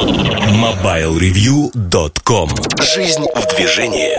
MobileReview.com 0.00 2.48
Жизнь 2.80 3.26
в 3.36 3.54
движении. 3.54 4.16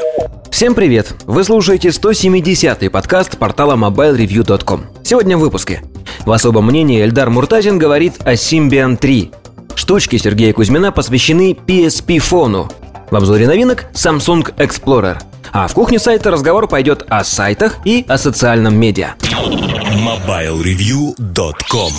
Всем 0.52 0.76
привет! 0.76 1.16
Вы 1.26 1.44
слушаете 1.44 1.90
170-й 1.90 2.92
подкаст 2.92 3.40
портала 3.40 3.76
MobileReview.com 3.76 4.86
Сегодня 5.04 5.38
в 5.38 5.40
выпуске. 5.40 5.82
В 6.24 6.32
особом 6.32 6.68
мнении 6.68 7.04
Эльдар 7.04 7.32
Муртазин 7.32 7.80
говорит 7.80 8.14
о 8.26 8.34
Symbian 8.34 8.96
3 8.96 9.32
Штучки 9.74 10.18
Сергея 10.18 10.54
Кузьмина 10.54 10.92
посвящены 10.92 11.54
PSP-фону 11.54 12.72
В 13.10 13.16
обзоре 13.16 13.48
новинок 13.48 13.86
Samsung 13.94 14.54
Explorer. 14.58 15.18
А 15.52 15.68
в 15.68 15.74
кухне 15.74 15.98
сайта 15.98 16.30
разговор 16.30 16.68
пойдет 16.68 17.08
о 17.10 17.24
сайтах 17.24 17.80
и 17.86 18.06
о 18.08 18.20
социальном 18.20 18.76
медиа. 18.76 19.16
MobileReview.com 19.24 21.92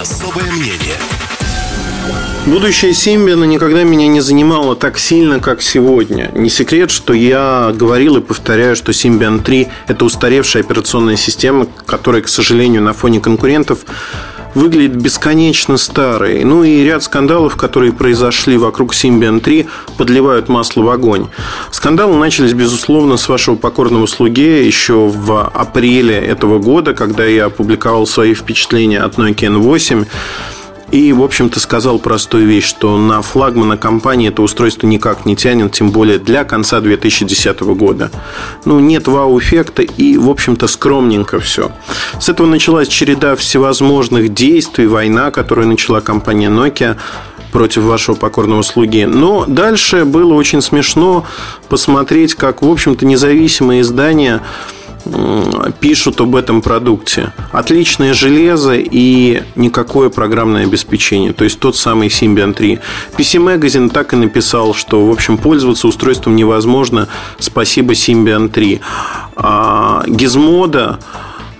Особое 0.00 0.50
мнение 0.52 0.96
Будущее 2.46 2.94
Симбиана 2.94 3.42
никогда 3.42 3.82
меня 3.82 4.06
не 4.06 4.20
занимало 4.20 4.76
так 4.76 4.98
сильно, 4.98 5.40
как 5.40 5.60
сегодня. 5.60 6.30
Не 6.32 6.48
секрет, 6.48 6.92
что 6.92 7.12
я 7.12 7.72
говорил 7.74 8.18
и 8.18 8.20
повторяю, 8.20 8.76
что 8.76 8.92
Symbian 8.92 9.42
3– 9.42 9.66
это 9.88 10.04
устаревшая 10.04 10.62
операционная 10.62 11.16
система, 11.16 11.66
которая, 11.86 12.22
к 12.22 12.28
сожалению, 12.28 12.82
на 12.82 12.92
фоне 12.92 13.18
конкурентов 13.18 13.80
выглядит 14.54 14.94
бесконечно 14.94 15.76
старой. 15.76 16.44
Ну 16.44 16.62
и 16.62 16.84
ряд 16.84 17.02
скандалов, 17.02 17.56
которые 17.56 17.92
произошли 17.92 18.56
вокруг 18.56 18.94
Symbian 18.94 19.40
3, 19.40 19.66
подливают 19.98 20.48
масло 20.48 20.82
в 20.82 20.88
огонь. 20.88 21.26
Скандалы 21.72 22.16
начались, 22.16 22.52
безусловно, 22.52 23.16
с 23.16 23.28
вашего 23.28 23.56
покорного 23.56 24.06
слуги 24.06 24.64
еще 24.64 25.08
в 25.08 25.48
апреле 25.48 26.14
этого 26.14 26.60
года, 26.60 26.94
когда 26.94 27.24
я 27.24 27.46
опубликовал 27.46 28.06
свои 28.06 28.34
впечатления 28.34 29.00
от 29.00 29.16
Nokia 29.18 29.50
N8. 29.50 30.06
И, 30.92 31.12
в 31.12 31.22
общем-то, 31.22 31.58
сказал 31.58 31.98
простую 31.98 32.46
вещь, 32.46 32.66
что 32.66 32.96
на 32.96 33.20
флагмана 33.22 33.76
компании 33.76 34.28
это 34.28 34.42
устройство 34.42 34.86
никак 34.86 35.26
не 35.26 35.34
тянет, 35.34 35.72
тем 35.72 35.90
более 35.90 36.18
для 36.18 36.44
конца 36.44 36.80
2010 36.80 37.60
года. 37.60 38.10
Ну, 38.64 38.78
нет 38.78 39.08
вау-эффекта 39.08 39.82
и, 39.82 40.16
в 40.16 40.30
общем-то, 40.30 40.68
скромненько 40.68 41.40
все. 41.40 41.72
С 42.20 42.28
этого 42.28 42.46
началась 42.46 42.88
череда 42.88 43.34
всевозможных 43.36 44.32
действий, 44.32 44.86
война, 44.86 45.30
которую 45.30 45.68
начала 45.68 46.00
компания 46.00 46.48
Nokia 46.48 46.96
против 47.52 47.82
вашего 47.82 48.14
покорного 48.14 48.62
слуги. 48.62 49.06
Но 49.06 49.44
дальше 49.46 50.04
было 50.04 50.34
очень 50.34 50.60
смешно 50.60 51.24
посмотреть, 51.68 52.34
как, 52.34 52.62
в 52.62 52.70
общем-то, 52.70 53.06
независимые 53.06 53.80
издания 53.80 54.42
пишут 55.80 56.20
об 56.20 56.36
этом 56.36 56.62
продукте. 56.62 57.32
Отличное 57.52 58.14
железо 58.14 58.74
и 58.74 59.42
никакое 59.54 60.10
программное 60.10 60.64
обеспечение. 60.64 61.32
То 61.32 61.44
есть 61.44 61.58
тот 61.58 61.76
самый 61.76 62.08
Symbian 62.08 62.54
3. 62.54 62.78
PC 63.16 63.40
Magazine 63.40 63.90
так 63.90 64.12
и 64.12 64.16
написал, 64.16 64.74
что, 64.74 65.06
в 65.06 65.10
общем, 65.10 65.38
пользоваться 65.38 65.88
устройством 65.88 66.36
невозможно. 66.36 67.08
Спасибо 67.38 67.92
Symbian 67.92 68.48
3. 68.48 68.80
А 69.36 70.02
Gizmodo 70.06 70.98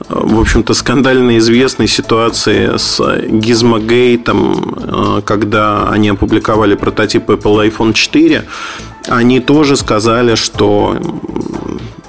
в 0.09 0.41
общем-то, 0.41 0.75
скандально 0.75 1.39
известной 1.39 1.89
ситуации 1.89 2.77
с 2.77 3.01
Gizmogate, 3.01 5.23
когда 5.23 5.89
они 5.91 6.11
опубликовали 6.11 6.77
прототип 6.77 7.29
Apple 7.29 7.69
iPhone 7.69 7.93
4, 7.93 8.45
они 9.09 9.41
тоже 9.41 9.77
сказали, 9.77 10.37
что 10.37 10.97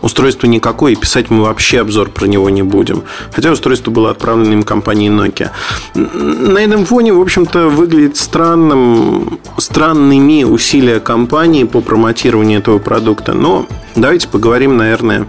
Устройство 0.07 0.47
никакое, 0.47 0.93
и 0.93 0.95
писать 0.95 1.29
мы 1.29 1.43
вообще 1.43 1.81
обзор 1.81 2.11
про 2.11 2.27
него 2.27 2.49
не 2.49 2.63
будем. 2.63 3.03
Хотя 3.33 3.51
устройство 3.51 3.91
было 3.91 4.09
отправлено 4.09 4.53
им 4.53 4.63
компанией 4.63 5.09
Nokia. 5.11 5.49
На 5.95 6.59
этом 6.59 6.85
фоне, 6.85 7.11
в 7.11 7.19
общем-то, 7.19 7.67
выглядит 7.67 8.15
странным, 8.15 9.37
странными 9.57 10.45
усилия 10.45 11.01
компании 11.01 11.65
по 11.65 11.81
промотированию 11.81 12.59
этого 12.59 12.79
продукта. 12.79 13.33
Но 13.33 13.67
давайте 13.97 14.29
поговорим, 14.29 14.77
наверное, 14.77 15.27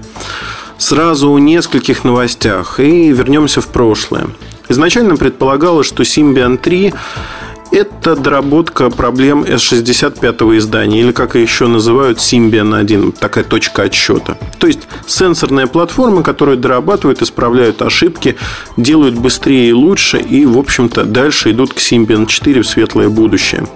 сразу 0.78 1.32
о 1.32 1.40
нескольких 1.40 2.04
новостях 2.04 2.78
и 2.78 3.11
вернемся 3.11 3.61
в 3.61 3.67
прошлое. 3.67 4.28
Изначально 4.68 5.17
предполагалось, 5.17 5.88
что 5.88 6.05
Symbian 6.05 6.56
3 6.56 6.94
это 7.70 8.17
доработка 8.17 8.90
проблем 8.90 9.42
S65 9.42 10.56
издания, 10.58 11.01
или 11.01 11.12
как 11.12 11.34
еще 11.34 11.67
называют 11.67 12.18
Symbian 12.18 12.74
1, 12.74 13.12
такая 13.12 13.45
точка 13.45 13.83
отсчета. 13.83 14.39
То 14.58 14.67
есть 14.67 14.80
сенсорная 15.06 15.67
платформа, 15.67 16.23
которая 16.23 16.56
дорабатывает, 16.56 17.23
исправляют 17.23 17.83
ошибки, 17.83 18.36
делают 18.77 19.17
быстрее 19.17 19.70
и 19.70 19.73
лучше, 19.73 20.18
и, 20.18 20.46
в 20.46 20.58
общем-то, 20.58 21.05
дальше 21.05 21.51
идут 21.51 21.74
к 21.74 21.79
Symbian 21.79 22.27
4 22.27 22.62
в 22.62 22.67
светлое 22.67 23.08
будущее. 23.08 23.67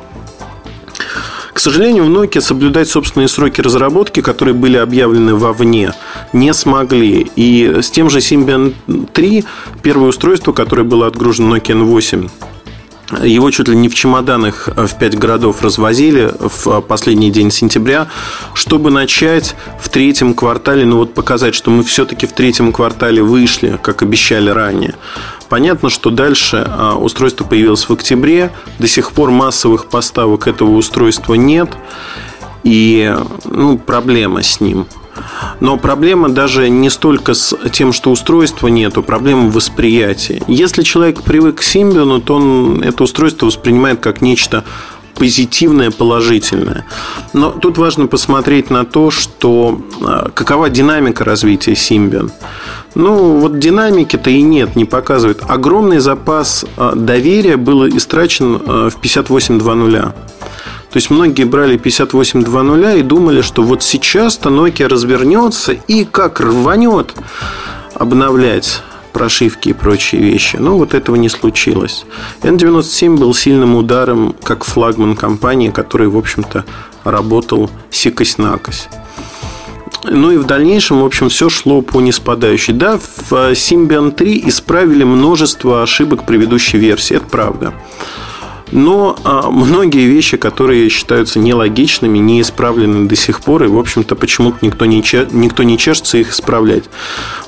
К 1.52 1.58
сожалению, 1.58 2.04
в 2.04 2.08
Nokia 2.08 2.40
соблюдать 2.40 2.88
собственные 2.88 3.28
сроки 3.28 3.60
разработки, 3.60 4.22
которые 4.22 4.54
были 4.54 4.78
объявлены 4.78 5.34
вовне, 5.34 5.92
не 6.32 6.54
смогли. 6.54 7.30
И 7.36 7.80
с 7.82 7.90
тем 7.90 8.08
же 8.08 8.20
Symbian 8.20 8.74
3, 9.12 9.44
первое 9.82 10.08
устройство, 10.08 10.52
которое 10.52 10.84
было 10.84 11.06
отгружено 11.06 11.54
Nokia 11.56 11.74
N8, 11.74 12.30
его 13.22 13.50
чуть 13.50 13.68
ли 13.68 13.76
не 13.76 13.88
в 13.88 13.94
чемоданах 13.94 14.68
в 14.68 14.98
пять 14.98 15.18
городов 15.18 15.62
развозили 15.62 16.32
в 16.38 16.80
последний 16.80 17.30
день 17.30 17.50
сентября, 17.50 18.08
чтобы 18.54 18.90
начать 18.90 19.54
в 19.80 19.88
третьем 19.88 20.34
квартале, 20.34 20.84
ну 20.84 20.98
вот 20.98 21.14
показать, 21.14 21.54
что 21.54 21.70
мы 21.70 21.84
все-таки 21.84 22.26
в 22.26 22.32
третьем 22.32 22.72
квартале 22.72 23.22
вышли, 23.22 23.78
как 23.82 24.02
обещали 24.02 24.50
ранее. 24.50 24.94
Понятно, 25.48 25.90
что 25.90 26.10
дальше 26.10 26.64
а, 26.66 26.96
устройство 26.96 27.44
появилось 27.44 27.88
в 27.88 27.92
октябре, 27.92 28.50
до 28.78 28.88
сих 28.88 29.12
пор 29.12 29.30
массовых 29.30 29.86
поставок 29.86 30.46
этого 30.46 30.70
устройства 30.70 31.34
нет, 31.34 31.70
и 32.64 33.14
ну, 33.44 33.78
проблема 33.78 34.42
с 34.42 34.60
ним– 34.60 34.86
но 35.60 35.76
проблема 35.76 36.28
даже 36.28 36.68
не 36.68 36.90
столько 36.90 37.34
с 37.34 37.56
тем, 37.70 37.92
что 37.92 38.10
устройства 38.10 38.68
нету, 38.68 39.02
проблема 39.02 39.48
в 39.48 39.54
восприятии. 39.54 40.42
Если 40.48 40.82
человек 40.82 41.22
привык 41.22 41.60
к 41.60 41.62
Symbian, 41.62 42.20
то 42.20 42.34
он 42.36 42.82
это 42.82 43.04
устройство 43.04 43.46
воспринимает 43.46 44.00
как 44.00 44.20
нечто 44.20 44.64
позитивное, 45.14 45.90
положительное. 45.90 46.84
Но 47.32 47.50
тут 47.50 47.78
важно 47.78 48.06
посмотреть 48.06 48.70
на 48.70 48.84
то, 48.84 49.10
что 49.10 49.80
а, 50.04 50.30
какова 50.30 50.70
динамика 50.70 51.24
развития 51.24 51.72
Symbian. 51.72 52.30
Ну, 52.94 53.38
вот 53.38 53.58
динамики-то 53.58 54.30
и 54.30 54.42
нет, 54.42 54.74
не 54.74 54.84
показывает. 54.84 55.42
Огромный 55.46 55.98
запас 55.98 56.64
а, 56.76 56.94
доверия 56.94 57.56
был 57.56 57.86
истрачен 57.86 58.60
а, 58.66 58.90
в 58.90 58.96
58.2.0. 59.00 60.12
То 60.92 60.98
есть 60.98 61.08
многие 61.08 61.44
брали 61.44 61.78
58.2.0 61.78 63.00
и 63.00 63.02
думали, 63.02 63.40
что 63.40 63.62
вот 63.62 63.82
сейчас-то 63.82 64.50
Nokia 64.50 64.88
развернется 64.88 65.72
и 65.72 66.04
как 66.04 66.38
рванет 66.40 67.14
обновлять 67.94 68.82
прошивки 69.14 69.70
и 69.70 69.72
прочие 69.72 70.20
вещи. 70.20 70.56
Но 70.56 70.76
вот 70.76 70.92
этого 70.92 71.16
не 71.16 71.30
случилось. 71.30 72.04
N97 72.42 73.16
был 73.16 73.32
сильным 73.32 73.74
ударом 73.74 74.34
как 74.42 74.64
флагман 74.64 75.16
компании, 75.16 75.70
который, 75.70 76.08
в 76.08 76.16
общем-то, 76.16 76.66
работал 77.04 77.70
сикость-накость. 77.90 78.90
Ну 80.04 80.30
и 80.30 80.36
в 80.36 80.44
дальнейшем, 80.44 81.00
в 81.00 81.06
общем, 81.06 81.30
все 81.30 81.48
шло 81.48 81.80
по 81.80 82.02
неспадающей. 82.02 82.74
Да, 82.74 82.98
в 82.98 83.32
Symbian 83.32 84.10
3 84.10 84.44
исправили 84.46 85.04
множество 85.04 85.82
ошибок 85.82 86.26
предыдущей 86.26 86.76
версии, 86.76 87.16
это 87.16 87.26
правда. 87.26 87.72
Но 88.72 89.16
а, 89.22 89.50
многие 89.50 90.06
вещи, 90.06 90.38
которые 90.38 90.88
считаются 90.88 91.38
нелогичными, 91.38 92.18
не 92.18 92.40
исправлены 92.40 93.06
до 93.06 93.14
сих 93.14 93.42
пор, 93.42 93.64
и, 93.64 93.68
в 93.68 93.78
общем-то, 93.78 94.16
почему-то 94.16 94.58
никто 94.62 94.86
не, 94.86 95.04
никто 95.32 95.62
не 95.62 95.76
чешется 95.76 96.16
их 96.16 96.32
исправлять. 96.32 96.84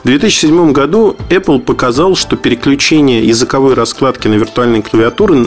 В 0.03 0.07
2007 0.07 0.73
году 0.73 1.17
Apple 1.31 1.61
показал, 1.61 2.15
что 2.15 2.37
переключение 2.37 3.27
языковой 3.27 3.73
раскладки 3.73 4.29
на 4.29 4.35
виртуальной 4.35 4.83
клавиатуре, 4.83 5.47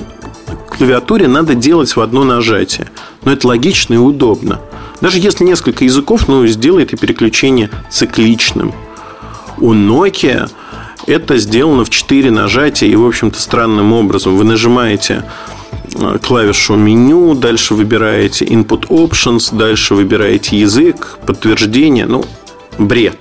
клавиатуре 0.76 1.28
надо 1.28 1.54
делать 1.54 1.96
в 1.96 2.02
одно 2.02 2.24
нажатие. 2.24 2.90
Но 3.24 3.32
это 3.32 3.48
логично 3.48 3.94
и 3.94 3.98
удобно. 3.98 4.60
Даже 5.00 5.20
если 5.20 5.44
несколько 5.44 5.84
языков, 5.84 6.28
ну, 6.28 6.46
сделает 6.48 6.94
и 6.94 6.98
переключение 6.98 7.70
цикличным. 7.92 8.74
У 9.60 9.74
Nokia 9.74 10.50
это 11.06 11.38
сделано 11.38 11.86
в 11.86 11.90
4 11.90 12.32
нажатия 12.32 12.88
и, 12.88 12.96
в 12.96 13.06
общем-то, 13.06 13.40
странным 13.40 13.94
образом. 13.94 14.38
Вы 14.38 14.44
нажимаете 14.44 15.24
Э, 15.96 16.18
клавишу 16.22 16.76
меню, 16.76 17.34
дальше 17.34 17.74
выбираете 17.74 18.46
Input 18.46 18.88
Options, 18.88 19.56
дальше 19.56 19.96
выбираете 19.96 20.58
язык, 20.58 21.18
подтверждение. 21.26 22.06
Ну, 22.06 22.26
бред. 22.78 23.18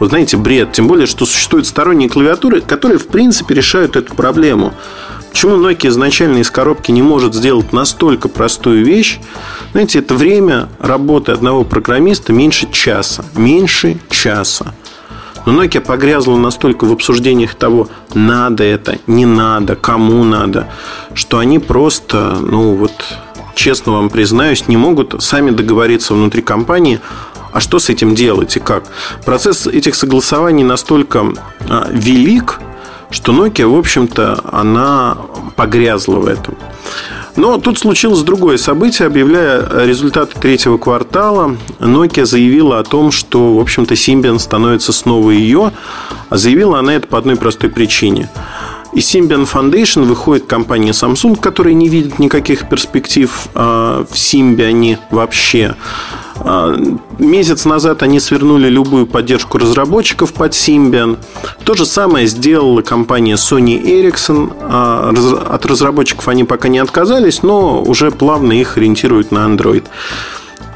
Вы 0.00 0.08
знаете, 0.08 0.36
бред. 0.36 0.72
Тем 0.72 0.88
более, 0.88 1.06
что 1.06 1.26
существуют 1.26 1.66
сторонние 1.66 2.08
клавиатуры, 2.08 2.60
которые, 2.60 2.98
в 2.98 3.06
принципе, 3.08 3.54
решают 3.54 3.96
эту 3.96 4.14
проблему. 4.14 4.72
Почему 5.30 5.56
Nokia 5.56 5.88
изначально 5.88 6.38
из 6.38 6.50
коробки 6.50 6.92
не 6.92 7.02
может 7.02 7.34
сделать 7.34 7.72
настолько 7.72 8.28
простую 8.28 8.84
вещь? 8.84 9.18
Знаете, 9.72 9.98
это 9.98 10.14
время 10.14 10.68
работы 10.78 11.32
одного 11.32 11.64
программиста 11.64 12.32
меньше 12.32 12.70
часа. 12.70 13.24
Меньше 13.34 13.98
часа. 14.10 14.74
Но 15.46 15.52
Nokia 15.52 15.80
погрязла 15.80 16.36
настолько 16.36 16.84
в 16.84 16.92
обсуждениях 16.92 17.54
того, 17.54 17.88
надо 18.14 18.64
это, 18.64 18.98
не 19.06 19.26
надо, 19.26 19.76
кому 19.76 20.24
надо, 20.24 20.68
что 21.14 21.38
они 21.38 21.58
просто, 21.58 22.38
ну 22.40 22.74
вот, 22.74 22.92
честно 23.54 23.92
вам 23.92 24.10
признаюсь, 24.10 24.68
не 24.68 24.76
могут 24.76 25.22
сами 25.22 25.50
договориться 25.50 26.14
внутри 26.14 26.42
компании, 26.42 27.00
а 27.52 27.60
что 27.60 27.78
с 27.78 27.88
этим 27.88 28.14
делать 28.14 28.56
и 28.56 28.60
как. 28.60 28.84
Процесс 29.24 29.66
этих 29.66 29.94
согласований 29.94 30.64
настолько 30.64 31.32
а, 31.68 31.88
велик, 31.90 32.58
что 33.14 33.32
Nokia, 33.32 33.66
в 33.68 33.78
общем-то, 33.78 34.40
она 34.50 35.16
погрязла 35.54 36.16
в 36.16 36.26
этом. 36.26 36.56
Но 37.36 37.58
тут 37.58 37.78
случилось 37.78 38.22
другое 38.22 38.56
событие. 38.56 39.06
Объявляя 39.06 39.86
результаты 39.86 40.38
третьего 40.38 40.78
квартала, 40.78 41.56
Nokia 41.78 42.26
заявила 42.26 42.80
о 42.80 42.82
том, 42.84 43.12
что, 43.12 43.54
в 43.54 43.60
общем-то, 43.60 43.94
Symbian 43.94 44.40
становится 44.40 44.92
снова 44.92 45.30
ее. 45.30 45.72
А 46.28 46.36
заявила 46.36 46.80
она 46.80 46.94
это 46.94 47.06
по 47.06 47.16
одной 47.16 47.36
простой 47.36 47.70
причине. 47.70 48.28
Из 48.92 49.14
Symbian 49.14 49.48
Foundation 49.50 50.02
выходит 50.02 50.46
компания 50.46 50.90
Samsung, 50.90 51.38
которая 51.38 51.74
не 51.74 51.88
видит 51.88 52.18
никаких 52.18 52.68
перспектив 52.68 53.30
а, 53.54 54.04
в 54.04 54.14
Symbian 54.14 54.98
вообще. 55.10 55.76
А, 56.36 56.74
месяц 57.18 57.64
назад 57.64 58.02
они 58.02 58.20
свернули 58.20 58.68
любую 58.68 59.06
поддержку 59.06 59.58
разработчиков 59.58 60.32
под 60.32 60.52
Symbian. 60.52 61.18
То 61.64 61.74
же 61.74 61.86
самое 61.86 62.26
сделала 62.26 62.82
компания 62.82 63.34
Sony 63.34 63.80
Ericsson. 63.82 64.52
А, 64.60 65.12
от 65.48 65.66
разработчиков 65.66 66.28
они 66.28 66.44
пока 66.44 66.68
не 66.68 66.78
отказались, 66.78 67.42
но 67.42 67.82
уже 67.82 68.10
плавно 68.10 68.52
их 68.52 68.76
ориентируют 68.76 69.30
на 69.30 69.46
Android. 69.46 69.84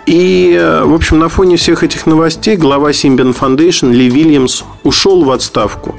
И, 0.07 0.59
в 0.85 0.95
общем, 0.95 1.19
на 1.19 1.29
фоне 1.29 1.59
всех 1.59 1.83
этих 1.83 2.07
новостей 2.07 2.57
глава 2.57 2.93
Symbian 2.93 3.37
Foundation 3.39 3.93
Ли 3.93 4.09
Вильямс 4.09 4.63
ушел 4.83 5.23
в 5.23 5.31
отставку. 5.31 5.97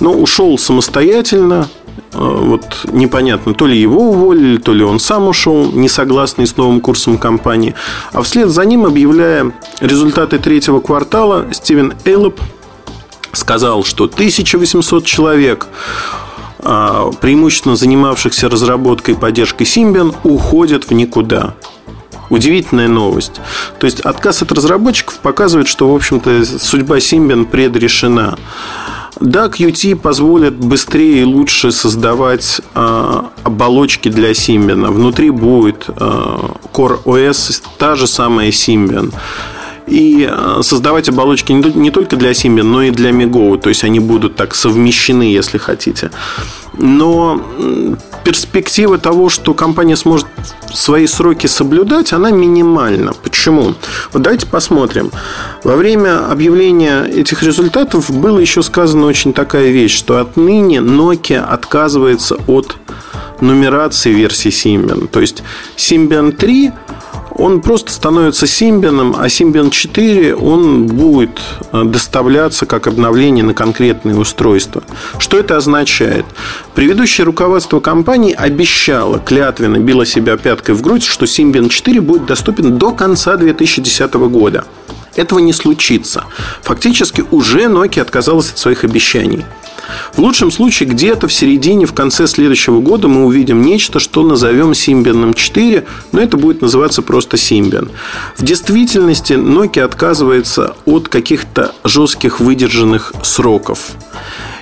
Но 0.00 0.12
ушел 0.12 0.56
самостоятельно, 0.56 1.68
Э, 1.68 1.79
вот 2.12 2.86
непонятно, 2.92 3.54
то 3.54 3.66
ли 3.66 3.78
его 3.78 4.10
уволили, 4.10 4.56
то 4.56 4.72
ли 4.72 4.82
он 4.82 4.98
сам 4.98 5.28
ушел, 5.28 5.70
не 5.72 5.88
согласный 5.88 6.46
с 6.46 6.56
новым 6.56 6.80
курсом 6.80 7.18
компании. 7.18 7.74
А 8.12 8.22
вслед 8.22 8.48
за 8.48 8.64
ним, 8.64 8.84
объявляя 8.84 9.52
результаты 9.80 10.38
третьего 10.38 10.80
квартала, 10.80 11.46
Стивен 11.52 11.94
Эйлоп 12.04 12.40
сказал, 13.32 13.84
что 13.84 14.04
1800 14.04 15.04
человек 15.04 15.68
а, 16.62 17.10
преимущественно 17.20 17.76
занимавшихся 17.76 18.48
разработкой 18.48 19.14
и 19.14 19.16
поддержкой 19.16 19.64
Symbian, 19.64 20.14
уходят 20.24 20.84
в 20.84 20.90
никуда. 20.92 21.54
Удивительная 22.28 22.86
новость. 22.86 23.40
То 23.78 23.86
есть 23.86 24.00
отказ 24.00 24.42
от 24.42 24.52
разработчиков 24.52 25.18
показывает, 25.18 25.68
что, 25.68 25.90
в 25.90 25.94
общем-то, 25.94 26.44
судьба 26.44 26.98
Symbian 26.98 27.46
предрешена. 27.46 28.36
Да, 29.20 29.48
Qt 29.48 29.96
позволит 29.96 30.54
быстрее 30.54 31.20
и 31.20 31.24
лучше 31.24 31.72
создавать 31.72 32.62
э, 32.74 33.20
оболочки 33.42 34.08
для 34.08 34.30
Symbian. 34.30 34.90
Внутри 34.90 35.28
будет 35.28 35.84
э, 35.88 35.92
Core 36.72 37.02
OS, 37.04 37.62
та 37.76 37.96
же 37.96 38.06
самая 38.06 38.48
Symbian. 38.48 39.12
И 39.90 40.28
э, 40.30 40.60
создавать 40.62 41.08
оболочки 41.08 41.52
не 41.52 41.90
только 41.90 42.16
для 42.16 42.30
Symbian, 42.30 42.62
но 42.62 42.82
и 42.82 42.90
для 42.90 43.10
Migo. 43.10 43.58
То 43.58 43.68
есть 43.68 43.84
они 43.84 44.00
будут 44.00 44.36
так 44.36 44.54
совмещены, 44.54 45.24
если 45.24 45.58
хотите. 45.58 46.10
Но 46.78 47.42
перспектива 48.24 48.98
того, 48.98 49.28
что 49.28 49.54
компания 49.54 49.96
сможет 49.96 50.26
свои 50.72 51.06
сроки 51.06 51.46
соблюдать, 51.46 52.12
она 52.12 52.30
минимальна. 52.30 53.12
Почему? 53.12 53.74
Вот 54.12 54.22
давайте 54.22 54.46
посмотрим. 54.46 55.10
Во 55.64 55.76
время 55.76 56.30
объявления 56.30 57.04
этих 57.04 57.42
результатов 57.42 58.10
было 58.10 58.38
еще 58.38 58.62
сказано 58.62 59.06
очень 59.06 59.32
такая 59.32 59.70
вещь, 59.70 59.96
что 59.96 60.18
отныне 60.18 60.78
Nokia 60.78 61.40
отказывается 61.40 62.36
от 62.46 62.76
нумерации 63.40 64.12
версии 64.12 64.50
Symbian. 64.50 65.08
То 65.08 65.20
есть 65.20 65.42
Symbian 65.76 66.32
3 66.32 66.72
он 67.40 67.62
просто 67.62 67.90
становится 67.92 68.46
Symbian, 68.46 69.14
а 69.18 69.26
Symbian 69.26 69.70
4 69.70 70.34
он 70.34 70.86
будет 70.86 71.40
э, 71.72 71.84
доставляться 71.84 72.66
как 72.66 72.86
обновление 72.86 73.44
на 73.44 73.54
конкретные 73.54 74.16
устройства. 74.16 74.82
Что 75.18 75.38
это 75.38 75.56
означает? 75.56 76.26
Предыдущее 76.74 77.24
руководство 77.24 77.80
компании 77.80 78.34
обещало, 78.34 79.18
клятвенно 79.18 79.78
било 79.78 80.04
себя 80.04 80.36
пяткой 80.36 80.74
в 80.74 80.82
грудь, 80.82 81.04
что 81.04 81.24
Symbian 81.24 81.68
4 81.68 82.00
будет 82.00 82.26
доступен 82.26 82.76
до 82.76 82.92
конца 82.92 83.36
2010 83.36 84.12
года. 84.14 84.64
Этого 85.16 85.38
не 85.40 85.52
случится. 85.52 86.24
Фактически 86.62 87.24
уже 87.30 87.64
Nokia 87.64 88.02
отказалась 88.02 88.50
от 88.50 88.58
своих 88.58 88.84
обещаний. 88.84 89.44
В 90.14 90.18
лучшем 90.18 90.50
случае 90.50 90.88
где-то 90.88 91.28
в 91.28 91.32
середине, 91.32 91.86
в 91.86 91.92
конце 91.92 92.26
следующего 92.26 92.80
года 92.80 93.08
мы 93.08 93.24
увидим 93.24 93.62
нечто, 93.62 93.98
что 93.98 94.22
назовем 94.22 94.72
Symbian 94.72 95.34
4, 95.34 95.84
но 96.12 96.20
это 96.20 96.36
будет 96.36 96.62
называться 96.62 97.02
просто 97.02 97.36
Symbian. 97.36 97.90
В 98.36 98.44
действительности 98.44 99.34
Nokia 99.34 99.82
отказывается 99.82 100.76
от 100.84 101.08
каких-то 101.08 101.72
жестких 101.84 102.40
выдержанных 102.40 103.12
сроков. 103.22 103.90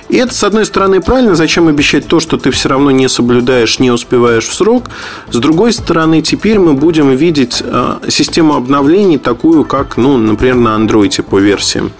И 0.09 0.17
это, 0.17 0.33
с 0.33 0.43
одной 0.43 0.65
стороны, 0.65 1.01
правильно. 1.01 1.35
Зачем 1.35 1.67
обещать 1.67 2.07
то, 2.07 2.19
что 2.19 2.37
ты 2.37 2.51
все 2.51 2.69
равно 2.69 2.91
не 2.91 3.07
соблюдаешь, 3.07 3.79
не 3.79 3.91
успеваешь 3.91 4.47
в 4.47 4.53
срок? 4.53 4.89
С 5.29 5.37
другой 5.37 5.71
стороны, 5.71 6.21
теперь 6.21 6.59
мы 6.59 6.73
будем 6.73 7.11
видеть 7.15 7.61
э, 7.63 7.99
систему 8.09 8.55
обновлений 8.55 9.19
такую, 9.19 9.65
как, 9.65 9.97
ну, 9.97 10.17
например, 10.17 10.55
на 10.55 10.69
Android 10.69 11.21
по 11.23 11.37
версиям 11.37 11.91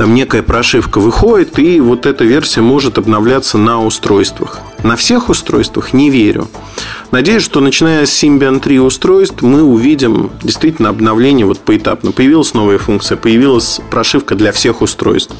там 0.00 0.14
некая 0.14 0.42
прошивка 0.42 0.98
выходит, 0.98 1.58
и 1.58 1.78
вот 1.78 2.06
эта 2.06 2.24
версия 2.24 2.62
может 2.62 2.96
обновляться 2.96 3.58
на 3.58 3.84
устройствах. 3.84 4.60
На 4.82 4.96
всех 4.96 5.28
устройствах 5.28 5.92
не 5.92 6.08
верю. 6.08 6.48
Надеюсь, 7.10 7.42
что 7.42 7.60
начиная 7.60 8.06
с 8.06 8.24
Symbian 8.24 8.60
3 8.60 8.80
устройств 8.80 9.42
мы 9.42 9.62
увидим 9.62 10.30
действительно 10.42 10.88
обновление 10.88 11.44
вот 11.44 11.58
поэтапно. 11.58 12.12
Появилась 12.12 12.54
новая 12.54 12.78
функция, 12.78 13.18
появилась 13.18 13.82
прошивка 13.90 14.36
для 14.36 14.52
всех 14.52 14.80
устройств. 14.80 15.34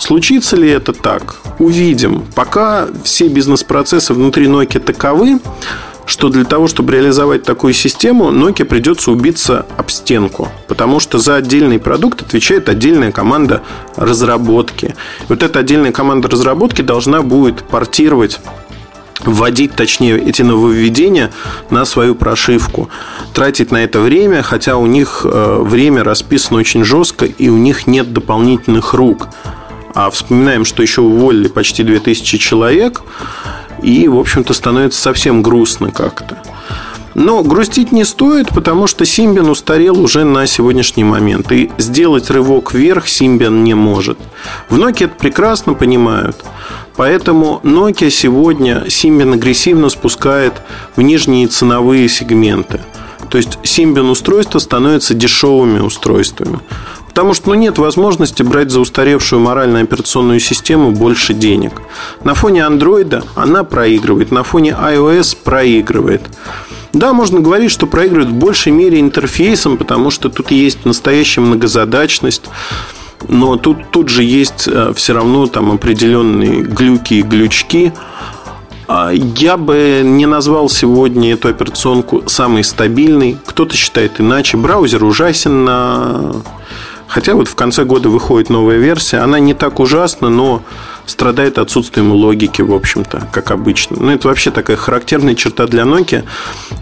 Случится 0.00 0.56
ли 0.56 0.68
это 0.68 0.94
так? 0.94 1.36
Увидим. 1.58 2.24
Пока 2.34 2.88
все 3.04 3.28
бизнес-процессы 3.28 4.14
внутри 4.14 4.46
Nokia 4.46 4.80
таковы, 4.80 5.40
что 6.06 6.30
для 6.30 6.44
того, 6.44 6.68
чтобы 6.68 6.94
реализовать 6.94 7.42
такую 7.42 7.74
систему, 7.74 8.30
Nokia 8.32 8.64
придется 8.64 9.12
убиться 9.12 9.66
об 9.76 9.90
стенку, 9.90 10.48
потому 10.68 11.00
что 11.00 11.18
за 11.18 11.36
отдельный 11.36 11.78
продукт 11.78 12.22
отвечает 12.22 12.70
отдельная 12.70 13.12
команда 13.12 13.62
разработки. 13.94 14.96
Вот 15.28 15.42
эта 15.42 15.58
отдельная 15.58 15.92
команда 15.92 16.28
разработки 16.28 16.80
должна 16.80 17.20
будет 17.20 17.62
портировать 17.62 18.40
вводить, 19.22 19.74
точнее, 19.74 20.18
эти 20.18 20.40
нововведения 20.40 21.30
на 21.68 21.84
свою 21.84 22.14
прошивку. 22.14 22.88
Тратить 23.34 23.70
на 23.70 23.84
это 23.84 24.00
время, 24.00 24.42
хотя 24.42 24.78
у 24.78 24.86
них 24.86 25.20
э, 25.24 25.58
время 25.62 26.02
расписано 26.04 26.58
очень 26.58 26.84
жестко, 26.84 27.26
и 27.26 27.50
у 27.50 27.58
них 27.58 27.86
нет 27.86 28.14
дополнительных 28.14 28.94
рук. 28.94 29.28
А 29.94 30.10
вспоминаем, 30.10 30.64
что 30.64 30.82
еще 30.82 31.00
уволили 31.02 31.48
почти 31.48 31.82
2000 31.82 32.38
человек. 32.38 33.02
И, 33.82 34.08
в 34.08 34.18
общем-то, 34.18 34.52
становится 34.54 35.00
совсем 35.00 35.42
грустно 35.42 35.90
как-то. 35.90 36.38
Но 37.14 37.42
грустить 37.42 37.90
не 37.90 38.04
стоит, 38.04 38.48
потому 38.50 38.86
что 38.86 39.04
Симбиан 39.04 39.48
устарел 39.48 40.00
уже 40.00 40.24
на 40.24 40.46
сегодняшний 40.46 41.02
момент. 41.02 41.50
И 41.50 41.70
сделать 41.78 42.30
рывок 42.30 42.72
вверх 42.72 43.08
Симбиан 43.08 43.64
не 43.64 43.74
может. 43.74 44.18
В 44.68 44.78
Nokia 44.78 45.06
это 45.06 45.14
прекрасно 45.18 45.74
понимают. 45.74 46.44
Поэтому 46.96 47.60
Nokia 47.64 48.10
сегодня 48.10 48.84
Symbian 48.86 49.34
агрессивно 49.34 49.88
спускает 49.88 50.54
в 50.96 51.02
нижние 51.02 51.48
ценовые 51.48 52.08
сегменты. 52.08 52.80
То 53.30 53.38
есть 53.38 53.58
Symbian 53.62 54.10
устройства 54.10 54.58
становятся 54.58 55.14
дешевыми 55.14 55.78
устройствами. 55.80 56.58
Потому 57.10 57.34
что 57.34 57.50
ну, 57.50 57.54
нет 57.54 57.76
возможности 57.76 58.42
брать 58.42 58.70
за 58.70 58.80
устаревшую 58.80 59.40
моральную 59.40 59.82
операционную 59.82 60.38
систему 60.40 60.92
больше 60.92 61.34
денег. 61.34 61.82
На 62.24 62.34
фоне 62.34 62.64
андроида 62.64 63.24
она 63.34 63.64
проигрывает, 63.64 64.30
на 64.30 64.44
фоне 64.44 64.76
iOS 64.80 65.36
проигрывает. 65.42 66.22
Да, 66.92 67.12
можно 67.12 67.40
говорить, 67.40 67.72
что 67.72 67.86
проигрывает 67.86 68.30
в 68.30 68.34
большей 68.34 68.72
мере 68.72 69.00
интерфейсом, 69.00 69.76
потому 69.76 70.10
что 70.10 70.28
тут 70.28 70.50
есть 70.50 70.84
настоящая 70.84 71.40
многозадачность. 71.40 72.44
Но 73.28 73.56
тут, 73.56 73.90
тут 73.90 74.08
же 74.08 74.22
есть 74.22 74.66
э, 74.66 74.92
все 74.96 75.12
равно 75.12 75.46
там 75.46 75.72
определенные 75.72 76.62
глюки 76.62 77.14
и 77.14 77.22
глючки. 77.22 77.92
А, 78.88 79.10
я 79.12 79.56
бы 79.56 80.02
не 80.04 80.26
назвал 80.26 80.68
сегодня 80.68 81.34
эту 81.34 81.48
операционку 81.48 82.24
самой 82.26 82.64
стабильной. 82.64 83.36
Кто-то 83.44 83.76
считает 83.76 84.20
иначе. 84.20 84.56
Браузер 84.56 85.04
ужасен 85.04 85.64
на 85.64 86.32
Хотя 87.10 87.34
вот 87.34 87.48
в 87.48 87.56
конце 87.56 87.84
года 87.84 88.08
выходит 88.08 88.50
новая 88.50 88.78
версия. 88.78 89.18
Она 89.18 89.40
не 89.40 89.52
так 89.52 89.80
ужасна, 89.80 90.28
но 90.28 90.62
страдает 91.06 91.58
отсутствием 91.58 92.12
логики, 92.12 92.62
в 92.62 92.72
общем-то, 92.72 93.28
как 93.32 93.50
обычно. 93.50 93.96
Ну, 93.98 94.12
это 94.12 94.28
вообще 94.28 94.52
такая 94.52 94.76
характерная 94.76 95.34
черта 95.34 95.66
для 95.66 95.82
Nokia. 95.82 96.22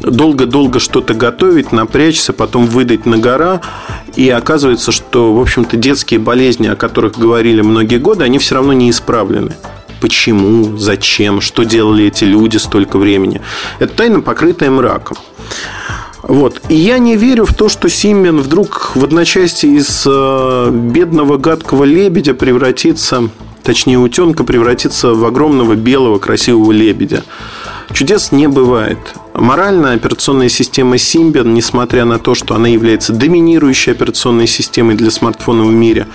Долго-долго 0.00 0.80
что-то 0.80 1.14
готовить, 1.14 1.72
напрячься, 1.72 2.34
потом 2.34 2.66
выдать 2.66 3.06
на 3.06 3.16
гора. 3.16 3.62
И 4.16 4.28
оказывается, 4.28 4.92
что, 4.92 5.32
в 5.32 5.40
общем-то, 5.40 5.78
детские 5.78 6.20
болезни, 6.20 6.66
о 6.66 6.76
которых 6.76 7.18
говорили 7.18 7.62
многие 7.62 7.98
годы, 7.98 8.24
они 8.24 8.38
все 8.38 8.56
равно 8.56 8.74
не 8.74 8.90
исправлены. 8.90 9.54
Почему? 10.02 10.76
Зачем? 10.76 11.40
Что 11.40 11.64
делали 11.64 12.04
эти 12.04 12.24
люди 12.24 12.58
столько 12.58 12.98
времени? 12.98 13.40
Это 13.78 13.94
тайна, 13.94 14.20
покрытая 14.20 14.70
мраком. 14.70 15.16
Вот. 16.22 16.60
И 16.68 16.74
я 16.74 16.98
не 16.98 17.16
верю 17.16 17.44
в 17.44 17.54
то, 17.54 17.68
что 17.68 17.88
Симбин 17.88 18.40
вдруг 18.40 18.92
в 18.94 19.04
одночасье 19.04 19.70
из 19.70 20.04
э, 20.06 20.70
бедного 20.72 21.38
гадкого 21.38 21.84
лебедя 21.84 22.34
превратится, 22.34 23.30
точнее 23.62 23.98
утенка 23.98 24.44
превратится 24.44 25.14
в 25.14 25.24
огромного 25.24 25.74
белого 25.74 26.18
красивого 26.18 26.72
лебедя. 26.72 27.22
Чудес 27.92 28.32
не 28.32 28.48
бывает. 28.48 28.98
Морально 29.34 29.92
операционная 29.92 30.48
система 30.48 30.96
Symbian, 30.96 31.48
несмотря 31.52 32.04
на 32.04 32.18
то, 32.18 32.34
что 32.34 32.54
она 32.54 32.68
является 32.68 33.12
доминирующей 33.12 33.92
операционной 33.92 34.46
системой 34.46 34.96
для 34.96 35.10
смартфонов 35.10 35.68
в 35.68 35.72
мире, 35.72 36.06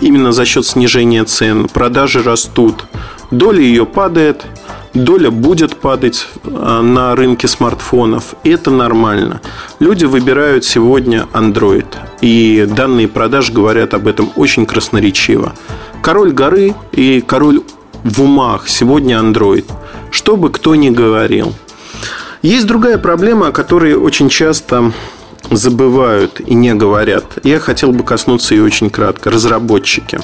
именно 0.00 0.32
за 0.32 0.44
счет 0.44 0.66
снижения 0.66 1.24
цен, 1.24 1.68
продажи 1.68 2.22
растут, 2.22 2.84
доля 3.30 3.60
ее 3.60 3.86
падает, 3.86 4.44
доля 4.94 5.30
будет 5.30 5.76
падать 5.76 6.28
а, 6.44 6.82
на 6.82 7.14
рынке 7.16 7.48
смартфонов. 7.48 8.34
Это 8.44 8.70
нормально. 8.70 9.40
Люди 9.78 10.04
выбирают 10.04 10.64
сегодня 10.64 11.26
Android. 11.32 11.86
И 12.20 12.66
данные 12.68 13.08
продаж 13.08 13.50
говорят 13.50 13.94
об 13.94 14.06
этом 14.06 14.30
очень 14.36 14.66
красноречиво. 14.66 15.54
Король 16.02 16.32
горы 16.32 16.74
и 16.92 17.20
король 17.20 17.62
в 18.04 18.22
умах 18.22 18.68
сегодня 18.68 19.16
Android. 19.16 19.64
Что 20.10 20.36
бы 20.36 20.50
кто 20.50 20.74
ни 20.74 20.90
говорил. 20.90 21.54
Есть 22.42 22.66
другая 22.66 22.98
проблема, 22.98 23.48
о 23.48 23.52
которой 23.52 23.94
очень 23.94 24.28
часто 24.28 24.92
забывают 25.50 26.40
и 26.40 26.54
не 26.54 26.74
говорят. 26.74 27.38
Я 27.44 27.60
хотел 27.60 27.92
бы 27.92 28.04
коснуться 28.04 28.54
ее 28.54 28.64
очень 28.64 28.90
кратко. 28.90 29.30
Разработчики. 29.30 30.18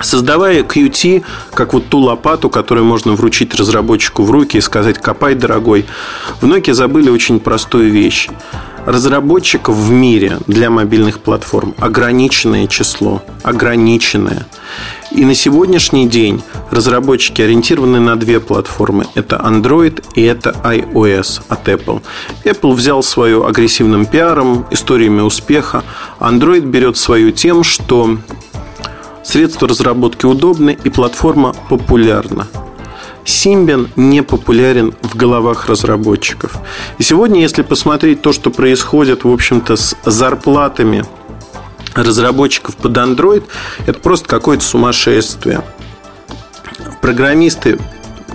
Создавая 0.00 0.62
Qt, 0.62 1.24
как 1.54 1.72
вот 1.72 1.88
ту 1.88 1.98
лопату, 1.98 2.50
которую 2.50 2.84
можно 2.84 3.12
вручить 3.12 3.54
разработчику 3.54 4.22
в 4.22 4.30
руки 4.30 4.58
и 4.58 4.60
сказать 4.60 4.98
«копай, 4.98 5.34
дорогой», 5.34 5.86
в 6.40 6.44
Nokia 6.44 6.74
забыли 6.74 7.08
очень 7.08 7.40
простую 7.40 7.90
вещь. 7.90 8.28
Разработчиков 8.84 9.74
в 9.74 9.90
мире 9.90 10.38
для 10.46 10.70
мобильных 10.70 11.18
платформ 11.18 11.74
ограниченное 11.78 12.68
число. 12.68 13.20
Ограниченное. 13.42 14.46
И 15.10 15.24
на 15.24 15.34
сегодняшний 15.34 16.06
день 16.08 16.40
разработчики 16.70 17.42
ориентированы 17.42 17.98
на 17.98 18.14
две 18.16 18.38
платформы. 18.38 19.06
Это 19.16 19.42
Android 19.44 20.04
и 20.14 20.22
это 20.22 20.54
iOS 20.62 21.42
от 21.48 21.68
Apple. 21.68 22.02
Apple 22.44 22.74
взял 22.74 23.02
свою 23.02 23.44
агрессивным 23.44 24.06
пиаром, 24.06 24.66
историями 24.70 25.20
успеха. 25.20 25.82
Android 26.20 26.60
берет 26.60 26.96
свою 26.96 27.32
тем, 27.32 27.64
что 27.64 28.18
средства 29.26 29.68
разработки 29.68 30.24
удобны 30.24 30.78
и 30.84 30.88
платформа 30.88 31.54
популярна. 31.68 32.46
Symbian 33.24 33.88
не 33.96 34.22
популярен 34.22 34.94
в 35.02 35.16
головах 35.16 35.68
разработчиков. 35.68 36.56
И 36.98 37.02
сегодня, 37.02 37.40
если 37.40 37.62
посмотреть 37.62 38.22
то, 38.22 38.32
что 38.32 38.50
происходит, 38.50 39.24
в 39.24 39.28
общем-то, 39.28 39.74
с 39.74 39.96
зарплатами 40.04 41.04
разработчиков 41.94 42.76
под 42.76 42.96
Android, 42.96 43.42
это 43.86 43.98
просто 43.98 44.28
какое-то 44.28 44.62
сумасшествие. 44.62 45.64
Программисты, 47.02 47.80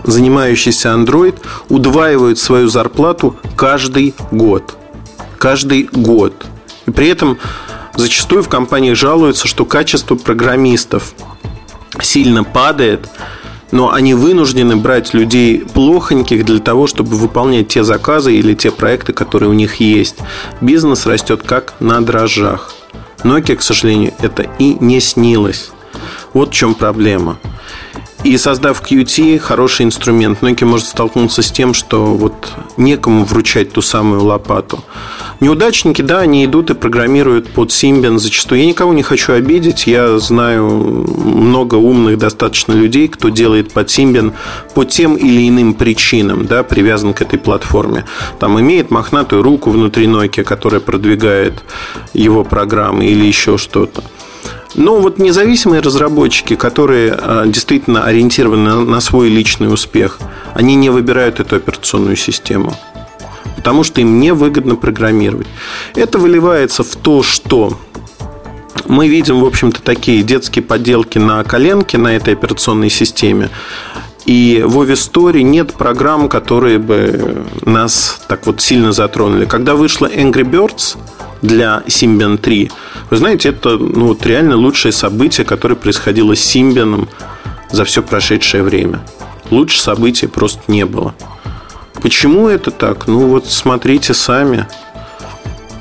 занимающиеся 0.04 0.90
Android, 0.90 1.36
удваивают 1.70 2.38
свою 2.38 2.68
зарплату 2.68 3.38
каждый 3.56 4.14
год. 4.32 4.76
Каждый 5.38 5.88
год. 5.92 6.34
И 6.86 6.92
при 6.92 7.08
этом 7.08 7.38
зачастую 7.96 8.44
в 8.44 8.50
компаниях 8.50 8.96
жалуются, 8.96 9.48
что 9.48 9.66
качество 9.66 10.16
программистов 10.16 11.14
сильно 12.02 12.44
падает, 12.44 13.10
но 13.72 13.92
они 13.92 14.14
вынуждены 14.14 14.76
брать 14.76 15.14
людей 15.14 15.60
плохоньких 15.60 16.46
для 16.46 16.60
того, 16.60 16.88
чтобы 16.88 17.16
выполнять 17.16 17.70
те 17.70 17.84
заказы 17.84 18.34
или 18.34 18.54
те 18.54 18.72
проекты, 18.72 19.14
которые 19.14 19.50
у 19.50 19.54
них 19.54 19.76
есть. 19.76 20.16
Бизнес 20.60 21.06
растет 21.06 21.44
как 21.44 21.74
на 21.80 22.02
дрожжах. 22.02 22.74
Nokia, 23.24 23.56
к 23.56 23.62
сожалению, 23.62 24.14
это 24.20 24.44
и 24.60 24.78
не 24.80 25.00
снилось. 25.00 25.72
Вот 26.34 26.50
в 26.50 26.54
чем 26.54 26.74
проблема. 26.74 27.38
И 28.24 28.38
создав 28.38 28.82
Qt, 28.84 29.40
хороший 29.40 29.86
инструмент, 29.86 30.44
Nokia 30.44 30.66
может 30.66 30.86
столкнуться 30.86 31.42
с 31.42 31.52
тем, 31.52 31.74
что 31.74 32.06
вот 32.06 32.54
некому 32.78 33.26
вручать 33.26 33.74
ту 33.74 33.82
самую 33.82 34.24
лопату. 34.24 34.84
Неудачники, 35.40 36.04
да, 36.04 36.20
они 36.20 36.46
идут 36.46 36.70
и 36.70 36.76
программируют 36.76 37.50
под 37.50 37.70
Symbian 37.70 38.20
зачастую. 38.20 38.62
Я 38.62 38.68
никого 38.68 38.94
не 38.94 39.02
хочу 39.02 39.34
обидеть. 39.34 39.88
Я 39.88 40.20
знаю 40.20 40.68
много 40.68 41.76
умных 41.76 42.20
достаточно 42.20 42.74
людей, 42.74 43.08
кто 43.08 43.30
делает 43.30 43.74
под 43.74 43.88
Symbian 43.88 44.34
по 44.76 44.86
тем 44.86 45.16
или 45.16 45.50
иным 45.50 45.74
причинам, 45.74 46.46
да, 46.46 46.62
привязан 46.62 47.16
к 47.16 47.24
этой 47.24 47.40
платформе. 47.40 48.06
Там 48.40 48.60
имеет 48.60 48.92
мохнатую 48.92 49.42
руку 49.42 49.72
внутри 49.72 50.06
Nokia, 50.06 50.44
которая 50.44 50.80
продвигает 50.80 51.64
его 52.14 52.44
программы 52.44 53.08
или 53.08 53.26
еще 53.26 53.58
что-то. 53.58 54.04
Но 54.76 55.00
вот 55.00 55.20
независимые 55.20 55.82
разработчики, 55.82 56.56
которые 56.56 57.14
а, 57.14 57.46
действительно 57.46 58.06
ориентированы 58.06 58.86
на 58.86 59.02
свой 59.02 59.30
личный 59.30 59.72
успех, 59.72 60.20
они 60.54 60.76
не 60.76 60.90
выбирают 60.90 61.40
эту 61.40 61.58
операционную 61.58 62.16
систему. 62.16 62.74
Потому 63.58 63.84
что 63.84 64.02
им 64.02 64.20
невыгодно 64.20 64.76
программировать. 64.76 65.48
Это 65.96 66.18
выливается 66.18 66.84
в 66.84 66.96
то, 66.96 67.22
что 67.22 67.78
мы 68.88 69.08
видим, 69.08 69.42
в 69.42 69.46
общем-то, 69.46 69.82
такие 69.82 70.24
детские 70.24 70.64
подделки 70.64 71.18
на 71.18 71.44
коленке 71.44 71.98
на 71.98 72.16
этой 72.16 72.34
операционной 72.34 72.90
системе. 72.90 73.50
И 74.26 74.64
в 74.66 74.82
Story 74.92 75.42
нет 75.42 75.74
программ, 75.74 76.30
которые 76.30 76.78
бы 76.78 77.46
нас 77.66 78.22
так 78.28 78.46
вот 78.46 78.62
сильно 78.62 78.92
затронули. 78.92 79.46
Когда 79.46 79.76
вышла 79.76 80.08
Angry 80.08 80.44
Birds 80.44 80.98
для 81.42 81.84
Symbian 81.88 82.38
3, 82.38 82.72
вы 83.12 83.18
знаете, 83.18 83.50
это 83.50 83.78
ну, 83.78 84.08
вот 84.08 84.26
реально 84.26 84.56
лучшее 84.56 84.94
событие, 84.94 85.46
которое 85.46 85.76
происходило 85.76 86.34
с 86.34 86.40
Симбианом 86.40 87.10
за 87.70 87.84
все 87.84 88.02
прошедшее 88.02 88.64
время. 88.64 89.04
Лучше 89.50 89.82
события 89.82 90.30
просто 90.30 90.62
не 90.70 90.86
было. 90.86 91.14
Почему 92.02 92.48
это 92.48 92.72
так? 92.72 93.08
Ну 93.08 93.28
вот 93.28 93.48
смотрите 93.48 94.14
сами. 94.14 94.66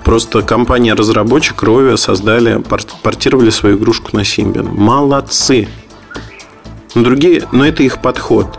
Просто 0.04 0.42
компания-разработчик 0.42 1.62
Rovia 1.62 1.96
создали, 1.96 2.60
портировали 3.02 3.50
свою 3.50 3.78
игрушку 3.78 4.16
на 4.16 4.22
Symbian. 4.22 4.68
Молодцы. 4.68 5.68
Но 6.96 7.04
другие, 7.04 7.46
но 7.52 7.64
это 7.64 7.84
их 7.84 8.02
подход. 8.02 8.58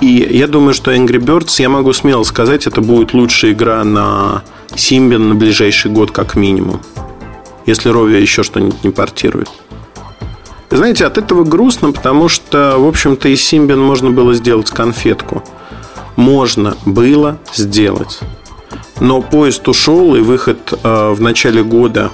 И 0.00 0.28
я 0.28 0.48
думаю, 0.48 0.74
что 0.74 0.92
Angry 0.92 1.20
Birds, 1.20 1.62
я 1.62 1.68
могу 1.68 1.92
смело 1.92 2.24
сказать, 2.24 2.66
это 2.66 2.80
будет 2.80 3.14
лучшая 3.14 3.52
игра 3.52 3.84
на 3.84 4.42
Symbian 4.70 5.28
на 5.28 5.36
ближайший 5.36 5.92
год 5.92 6.10
как 6.10 6.34
минимум 6.34 6.80
если 7.66 7.90
Ровия 7.90 8.20
еще 8.20 8.42
что-нибудь 8.42 8.82
не 8.84 8.90
портирует. 8.90 9.50
Знаете, 10.70 11.06
от 11.06 11.18
этого 11.18 11.44
грустно, 11.44 11.92
потому 11.92 12.28
что, 12.28 12.76
в 12.78 12.86
общем-то, 12.86 13.28
из 13.28 13.40
Symbian 13.40 13.78
можно 13.78 14.10
было 14.10 14.34
сделать 14.34 14.70
конфетку. 14.70 15.44
Можно 16.16 16.76
было 16.84 17.38
сделать. 17.54 18.20
Но 19.00 19.20
поезд 19.20 19.68
ушел, 19.68 20.16
и 20.16 20.20
выход 20.20 20.72
э, 20.72 21.10
в 21.12 21.20
начале 21.20 21.62
года 21.62 22.10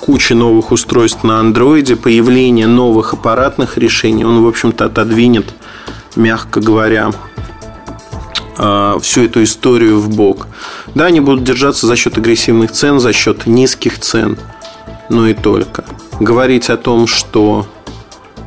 кучи 0.00 0.32
новых 0.32 0.70
устройств 0.70 1.24
на 1.24 1.40
андроиде, 1.40 1.96
появление 1.96 2.66
новых 2.66 3.14
аппаратных 3.14 3.78
решений, 3.78 4.24
он, 4.24 4.44
в 4.44 4.48
общем-то, 4.48 4.86
отодвинет, 4.86 5.54
мягко 6.14 6.60
говоря, 6.60 7.10
э, 8.58 8.98
всю 9.00 9.24
эту 9.24 9.42
историю 9.42 9.98
в 9.98 10.14
бок. 10.14 10.46
Да, 10.94 11.06
они 11.06 11.20
будут 11.20 11.44
держаться 11.44 11.86
за 11.86 11.96
счет 11.96 12.18
агрессивных 12.18 12.72
цен, 12.72 13.00
за 13.00 13.12
счет 13.12 13.46
низких 13.46 13.98
цен– 13.98 14.38
но 15.12 15.28
и 15.28 15.34
только. 15.34 15.84
Говорить 16.18 16.70
о 16.70 16.76
том, 16.76 17.06
что 17.06 17.66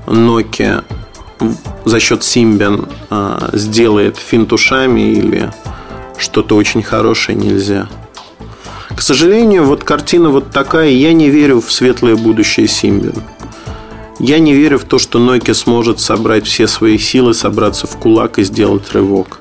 Nokia 0.08 0.84
за 1.86 2.00
счет 2.00 2.22
Symbian 2.22 2.90
а, 3.10 3.50
сделает 3.54 4.18
финт 4.18 4.52
или 4.52 5.52
что-то 6.18 6.56
очень 6.56 6.82
хорошее 6.82 7.38
нельзя. 7.38 7.88
К 8.96 9.02
сожалению, 9.02 9.66
вот 9.66 9.84
картина 9.84 10.30
вот 10.30 10.52
такая. 10.52 10.90
Я 10.90 11.14
не 11.14 11.30
верю 11.30 11.62
в 11.62 11.72
светлое 11.72 12.16
будущее 12.16 12.66
Symbian. 12.66 13.22
Я 14.18 14.40
не 14.40 14.54
верю 14.54 14.80
в 14.80 14.86
то, 14.86 14.98
что 14.98 15.20
Nokia 15.20 15.54
сможет 15.54 16.00
собрать 16.00 16.48
все 16.48 16.68
свои 16.68 16.98
силы, 16.98 17.34
собраться 17.34 17.86
в 17.86 17.98
кулак 17.98 18.40
и 18.40 18.44
сделать 18.44 18.92
рывок. 18.94 19.40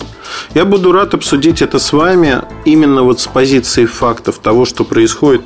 Я 0.55 0.65
буду 0.65 0.93
рад 0.93 1.15
обсудить 1.15 1.63
это 1.63 1.79
с 1.79 1.93
вами 1.93 2.43
именно 2.65 3.03
вот 3.03 3.21
с 3.21 3.27
позиции 3.29 3.87
фактов 3.87 4.41
того, 4.41 4.65
что 4.65 4.85
происходит 4.85 5.43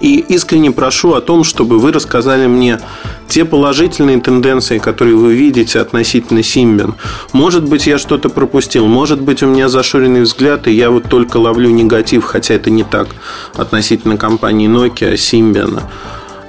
и 0.00 0.18
искренне 0.18 0.70
прошу 0.70 1.14
о 1.14 1.20
том, 1.20 1.44
чтобы 1.44 1.78
вы 1.78 1.92
рассказали 1.92 2.46
мне 2.46 2.80
те 3.28 3.44
положительные 3.44 4.20
тенденции, 4.20 4.78
которые 4.78 5.16
вы 5.16 5.34
видите 5.34 5.80
относительно 5.80 6.42
Симбин. 6.42 6.94
Может 7.32 7.64
быть, 7.64 7.86
я 7.86 7.98
что-то 7.98 8.28
пропустил, 8.28 8.86
может 8.86 9.20
быть, 9.20 9.42
у 9.42 9.46
меня 9.46 9.68
зашоренный 9.68 10.22
взгляд, 10.22 10.66
и 10.66 10.72
я 10.72 10.90
вот 10.90 11.04
только 11.04 11.36
ловлю 11.36 11.70
негатив, 11.70 12.24
хотя 12.24 12.54
это 12.54 12.70
не 12.70 12.84
так 12.84 13.08
относительно 13.54 14.16
компании 14.16 14.68
Nokia, 14.68 15.14
Symbian. 15.14 15.82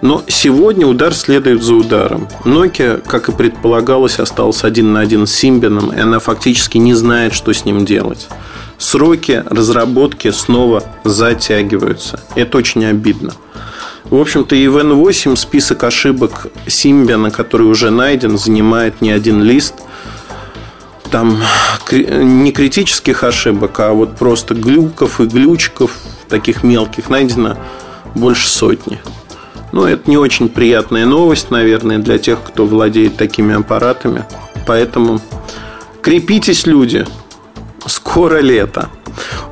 Но 0.01 0.23
сегодня 0.27 0.87
удар 0.87 1.13
следует 1.13 1.61
за 1.61 1.73
ударом. 1.73 2.29
Nokia, 2.45 3.03
как 3.05 3.27
и 3.27 3.33
предполагалось, 3.33 4.19
остался 4.19 4.67
один 4.67 4.93
на 4.93 5.01
один 5.01 5.27
с 5.27 5.43
Symbian, 5.43 5.95
и 5.95 5.99
она 5.99 6.19
фактически 6.19 6.77
не 6.77 6.93
знает, 6.93 7.33
что 7.33 7.53
с 7.53 7.65
ним 7.65 7.85
делать. 7.85 8.29
Сроки 8.79 9.43
разработки 9.47 10.31
снова 10.31 10.83
затягиваются. 11.03 12.19
Это 12.35 12.57
очень 12.57 12.85
обидно. 12.85 13.33
В 14.05 14.19
общем-то, 14.19 14.55
и 14.55 14.67
в 14.67 14.77
N8 14.77 15.35
список 15.35 15.83
ошибок 15.83 16.47
Symbian, 16.65 17.29
который 17.29 17.67
уже 17.67 17.91
найден, 17.91 18.39
занимает 18.39 19.01
не 19.01 19.11
один 19.11 19.43
лист. 19.43 19.75
Там 21.11 21.37
не 21.91 22.51
критических 22.51 23.23
ошибок, 23.23 23.79
а 23.79 23.93
вот 23.93 24.15
просто 24.15 24.55
глюков 24.55 25.19
и 25.21 25.25
глючков, 25.25 25.91
таких 26.27 26.63
мелких, 26.63 27.09
найдено 27.09 27.57
больше 28.15 28.47
сотни. 28.47 28.99
Ну, 29.71 29.85
это 29.85 30.09
не 30.09 30.17
очень 30.17 30.49
приятная 30.49 31.05
новость, 31.05 31.51
наверное, 31.51 31.99
для 31.99 32.17
тех, 32.17 32.39
кто 32.43 32.65
владеет 32.65 33.17
такими 33.17 33.55
аппаратами. 33.55 34.25
Поэтому 34.65 35.21
крепитесь, 36.01 36.65
люди. 36.65 37.05
Скоро 37.85 38.39
лето. 38.39 38.89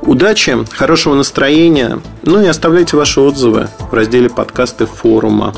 Удачи, 0.01 0.57
хорошего 0.71 1.13
настроения. 1.15 1.99
Ну 2.23 2.41
и 2.41 2.47
оставляйте 2.47 2.97
ваши 2.97 3.21
отзывы 3.21 3.69
в 3.79 3.93
разделе 3.93 4.29
подкасты 4.29 4.85
форума. 4.85 5.53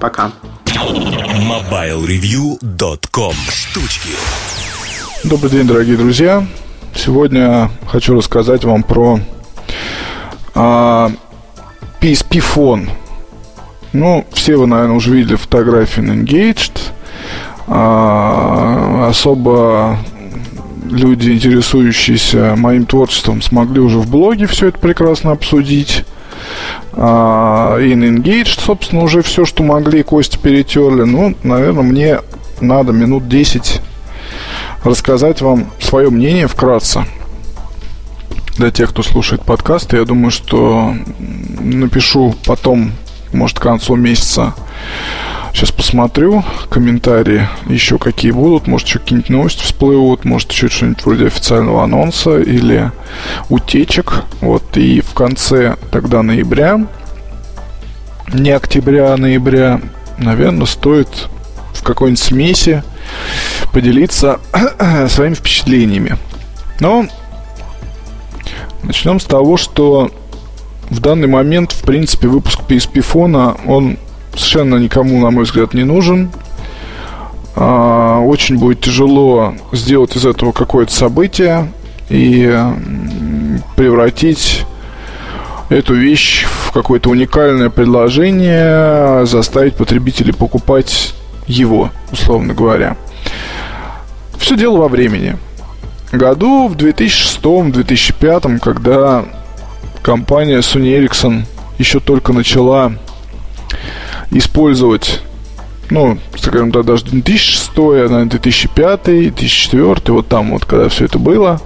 Пока. 0.00 0.32
MobileReview.com 0.66 3.34
Штучки 3.50 4.08
Добрый 5.24 5.50
день, 5.50 5.66
дорогие 5.66 5.96
друзья. 5.96 6.46
Сегодня 6.94 7.70
хочу 7.90 8.14
рассказать 8.16 8.64
вам 8.64 8.82
про 8.82 9.18
а, 10.54 11.10
PSP 12.00 12.42
Phone. 12.54 12.90
Ну, 13.92 14.26
все 14.32 14.56
вы, 14.56 14.66
наверное, 14.66 14.96
уже 14.96 15.12
видели 15.12 15.36
фотографии 15.36 16.00
на 16.00 16.12
Engaged. 16.12 16.78
А, 17.66 19.08
особо 19.08 19.98
люди, 20.90 21.30
интересующиеся 21.30 22.54
моим 22.56 22.86
творчеством, 22.86 23.42
смогли 23.42 23.80
уже 23.80 23.98
в 23.98 24.10
блоге 24.10 24.46
все 24.46 24.68
это 24.68 24.78
прекрасно 24.78 25.32
обсудить. 25.32 26.04
А, 26.92 27.78
и 27.78 27.94
на 27.94 28.04
Engaged, 28.04 28.60
собственно, 28.60 29.02
уже 29.02 29.22
все, 29.22 29.44
что 29.44 29.62
могли, 29.62 30.02
кости 30.02 30.38
перетерли. 30.38 31.02
Ну, 31.02 31.34
наверное, 31.42 31.82
мне 31.82 32.20
надо 32.60 32.92
минут 32.92 33.28
10 33.28 33.80
рассказать 34.84 35.40
вам 35.40 35.70
свое 35.80 36.10
мнение 36.10 36.46
вкратце. 36.46 37.04
Для 38.56 38.70
тех, 38.70 38.90
кто 38.90 39.02
слушает 39.02 39.42
подкаст, 39.42 39.92
я 39.92 40.04
думаю, 40.04 40.30
что 40.30 40.94
напишу 41.60 42.34
потом, 42.46 42.92
может, 43.32 43.58
к 43.58 43.62
концу 43.62 43.96
месяца 43.96 44.54
Сейчас 45.56 45.72
посмотрю 45.72 46.44
комментарии, 46.68 47.48
еще 47.66 47.96
какие 47.96 48.30
будут. 48.30 48.66
Может, 48.66 48.88
еще 48.88 48.98
какие-нибудь 48.98 49.30
новости 49.30 49.62
всплывут, 49.64 50.26
может, 50.26 50.52
еще 50.52 50.68
что-нибудь 50.68 51.06
вроде 51.06 51.26
официального 51.28 51.82
анонса 51.82 52.38
или 52.40 52.92
утечек. 53.48 54.24
Вот, 54.42 54.76
и 54.76 55.00
в 55.00 55.14
конце 55.14 55.76
тогда 55.90 56.22
ноября, 56.22 56.86
не 58.34 58.50
октября, 58.50 59.14
а 59.14 59.16
ноября, 59.16 59.80
наверное, 60.18 60.66
стоит 60.66 61.08
в 61.72 61.82
какой-нибудь 61.82 62.22
смеси 62.22 62.82
поделиться 63.72 64.40
своими 65.08 65.32
впечатлениями. 65.32 66.18
Но 66.80 67.06
начнем 68.82 69.20
с 69.20 69.24
того, 69.24 69.56
что 69.56 70.10
в 70.90 71.00
данный 71.00 71.28
момент, 71.28 71.72
в 71.72 71.80
принципе, 71.80 72.28
выпуск 72.28 72.60
PSP 72.68 73.00
фона, 73.00 73.56
он 73.66 73.96
совершенно 74.36 74.76
никому, 74.76 75.20
на 75.20 75.30
мой 75.30 75.44
взгляд, 75.44 75.74
не 75.74 75.84
нужен. 75.84 76.30
А, 77.54 78.20
очень 78.20 78.58
будет 78.58 78.80
тяжело 78.80 79.54
сделать 79.72 80.14
из 80.16 80.26
этого 80.26 80.52
какое-то 80.52 80.92
событие 80.92 81.72
и 82.08 82.54
превратить 83.76 84.64
эту 85.68 85.94
вещь 85.94 86.44
в 86.44 86.70
какое-то 86.72 87.10
уникальное 87.10 87.70
предложение, 87.70 89.26
заставить 89.26 89.74
потребителей 89.74 90.32
покупать 90.32 91.14
его, 91.46 91.90
условно 92.12 92.54
говоря. 92.54 92.96
Все 94.38 94.56
дело 94.56 94.78
во 94.78 94.88
времени. 94.88 95.36
Году 96.12 96.68
в 96.68 96.76
2006-2005, 96.76 98.58
когда 98.58 99.24
компания 100.02 100.58
Sony 100.58 100.98
Ericsson 101.00 101.44
еще 101.78 102.00
только 102.00 102.32
начала 102.32 102.92
использовать 104.30 105.20
ну, 105.90 106.18
скажем 106.36 106.72
так, 106.72 106.84
даже 106.84 107.04
2006, 107.04 107.76
наверное, 107.76 108.24
2005, 108.24 109.04
2004, 109.04 110.00
вот 110.08 110.28
там 110.28 110.50
вот, 110.50 110.64
когда 110.64 110.88
все 110.88 111.04
это 111.04 111.18
было, 111.18 111.60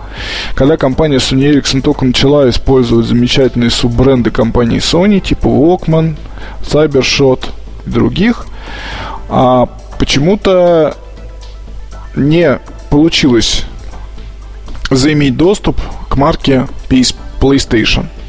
когда 0.55 0.77
компания 0.77 1.17
Sony 1.17 1.51
Ericsson 1.51 1.81
только 1.81 2.05
начала 2.05 2.49
использовать 2.49 3.07
замечательные 3.07 3.71
суббренды 3.71 4.31
компании 4.31 4.79
Sony, 4.79 5.21
типа 5.21 5.47
Walkman, 5.47 6.17
Cybershot 6.63 7.47
и 7.87 7.91
других, 7.91 8.47
а 9.29 9.69
почему-то 9.99 10.97
не 12.15 12.59
получилось 12.91 13.65
заиметь 14.91 15.37
доступ 15.37 15.81
к 16.09 16.17
марке 16.17 16.67
PlayStation– 17.41 18.07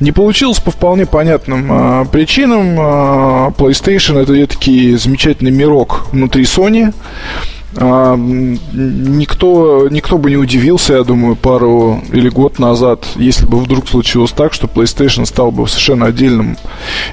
не 0.00 0.12
получилось 0.12 0.60
по 0.60 0.70
вполне 0.70 1.06
понятным 1.06 1.70
э, 1.70 2.04
причинам. 2.06 2.78
Э, 2.78 3.52
PlayStation 3.56 4.18
это 4.18 4.46
такой 4.46 4.94
замечательный 4.94 5.50
мирок 5.50 6.06
внутри 6.12 6.44
Sony. 6.44 6.92
А, 7.76 8.16
никто, 8.16 9.88
никто 9.90 10.18
бы 10.18 10.30
не 10.30 10.36
удивился, 10.36 10.94
я 10.94 11.04
думаю, 11.04 11.36
пару 11.36 12.02
или 12.12 12.28
год 12.28 12.58
назад, 12.58 13.06
если 13.16 13.46
бы 13.46 13.58
вдруг 13.58 13.88
случилось 13.88 14.32
так, 14.32 14.52
что 14.52 14.66
PlayStation 14.66 15.24
стал 15.24 15.50
бы 15.50 15.66
совершенно 15.66 16.06
отдельным 16.06 16.58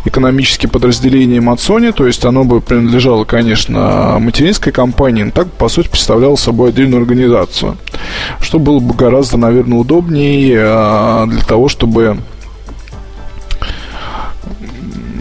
экономическим 0.04 0.70
подразделением 0.70 1.50
от 1.50 1.60
Sony, 1.60 1.94
то 1.94 2.06
есть 2.06 2.26
оно 2.26 2.44
бы 2.44 2.60
принадлежало, 2.60 3.24
конечно, 3.24 4.18
материнской 4.20 4.74
компании, 4.74 5.24
но 5.24 5.32
так, 5.32 5.50
по 5.50 5.70
сути, 5.70 5.88
представляло 5.88 6.36
собой 6.36 6.70
отдельную 6.70 7.02
организацию, 7.02 7.78
что 8.42 8.60
было 8.60 8.80
бы 8.80 8.94
гораздо, 8.94 9.38
наверное, 9.38 9.78
удобнее 9.78 10.60
а, 10.62 11.26
для 11.26 11.42
того, 11.42 11.70
чтобы 11.70 12.18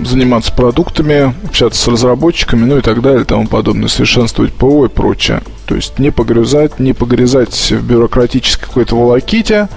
заниматься 0.04 0.52
продуктами, 0.52 1.34
общаться 1.44 1.82
с 1.82 1.88
разработчиками, 1.88 2.64
ну 2.64 2.78
и 2.78 2.80
так 2.80 3.02
далее, 3.02 3.24
тому 3.24 3.46
подобное, 3.46 3.88
совершенствовать 3.88 4.52
ПО 4.52 4.86
и 4.86 4.88
прочее. 4.88 5.42
То 5.66 5.74
есть 5.74 5.98
не 5.98 6.10
погрязать, 6.10 6.78
не 6.78 6.94
погрязать 6.94 7.70
в 7.70 7.86
бюрократической 7.86 8.66
какой-то 8.66 8.96
волоките. 8.96 9.68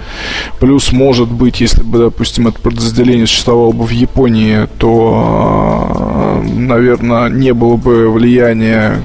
Плюс, 0.58 0.90
может 0.90 1.30
быть, 1.30 1.60
если 1.60 1.82
бы, 1.82 1.98
допустим, 1.98 2.48
это 2.48 2.58
подразделение 2.60 3.26
существовало 3.26 3.72
бы 3.72 3.84
в 3.84 3.90
Японии, 3.90 4.68
то, 4.78 6.42
наверное, 6.44 7.28
не 7.28 7.52
было 7.52 7.76
бы 7.76 8.10
влияния 8.10 9.02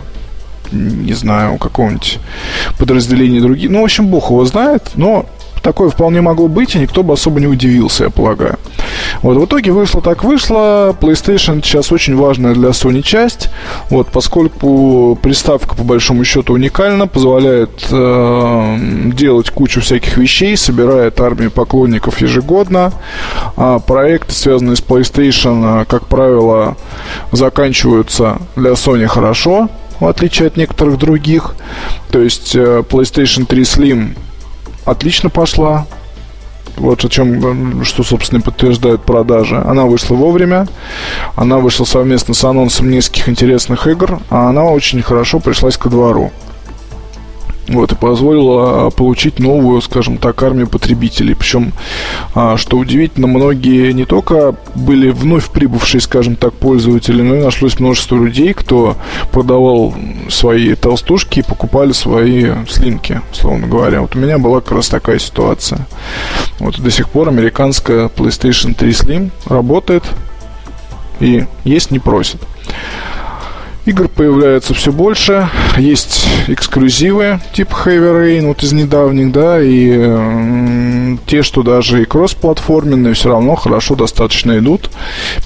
не 0.72 1.14
знаю, 1.14 1.58
какого-нибудь 1.58 2.20
подразделения 2.78 3.40
других. 3.40 3.70
Ну, 3.70 3.82
в 3.82 3.86
общем, 3.86 4.08
Бог 4.08 4.30
его 4.30 4.44
знает, 4.46 4.92
но 4.96 5.26
такое 5.68 5.90
вполне 5.90 6.22
могло 6.22 6.48
быть, 6.48 6.76
и 6.76 6.80
никто 6.80 7.04
бы 7.04 7.14
особо 7.14 7.42
не 7.42 7.48
удивился, 7.48 8.06
я 8.06 8.10
полагаю. 8.10 8.58
Вот, 9.22 9.36
в 9.36 9.44
итоге 9.44 9.74
вышло 9.74 10.02
так 10.02 10.24
вышло. 10.24 10.96
PlayStation 10.98 11.62
сейчас 11.62 11.92
очень 11.92 12.16
важная 12.16 12.54
для 12.54 12.70
Sony 12.70 13.02
часть. 13.02 13.50
Вот, 13.90 14.08
поскольку 14.08 15.20
приставка, 15.22 15.76
по 15.76 15.84
большому 15.84 16.24
счету, 16.24 16.54
уникальна, 16.54 17.06
позволяет 17.06 17.86
э, 17.92 18.78
делать 19.14 19.50
кучу 19.50 19.82
всяких 19.82 20.16
вещей, 20.16 20.56
собирает 20.56 21.20
армию 21.20 21.52
поклонников 21.52 22.22
ежегодно. 22.22 22.94
А 23.58 23.80
проекты, 23.80 24.32
связанные 24.32 24.78
с 24.78 24.82
PlayStation, 24.82 25.84
как 25.84 26.08
правило, 26.08 26.78
заканчиваются 27.34 28.38
для 28.56 28.72
Sony 28.72 29.06
хорошо 29.08 29.68
в 30.00 30.06
отличие 30.06 30.48
от 30.48 30.58
некоторых 30.58 31.00
других. 31.00 31.56
То 32.12 32.22
есть 32.22 32.56
э, 32.56 32.84
PlayStation 32.88 33.48
3 33.48 33.62
Slim 33.64 34.16
отлично 34.88 35.30
пошла. 35.30 35.86
Вот 36.78 37.04
о 37.04 37.10
чем, 37.10 37.84
что, 37.84 38.04
собственно, 38.04 38.42
подтверждает 38.42 39.02
продажи. 39.02 39.58
Она 39.58 39.86
вышла 39.86 40.16
вовремя. 40.16 40.68
Она 41.36 41.58
вышла 41.58 41.86
совместно 41.86 42.34
с 42.34 42.44
анонсом 42.44 42.90
нескольких 42.90 43.30
интересных 43.30 43.88
игр. 43.88 44.20
А 44.30 44.50
она 44.50 44.66
очень 44.66 45.02
хорошо 45.02 45.40
пришлась 45.40 45.78
ко 45.78 45.90
двору. 45.90 46.32
Вот, 47.68 47.92
и 47.92 47.96
позволила 47.96 48.90
получить 48.92 49.40
новую, 49.40 49.82
скажем 49.82 50.18
так, 50.18 50.42
армию 50.42 50.68
потребителей. 50.68 51.36
Причем, 51.36 51.74
а, 52.34 52.56
что 52.56 52.78
удивительно, 52.78 53.28
многие 53.28 53.92
не 53.92 54.06
только 54.06 54.56
были 54.74 55.10
вновь 55.10 55.50
прибывшие, 55.50 56.00
скажем 56.00 56.38
так, 56.38 56.54
пользователи, 56.54 57.22
но 57.22 57.36
и 57.36 57.44
нашлось 57.44 57.80
множество 57.80 58.16
людей, 58.16 58.54
кто 58.54 58.96
продавал 59.32 59.94
свои 60.30 60.76
толстушки 60.76 61.40
и 61.40 61.44
покупали 61.44 61.92
свои 61.92 62.52
слинки, 62.70 63.22
условно 63.32 63.68
говоря. 63.68 64.02
Вот 64.02 64.16
у 64.16 64.20
меня 64.20 64.38
была 64.38 64.62
как 64.62 64.72
раз 64.72 64.88
такая 64.88 65.20
ситуация. 65.20 65.86
Вот 66.60 66.80
до 66.80 66.90
сих 66.90 67.10
пор 67.10 67.28
американская 67.28 68.08
PlayStation 68.08 68.74
3 68.74 68.92
Slim 68.92 69.32
работает 69.46 70.04
и 71.20 71.46
есть 71.66 71.92
не 71.92 72.00
просит. 72.00 72.42
Игр 73.88 74.10
появляется 74.10 74.74
все 74.74 74.92
больше. 74.92 75.50
Есть 75.78 76.28
эксклюзивы 76.48 77.40
типа 77.54 77.72
Heavy 77.86 78.12
Rain, 78.12 78.48
вот 78.48 78.62
из 78.62 78.74
недавних, 78.74 79.32
да, 79.32 79.62
и 79.62 79.96
э, 79.98 81.18
те, 81.26 81.42
что 81.42 81.64
даже 81.64 82.02
и 82.02 82.06
кроссплатформенные, 82.06 83.14
все 83.14 83.30
равно 83.30 83.56
хорошо 83.56 83.96
достаточно 83.96 84.58
идут, 84.58 84.90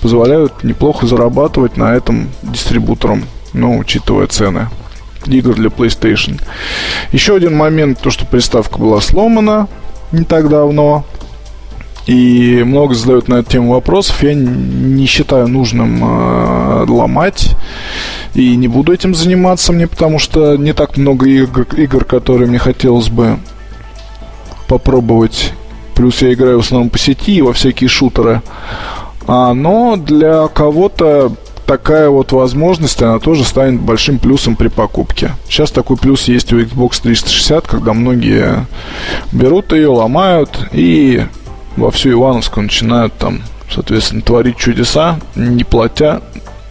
позволяют 0.02 0.64
неплохо 0.64 1.06
зарабатывать 1.06 1.78
на 1.78 1.94
этом 1.94 2.30
дистрибутором, 2.42 3.26
ну, 3.54 3.78
учитывая 3.78 4.26
цены 4.26 4.70
игр 5.28 5.54
для 5.54 5.70
PlayStation. 5.70 6.42
Еще 7.12 7.36
один 7.36 7.56
момент, 7.56 8.00
то, 8.00 8.10
что 8.10 8.26
приставка 8.26 8.80
была 8.80 9.02
сломана 9.02 9.68
не 10.12 10.24
так 10.24 10.50
давно, 10.50 11.06
и 12.08 12.64
много 12.66 12.96
задают 12.96 13.28
на 13.28 13.36
эту 13.36 13.52
тему 13.52 13.74
вопросов. 13.74 14.24
Я 14.24 14.34
не 14.34 15.06
считаю 15.06 15.48
нужным 15.48 16.04
э, 16.04 16.86
ломать. 16.88 17.56
И 18.34 18.56
не 18.56 18.68
буду 18.68 18.94
этим 18.94 19.14
заниматься 19.14 19.74
мне, 19.74 19.88
потому 19.88 20.20
что 20.20 20.56
не 20.56 20.74
так 20.74 20.98
много 20.98 21.28
игр, 21.28 21.64
игр, 21.76 22.06
которые 22.06 22.48
мне 22.48 22.60
хотелось 22.60 23.10
бы 23.10 23.40
попробовать. 24.68 25.54
Плюс 25.96 26.22
я 26.22 26.34
играю 26.34 26.62
в 26.62 26.66
основном 26.66 26.90
по 26.90 26.98
сети 26.98 27.36
и 27.36 27.42
во 27.42 27.52
всякие 27.52 27.90
шутеры. 27.90 28.42
А, 29.28 29.54
но 29.54 29.98
для 29.98 30.48
кого-то 30.48 31.34
такая 31.66 32.10
вот 32.10 32.32
возможность, 32.32 33.02
она 33.02 33.20
тоже 33.20 33.44
станет 33.44 33.82
большим 33.82 34.20
плюсом 34.20 34.56
при 34.56 34.70
покупке. 34.70 35.32
Сейчас 35.48 35.72
такой 35.72 35.98
плюс 35.98 36.26
есть 36.26 36.52
у 36.54 36.60
Xbox 36.60 37.02
360, 37.02 37.68
когда 37.68 37.94
многие 37.94 38.66
берут 39.32 39.72
ее, 39.74 39.88
ломают 39.88 40.70
и 40.72 41.26
во 41.78 41.92
всю 41.92 42.12
Ивановскую 42.12 42.64
начинают 42.64 43.14
там, 43.18 43.42
соответственно, 43.70 44.22
творить 44.22 44.58
чудеса, 44.58 45.20
не 45.36 45.64
платя 45.64 46.22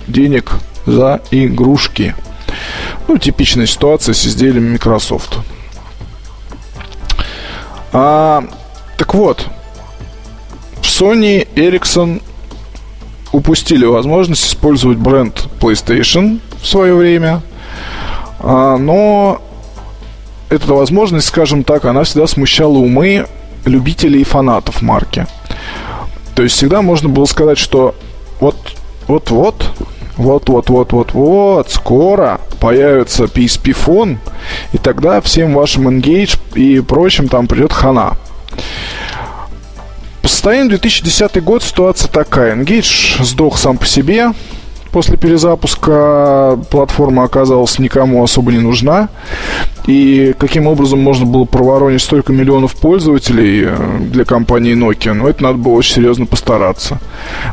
денег 0.07 0.53
за 0.86 1.20
игрушки. 1.30 2.14
Ну, 3.08 3.18
типичная 3.18 3.66
ситуация 3.66 4.14
с 4.14 4.26
изделиями 4.26 4.72
Microsoft. 4.72 5.38
А, 7.92 8.44
так 8.96 9.14
вот, 9.14 9.46
в 10.80 10.84
Sony 10.84 11.46
Ericsson 11.54 12.22
упустили 13.32 13.84
возможность 13.84 14.46
использовать 14.46 14.98
бренд 14.98 15.48
PlayStation 15.60 16.40
в 16.60 16.66
свое 16.66 16.94
время, 16.94 17.42
а, 18.38 18.76
но 18.76 19.40
эта 20.48 20.72
возможность, 20.74 21.28
скажем 21.28 21.64
так, 21.64 21.84
она 21.84 22.04
всегда 22.04 22.26
смущала 22.26 22.78
умы 22.78 23.26
любителей 23.64 24.22
и 24.22 24.24
фанатов 24.24 24.82
марки. 24.82 25.26
То 26.34 26.42
есть 26.42 26.56
всегда 26.56 26.82
можно 26.82 27.08
было 27.08 27.26
сказать, 27.26 27.58
что 27.58 27.94
вот, 28.40 28.56
вот, 29.06 29.30
вот, 29.30 29.70
вот, 30.20 30.48
вот, 30.50 30.68
вот, 30.68 30.92
вот, 30.92 31.12
вот, 31.14 31.70
скоро 31.70 32.40
появится 32.61 33.24
PSP 33.24 33.72
фон, 33.72 34.18
и 34.72 34.78
тогда 34.78 35.20
всем 35.22 35.54
вашим 35.54 35.88
Engage 35.88 36.38
и 36.54 36.80
прочим 36.80 37.28
там 37.28 37.46
придет 37.46 37.72
хана. 37.72 38.16
По 40.20 40.28
состоянию 40.28 40.68
2010 40.70 41.42
год 41.42 41.62
ситуация 41.62 42.11
такая. 42.11 42.54
Engage 42.54 43.22
сдох 43.24 43.59
сам 43.59 43.78
по 43.78 43.87
себе, 43.87 44.33
после 44.92 45.16
перезапуска 45.16 46.59
платформа 46.70 47.24
оказалась 47.24 47.79
никому 47.79 48.22
особо 48.22 48.53
не 48.53 48.59
нужна. 48.59 49.09
И 49.87 50.35
каким 50.38 50.66
образом 50.66 51.00
можно 51.00 51.26
было 51.26 51.44
проворонить 51.44 52.03
столько 52.03 52.33
миллионов 52.33 52.76
пользователей 52.76 53.64
э, 53.66 53.98
для 54.00 54.24
компании 54.24 54.74
Nokia, 54.74 55.14
ну, 55.14 55.26
это 55.26 55.42
надо 55.42 55.59
было 55.59 55.72
очень 55.72 55.94
серьезно 55.94 56.26
постараться. 56.26 56.98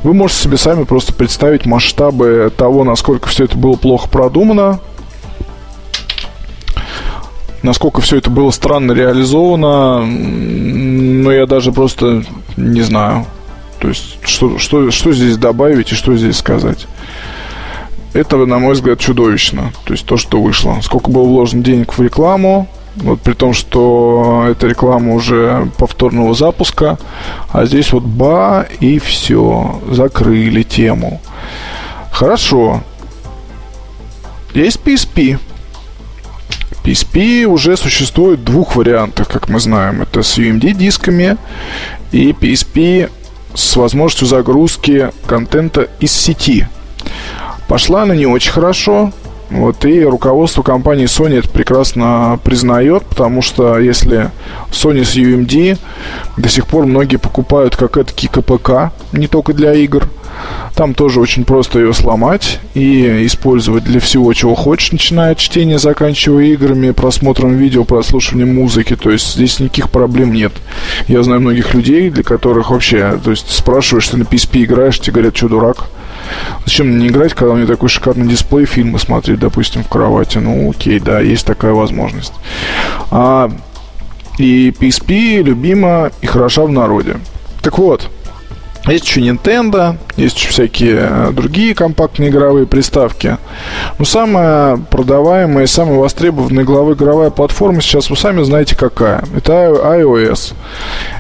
Вы 0.04 0.13
можете 0.13 0.43
себе 0.43 0.58
сами 0.58 0.84
просто 0.84 1.13
представить 1.13 1.65
масштабы 1.65 2.52
того, 2.56 2.84
насколько 2.84 3.28
все 3.30 3.45
это 3.45 3.58
было 3.58 3.76
плохо 3.76 4.10
продумано, 4.10 4.80
насколько 7.63 8.02
все 8.02 8.17
это 8.17 8.30
было 8.30 8.52
странно 8.52 8.91
реализовано, 8.91 10.06
ну, 10.06 11.32
я 11.32 11.45
даже 11.45 11.71
просто 11.71 12.23
не 12.58 12.82
знаю. 12.82 13.26
То 13.79 13.89
есть, 13.89 14.17
что, 14.23 14.57
что, 14.57 14.91
что 14.91 15.11
здесь 15.11 15.37
добавить 15.37 15.91
и 15.91 15.95
что 15.95 16.15
здесь 16.15 16.37
сказать 16.37 16.87
это, 18.17 18.37
на 18.37 18.59
мой 18.59 18.73
взгляд, 18.73 18.99
чудовищно. 18.99 19.71
То 19.85 19.93
есть 19.93 20.05
то, 20.05 20.17
что 20.17 20.41
вышло. 20.41 20.79
Сколько 20.81 21.11
было 21.11 21.23
вложено 21.23 21.63
денег 21.63 21.97
в 21.97 22.01
рекламу, 22.01 22.67
вот 22.95 23.21
при 23.21 23.33
том, 23.33 23.53
что 23.53 24.47
эта 24.49 24.67
реклама 24.67 25.13
уже 25.13 25.69
повторного 25.77 26.33
запуска, 26.33 26.97
а 27.51 27.65
здесь 27.65 27.91
вот 27.93 28.03
ба 28.03 28.67
и 28.79 28.97
все, 28.99 29.81
закрыли 29.91 30.63
тему. 30.63 31.21
Хорошо. 32.11 32.81
Есть 34.53 34.79
PSP. 34.83 35.37
PSP 36.83 37.43
уже 37.43 37.77
существует 37.77 38.39
в 38.39 38.43
двух 38.45 38.75
вариантах, 38.75 39.27
как 39.27 39.49
мы 39.49 39.59
знаем. 39.59 40.01
Это 40.01 40.23
с 40.23 40.39
UMD 40.39 40.73
дисками 40.73 41.37
и 42.11 42.31
PSP 42.31 43.11
с 43.58 43.76
возможностью 43.76 44.28
загрузки 44.28 45.12
контента 45.26 45.89
из 46.00 46.12
сети. 46.12 46.67
Пошла 47.67 48.04
она 48.04 48.15
не 48.15 48.28
очень 48.28 48.52
хорошо. 48.52 49.12
Вот, 49.49 49.86
и 49.86 50.03
руководство 50.03 50.62
компании 50.62 51.05
Sony 51.05 51.39
это 51.39 51.49
прекрасно 51.49 52.38
признает, 52.43 53.03
потому 53.03 53.41
что 53.41 53.79
если 53.79 54.29
Sony 54.71 55.05
с 55.05 55.15
UMD 55.15 55.77
до 56.36 56.49
сих 56.49 56.67
пор 56.67 56.86
многие 56.86 57.15
покупают 57.15 57.77
как 57.77 57.95
это 57.95 58.13
КПК, 58.13 58.91
не 59.13 59.27
только 59.27 59.53
для 59.53 59.73
игр, 59.73 60.10
там 60.75 60.93
тоже 60.93 61.19
очень 61.19 61.45
просто 61.45 61.79
ее 61.79 61.93
сломать 61.93 62.60
и 62.73 63.25
использовать 63.25 63.86
для 63.86 63.99
всего, 63.99 64.31
чего 64.33 64.53
хочешь, 64.53 64.91
начиная 64.91 65.31
от 65.31 65.38
чтения, 65.38 65.79
заканчивая 65.79 66.45
играми, 66.45 66.91
просмотром 66.91 67.55
видео, 67.55 67.83
прослушиванием 67.83 68.53
музыки. 68.53 68.95
То 68.95 69.10
есть 69.10 69.33
здесь 69.33 69.60
никаких 69.60 69.89
проблем 69.89 70.33
нет. 70.33 70.51
Я 71.07 71.23
знаю 71.23 71.41
многих 71.41 71.73
людей, 71.73 72.10
для 72.10 72.23
которых 72.23 72.69
вообще, 72.69 73.19
то 73.23 73.31
есть 73.31 73.49
спрашиваешь, 73.49 74.07
ты 74.10 74.17
на 74.17 74.23
PSP 74.23 74.65
играешь, 74.65 74.99
тебе 74.99 75.13
говорят, 75.13 75.38
что 75.38 75.49
дурак, 75.49 75.89
Зачем 76.65 76.87
мне 76.87 76.97
не 76.97 77.07
играть, 77.07 77.33
когда 77.33 77.53
у 77.53 77.55
меня 77.55 77.67
такой 77.67 77.89
шикарный 77.89 78.27
дисплей, 78.27 78.65
фильмы 78.65 78.99
смотреть, 78.99 79.39
допустим, 79.39 79.83
в 79.83 79.89
кровати? 79.89 80.37
Ну, 80.37 80.69
окей, 80.69 80.99
да, 80.99 81.19
есть 81.19 81.45
такая 81.45 81.73
возможность. 81.73 82.33
А, 83.11 83.51
и 84.37 84.73
PSP 84.77 85.41
любима 85.41 86.11
и 86.21 86.25
хороша 86.25 86.63
в 86.63 86.71
народе. 86.71 87.17
Так 87.61 87.77
вот, 87.77 88.09
есть 88.91 89.06
еще 89.06 89.21
Nintendo, 89.21 89.97
есть 90.15 90.38
еще 90.38 90.50
всякие 90.50 90.97
э, 91.00 91.32
другие 91.32 91.76
компактные 91.76 92.30
игровые 92.30 92.65
приставки. 92.65 93.38
Но 94.00 94.06
самая 94.06 94.78
продаваемая 94.78 95.65
и 95.65 95.67
самая 95.67 95.97
востребованная 95.97 96.63
игровая 96.63 97.30
платформа 97.30 97.82
сейчас 97.82 98.10
вы 98.10 98.15
сами 98.15 98.43
знаете 98.43 98.76
какая. 98.76 99.23
Это 99.36 99.52
iOS. 99.54 100.54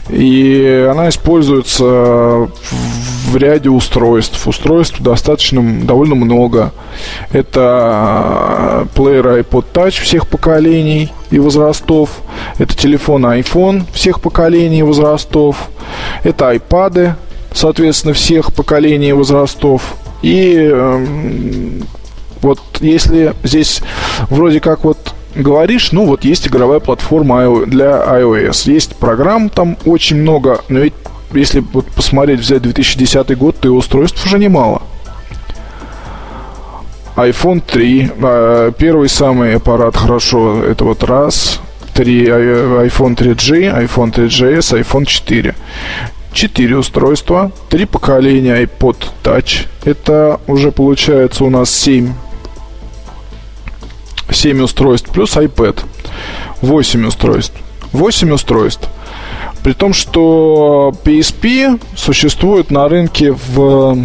И 0.09 0.87
она 0.89 1.09
используется 1.09 1.83
в 1.83 3.35
ряде 3.35 3.69
устройств. 3.69 4.47
Устройств 4.47 5.01
достаточно, 5.01 5.61
довольно 5.83 6.15
много. 6.15 6.71
Это 7.31 8.87
плеер 8.95 9.27
iPod 9.27 9.65
Touch 9.73 10.01
всех 10.01 10.27
поколений 10.27 11.11
и 11.29 11.39
возрастов. 11.39 12.09
Это 12.57 12.75
телефон 12.75 13.25
iPhone 13.25 13.83
всех 13.93 14.21
поколений 14.21 14.79
и 14.79 14.83
возрастов. 14.83 15.69
Это 16.23 16.53
iPad 16.53 17.15
соответственно, 17.57 18.13
всех 18.13 18.53
поколений 18.53 19.09
и 19.09 19.13
возрастов. 19.13 19.95
И 20.21 20.69
э, 20.71 21.05
вот 22.41 22.59
если 22.79 23.33
здесь 23.43 23.81
вроде 24.29 24.59
как 24.59 24.83
вот 24.83 25.13
говоришь, 25.35 25.91
ну 25.91 26.05
вот 26.05 26.23
есть 26.23 26.47
игровая 26.47 26.79
платформа 26.79 27.65
для 27.65 28.03
iOS, 28.19 28.71
есть 28.71 28.95
программ 28.95 29.49
там 29.49 29.77
очень 29.85 30.17
много, 30.17 30.61
но 30.69 30.79
ведь 30.79 30.93
если 31.33 31.59
вот 31.73 31.87
посмотреть, 31.87 32.39
взять 32.39 32.61
2010 32.61 33.37
год, 33.37 33.57
то 33.59 33.67
и 33.67 33.71
устройств 33.71 34.25
уже 34.25 34.39
немало. 34.39 34.81
iPhone 37.15 37.61
3, 37.65 38.11
э, 38.21 38.71
первый 38.77 39.09
самый 39.09 39.55
аппарат 39.55 39.97
хорошо, 39.97 40.63
это 40.63 40.85
вот 40.85 41.03
раз, 41.03 41.59
3, 41.95 42.25
iPhone 42.27 43.15
3G, 43.15 43.87
iPhone 43.87 44.13
3GS, 44.13 44.79
iPhone 44.79 45.05
4. 45.05 45.55
4 46.37 46.77
устройства, 46.77 47.51
3 47.69 47.85
поколения 47.85 48.61
iPod 48.61 49.07
Touch. 49.23 49.65
Это 49.83 50.39
уже 50.45 50.71
получается 50.71 51.43
у 51.43 51.49
нас 51.49 51.71
7 51.71 52.13
7 54.29 54.61
устройств 54.61 55.09
плюс 55.09 55.35
iPad. 55.35 55.83
8 56.61 57.07
устройств. 57.07 57.55
8 57.91 58.31
устройств. 58.33 58.87
При 59.63 59.73
том, 59.73 59.93
что 59.93 60.93
PSP 61.03 61.81
существует 61.95 62.69
на 62.69 62.87
рынке 62.87 63.31
в... 63.31 63.97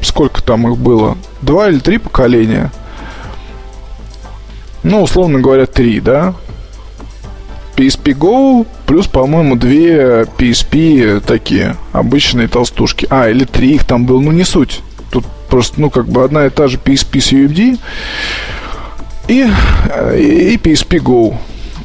Сколько 0.00 0.42
там 0.42 0.66
их 0.72 0.76
было? 0.76 1.16
Два 1.40 1.68
или 1.68 1.78
три 1.78 1.98
поколения? 1.98 2.72
Ну, 4.82 5.02
условно 5.02 5.38
говоря, 5.40 5.66
три, 5.66 6.00
да? 6.00 6.34
PSP 7.76 8.16
Go 8.16 8.66
плюс, 8.86 9.06
по-моему, 9.06 9.56
две 9.56 10.26
PSP 10.38 11.20
такие 11.20 11.76
обычные 11.92 12.48
толстушки. 12.48 13.06
А, 13.10 13.28
или 13.28 13.44
три 13.44 13.74
их 13.74 13.84
там 13.84 14.06
было, 14.06 14.20
ну 14.20 14.32
не 14.32 14.44
суть. 14.44 14.80
Тут 15.10 15.24
просто, 15.48 15.80
ну, 15.80 15.90
как 15.90 16.06
бы 16.06 16.24
одна 16.24 16.46
и 16.46 16.50
та 16.50 16.68
же 16.68 16.78
PSP 16.78 17.20
с 17.20 17.32
UMD 17.32 17.78
и, 19.28 19.40
и 20.18 20.56
PSP 20.56 21.00
Go 21.00 21.36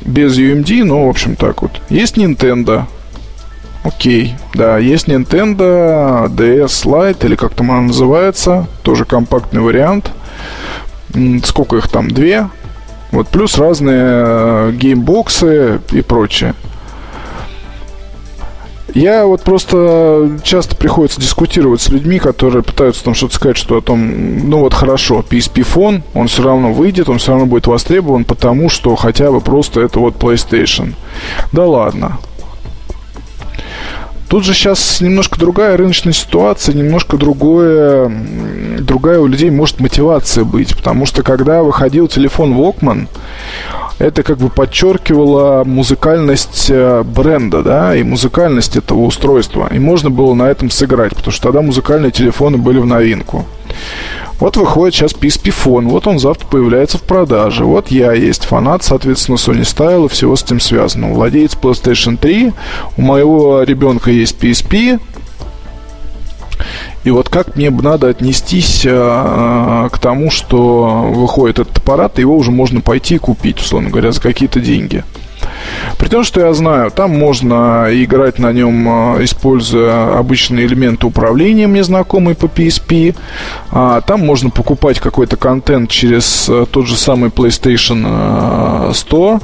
без 0.02 0.38
UMD, 0.38 0.84
ну, 0.84 1.06
в 1.06 1.10
общем, 1.10 1.36
так 1.36 1.62
вот. 1.62 1.82
Есть 1.89 2.17
Nintendo, 2.17 2.86
Окей, 3.84 4.36
да, 4.54 4.78
есть 4.78 5.08
Nintendo 5.08 6.28
DS 6.28 6.86
Lite, 6.86 7.25
или 7.25 7.36
как 7.36 7.54
там 7.54 7.71
она 7.71 7.82
называется, 7.82 8.67
тоже 8.84 9.06
компактный 9.06 9.62
вариант. 9.62 10.12
Сколько 11.43 11.78
их 11.78 11.88
там? 11.88 12.12
Две. 12.12 12.49
Вот 13.12 13.28
плюс 13.28 13.58
разные 13.58 14.04
э, 14.04 14.72
геймбоксы 14.74 15.82
и 15.91 16.02
прочее. 16.02 16.54
Я 18.93 19.26
вот 19.26 19.41
просто 19.43 20.39
часто 20.43 20.76
приходится 20.76 21.22
дискутировать 21.22 21.82
с 21.82 21.89
людьми, 21.89 22.17
которые 22.17 22.63
пытаются 22.63 23.04
там 23.04 23.13
что-то 23.13 23.36
сказать, 23.36 23.58
что 23.58 23.78
о 23.78 23.82
том, 23.82 24.50
ну 24.50 24.60
вот 24.60 24.74
хорошо, 24.74 25.24
PSP 25.28 25.62
фон, 25.62 26.04
он 26.13 26.28
все 26.28 26.43
равно 26.43 26.74
выйдет, 26.74 27.08
он 27.08 27.19
все 27.19 27.32
равно 27.32 27.45
будет 27.45 27.67
востребован, 27.67 28.26
потому 28.26 28.67
что 28.69 28.95
хотя 28.95 29.32
бы 29.32 29.41
просто 29.41 29.82
это 29.82 30.00
вот 30.00 30.15
PlayStation. 30.15 30.95
Да 31.52 31.65
ладно. 31.65 32.17
Тут 34.30 34.46
же 34.46 34.54
сейчас 34.54 35.02
немножко 35.02 35.39
другая 35.39 35.76
рыночная 35.76 36.13
ситуация, 36.13 36.76
немножко 36.76 37.18
другое, 37.18 38.12
другая 38.80 39.20
у 39.20 39.26
людей 39.26 39.50
может 39.50 39.80
мотивация 39.80 40.44
быть. 40.44 40.78
Потому 40.78 41.08
что 41.08 41.24
когда 41.24 41.63
выходил 41.63 42.08
телефон 42.08 42.54
Walkman, 42.54 43.08
это 43.98 44.22
как 44.22 44.38
бы 44.38 44.50
подчеркивало 44.50 45.63
музыкальность 45.65 46.68
э, 46.70 47.04
бренда, 47.04 47.63
да, 47.63 47.96
и 47.96 48.04
музыкальность 48.04 48.78
этого 48.78 49.00
устройства. 49.00 49.68
И 49.72 49.80
можно 49.80 50.12
было 50.12 50.36
на 50.36 50.44
этом 50.44 50.70
сыграть, 50.70 51.15
потому 51.15 51.32
что 51.32 51.44
тогда 51.44 51.62
музыкальные 51.62 52.12
телефоны 52.12 52.58
были 52.58 52.78
в 52.78 52.86
новинку. 52.86 53.46
Вот 54.39 54.56
выходит 54.56 54.95
сейчас 54.95 55.13
PSP 55.13 55.54
Phone, 55.54 55.89
вот 55.89 56.08
он 56.08 56.17
завтра 56.17 56.47
появляется 56.47 56.97
в 56.97 57.04
продаже. 57.04 57.65
Вот 57.65 57.91
я 57.91 58.13
есть 58.13 58.45
фанат, 58.45 58.84
соответственно, 58.84 59.36
Sony 59.36 59.62
Style 59.62 60.06
и 60.06 60.10
всего 60.10 60.36
с 60.38 60.43
этим 60.43 60.62
связано. 60.62 61.13
Владеец 61.13 61.56
PlayStation 61.56 62.17
3, 62.17 62.54
у 62.95 63.02
моего 63.02 63.63
ребенка 63.63 64.12
есть 64.12 64.38
PSP, 64.41 64.99
и 67.04 67.12
вот 67.12 67.30
как 67.30 67.56
мне 67.56 67.69
бы 67.69 67.84
надо 67.84 68.08
отнестись 68.08 68.84
э, 68.86 69.89
к 69.91 69.99
тому, 69.99 70.30
что 70.30 71.12
выходит 71.13 71.60
этот 71.60 71.78
аппарат, 71.78 72.17
и 72.17 72.21
его 72.21 72.38
уже 72.38 72.52
можно 72.52 72.82
пойти 72.82 73.15
и 73.15 73.19
купить, 73.19 73.60
условно 73.60 73.89
говоря, 73.89 74.12
за 74.12 74.21
какие-то 74.21 74.60
деньги. 74.60 75.04
При 75.98 76.08
том, 76.08 76.24
что 76.24 76.41
я 76.41 76.54
знаю, 76.54 76.91
там 76.91 77.17
можно 77.17 77.88
играть 77.89 78.39
на 78.39 78.52
нем, 78.52 78.88
а, 78.88 79.17
используя 79.24 80.17
обычные 80.17 80.65
элементы 80.65 81.08
управления, 81.08 81.67
мне 81.67 81.84
знакомые 81.84 82.36
по 82.36 82.45
PSP. 82.45 83.15
А 83.72 84.02
там 84.02 84.26
можно 84.26 84.50
покупать 84.50 85.00
какой-то 85.00 85.38
контент 85.38 85.89
через 85.89 86.48
а, 86.50 86.65
тот 86.65 86.88
же 86.88 86.95
самый 86.95 87.30
PlayStation 87.30 88.91
Store. 88.91 89.41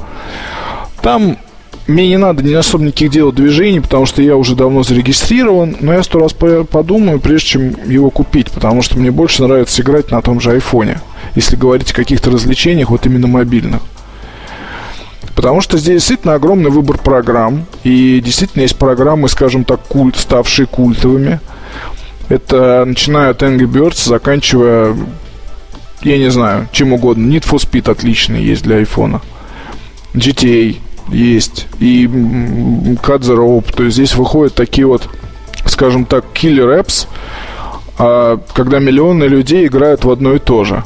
Там 1.02 1.38
мне 1.86 2.08
не 2.08 2.16
надо 2.16 2.42
не 2.42 2.54
особо 2.54 2.84
никаких 2.84 3.10
делать 3.10 3.36
движений, 3.36 3.80
потому 3.80 4.06
что 4.06 4.20
я 4.20 4.36
уже 4.36 4.56
давно 4.56 4.82
зарегистрирован, 4.82 5.76
но 5.80 5.92
я 5.92 6.02
сто 6.02 6.18
раз 6.18 6.32
подумаю, 6.32 7.20
прежде 7.20 7.46
чем 7.46 7.74
его 7.86 8.10
купить, 8.10 8.50
потому 8.50 8.82
что 8.82 8.98
мне 8.98 9.10
больше 9.10 9.44
нравится 9.44 9.82
играть 9.82 10.10
на 10.10 10.20
том 10.20 10.40
же 10.40 10.50
айфоне, 10.50 11.00
если 11.36 11.54
говорить 11.54 11.92
о 11.92 11.94
каких-то 11.94 12.30
развлечениях, 12.30 12.90
вот 12.90 13.06
именно 13.06 13.28
мобильных. 13.28 13.82
Потому 15.36 15.60
что 15.60 15.76
здесь 15.76 15.96
действительно 15.96 16.34
огромный 16.34 16.70
выбор 16.70 16.96
программ. 16.96 17.66
И 17.84 18.20
действительно 18.24 18.62
есть 18.62 18.76
программы, 18.76 19.28
скажем 19.28 19.64
так, 19.64 19.80
культ, 19.82 20.16
ставшие 20.16 20.66
культовыми. 20.66 21.40
Это 22.28 22.84
начиная 22.86 23.30
от 23.30 23.42
Angry 23.42 23.66
Birds, 23.70 24.08
заканчивая, 24.08 24.96
я 26.00 26.18
не 26.18 26.30
знаю, 26.30 26.68
чем 26.72 26.94
угодно. 26.94 27.30
Need 27.30 27.44
for 27.44 27.58
Speed 27.58 27.90
отличный 27.90 28.42
есть 28.42 28.62
для 28.62 28.76
айфона. 28.76 29.20
GTA 30.14 30.76
есть. 31.10 31.66
И 31.80 32.06
Cut 32.06 33.20
the 33.20 33.36
Rope. 33.36 33.76
То 33.76 33.84
есть 33.84 33.96
здесь 33.96 34.14
выходят 34.14 34.54
такие 34.54 34.86
вот, 34.86 35.06
скажем 35.66 36.06
так, 36.06 36.24
killer 36.32 36.80
apps, 36.80 37.06
а, 37.98 38.40
когда 38.54 38.78
миллионы 38.78 39.24
людей 39.24 39.66
играют 39.66 40.04
в 40.04 40.10
одно 40.10 40.32
и 40.32 40.38
то 40.38 40.64
же. 40.64 40.82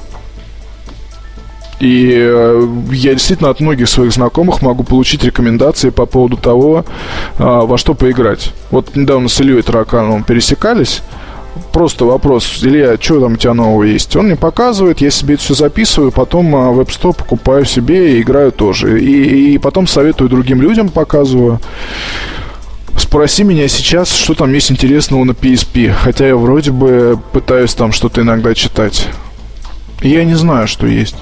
И 1.81 2.13
э, 2.15 2.69
я 2.93 3.15
действительно 3.15 3.49
от 3.49 3.61
многих 3.61 3.89
своих 3.89 4.13
знакомых 4.13 4.61
могу 4.61 4.85
получить 4.85 5.25
рекомендации 5.25 5.89
по 5.89 6.05
поводу 6.05 6.37
того, 6.37 6.85
а, 7.39 7.63
во 7.63 7.79
что 7.79 7.95
поиграть. 7.95 8.53
Вот 8.71 8.95
недавно 8.95 9.29
с 9.29 9.41
Ильей 9.41 9.63
Таракановым 9.63 10.23
пересекались. 10.23 11.03
Просто 11.73 12.05
вопрос, 12.05 12.61
Илья, 12.63 12.97
что 13.01 13.21
там 13.21 13.33
у 13.33 13.37
тебя 13.37 13.55
нового 13.55 13.85
есть? 13.85 14.15
Он 14.15 14.27
мне 14.27 14.37
показывает, 14.37 15.01
я 15.01 15.11
себе 15.11 15.35
это 15.35 15.43
все 15.43 15.55
записываю, 15.55 16.13
потом 16.13 16.55
а, 16.55 16.71
в 16.71 16.81
App 16.81 16.89
Store 16.89 17.17
покупаю 17.17 17.65
себе 17.65 18.17
и 18.17 18.21
играю 18.21 18.53
тоже. 18.53 19.01
И, 19.01 19.55
и 19.55 19.59
потом 19.59 19.87
советую 19.87 20.29
другим 20.29 20.61
людям, 20.61 20.91
показываю. 20.91 21.61
Спроси 22.99 23.43
меня 23.43 23.69
сейчас, 23.69 24.13
что 24.13 24.35
там 24.35 24.53
есть 24.53 24.71
интересного 24.71 25.25
на 25.25 25.33
PSP. 25.33 25.93
Хотя 25.93 26.27
я 26.27 26.37
вроде 26.37 26.73
бы 26.73 27.19
пытаюсь 27.33 27.73
там 27.73 27.93
что-то 27.93 28.21
иногда 28.21 28.55
читать. 28.55 29.09
Я 30.03 30.25
не 30.25 30.35
знаю, 30.35 30.69
что 30.69 30.87
есть. 30.87 31.17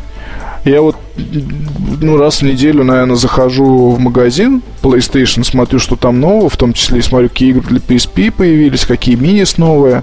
Я 0.68 0.82
вот 0.82 0.96
ну, 1.16 2.18
раз 2.18 2.42
в 2.42 2.42
неделю, 2.42 2.84
наверное, 2.84 3.16
захожу 3.16 3.88
в 3.90 3.98
магазин 3.98 4.62
PlayStation, 4.82 5.42
смотрю, 5.42 5.78
что 5.78 5.96
там 5.96 6.20
нового, 6.20 6.50
в 6.50 6.58
том 6.58 6.74
числе 6.74 6.98
и 6.98 7.02
смотрю, 7.02 7.30
какие 7.30 7.50
игры 7.50 7.62
для 7.62 7.78
PSP 7.78 8.30
появились, 8.30 8.84
какие 8.84 9.14
минис 9.14 9.56
новые. 9.56 10.02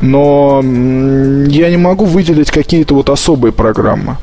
Но 0.00 0.62
я 0.62 1.68
не 1.68 1.76
могу 1.76 2.06
выделить 2.06 2.50
какие-то 2.50 2.94
вот 2.94 3.10
особые 3.10 3.52
программы. 3.52 4.16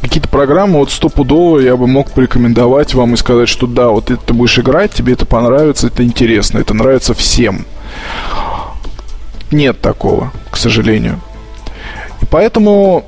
Какие-то 0.00 0.28
программы 0.28 0.80
вот 0.80 0.90
стопудово 0.90 1.60
я 1.60 1.76
бы 1.76 1.86
мог 1.86 2.10
порекомендовать 2.10 2.92
вам 2.92 3.14
и 3.14 3.16
сказать, 3.16 3.48
что 3.48 3.68
да, 3.68 3.90
вот 3.90 4.10
это 4.10 4.20
ты 4.20 4.34
будешь 4.34 4.58
играть, 4.58 4.94
тебе 4.94 5.12
это 5.12 5.26
понравится, 5.26 5.86
это 5.86 6.02
интересно, 6.02 6.58
это 6.58 6.74
нравится 6.74 7.14
всем. 7.14 7.64
Нет 9.52 9.80
такого, 9.80 10.32
к 10.50 10.56
сожалению. 10.56 11.20
И 12.20 12.26
поэтому 12.26 13.04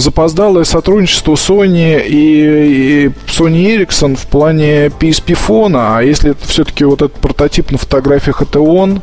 запоздалое 0.00 0.64
сотрудничество 0.64 1.34
Sony 1.34 2.06
и, 2.06 3.06
и 3.06 3.06
Sony 3.26 3.76
Ericsson 3.76 4.16
в 4.16 4.26
плане 4.26 4.86
PSP 4.86 5.34
фона, 5.34 5.98
а 5.98 6.02
если 6.02 6.34
все-таки 6.46 6.84
вот 6.84 7.02
этот 7.02 7.18
прототип 7.20 7.70
на 7.70 7.78
фотографиях 7.78 8.42
это 8.42 8.60
он, 8.60 9.02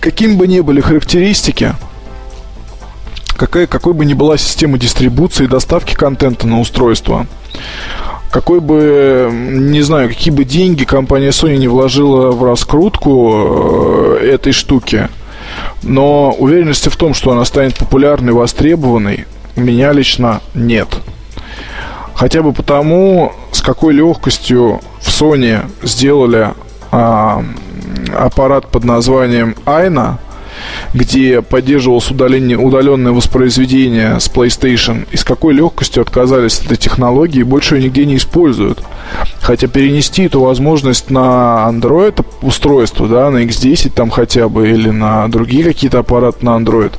каким 0.00 0.36
бы 0.36 0.46
ни 0.46 0.60
были 0.60 0.80
характеристики, 0.80 1.74
какая, 3.36 3.66
какой 3.66 3.94
бы 3.94 4.04
ни 4.04 4.14
была 4.14 4.36
система 4.36 4.78
дистрибуции 4.78 5.44
и 5.44 5.48
доставки 5.48 5.94
контента 5.94 6.46
на 6.46 6.60
устройство, 6.60 7.26
какой 8.30 8.60
бы, 8.60 9.30
не 9.32 9.82
знаю, 9.82 10.08
какие 10.08 10.32
бы 10.32 10.44
деньги 10.44 10.84
компания 10.84 11.30
Sony 11.30 11.56
не 11.56 11.68
вложила 11.68 12.30
в 12.30 12.44
раскрутку 12.44 14.18
э, 14.20 14.30
этой 14.32 14.52
штуки– 14.52 15.08
но 15.82 16.32
уверенности 16.32 16.88
в 16.88 16.96
том, 16.96 17.14
что 17.14 17.32
она 17.32 17.44
станет 17.44 17.76
популярной, 17.76 18.32
востребованной, 18.32 19.26
у 19.56 19.60
меня 19.60 19.92
лично 19.92 20.40
нет. 20.54 20.88
Хотя 22.14 22.42
бы 22.42 22.52
потому, 22.52 23.32
с 23.52 23.62
какой 23.62 23.94
легкостью 23.94 24.80
в 25.00 25.08
Sony 25.08 25.64
сделали 25.82 26.50
а, 26.90 27.44
аппарат 28.16 28.68
под 28.68 28.84
названием 28.84 29.54
Айна, 29.66 30.18
где 30.94 31.42
поддерживалось 31.42 32.10
удаление, 32.10 32.58
удаленное 32.58 33.12
воспроизведение 33.12 34.20
с 34.20 34.28
PlayStation, 34.28 35.06
и 35.10 35.16
с 35.16 35.24
какой 35.24 35.54
легкостью 35.54 36.02
отказались 36.02 36.58
от 36.58 36.66
этой 36.66 36.76
технологии 36.76 37.42
больше 37.42 37.76
ее 37.76 37.84
нигде 37.84 38.06
не 38.06 38.16
используют. 38.16 38.82
Хотя 39.40 39.68
перенести 39.68 40.24
эту 40.24 40.40
возможность 40.40 41.10
на 41.10 41.68
Android 41.70 42.24
устройство, 42.42 43.08
да, 43.08 43.30
на 43.30 43.44
X10 43.44 43.90
там 43.94 44.10
хотя 44.10 44.48
бы, 44.48 44.68
или 44.70 44.90
на 44.90 45.28
другие 45.28 45.64
какие-то 45.64 46.00
аппараты 46.00 46.44
на 46.44 46.50
Android, 46.50 46.92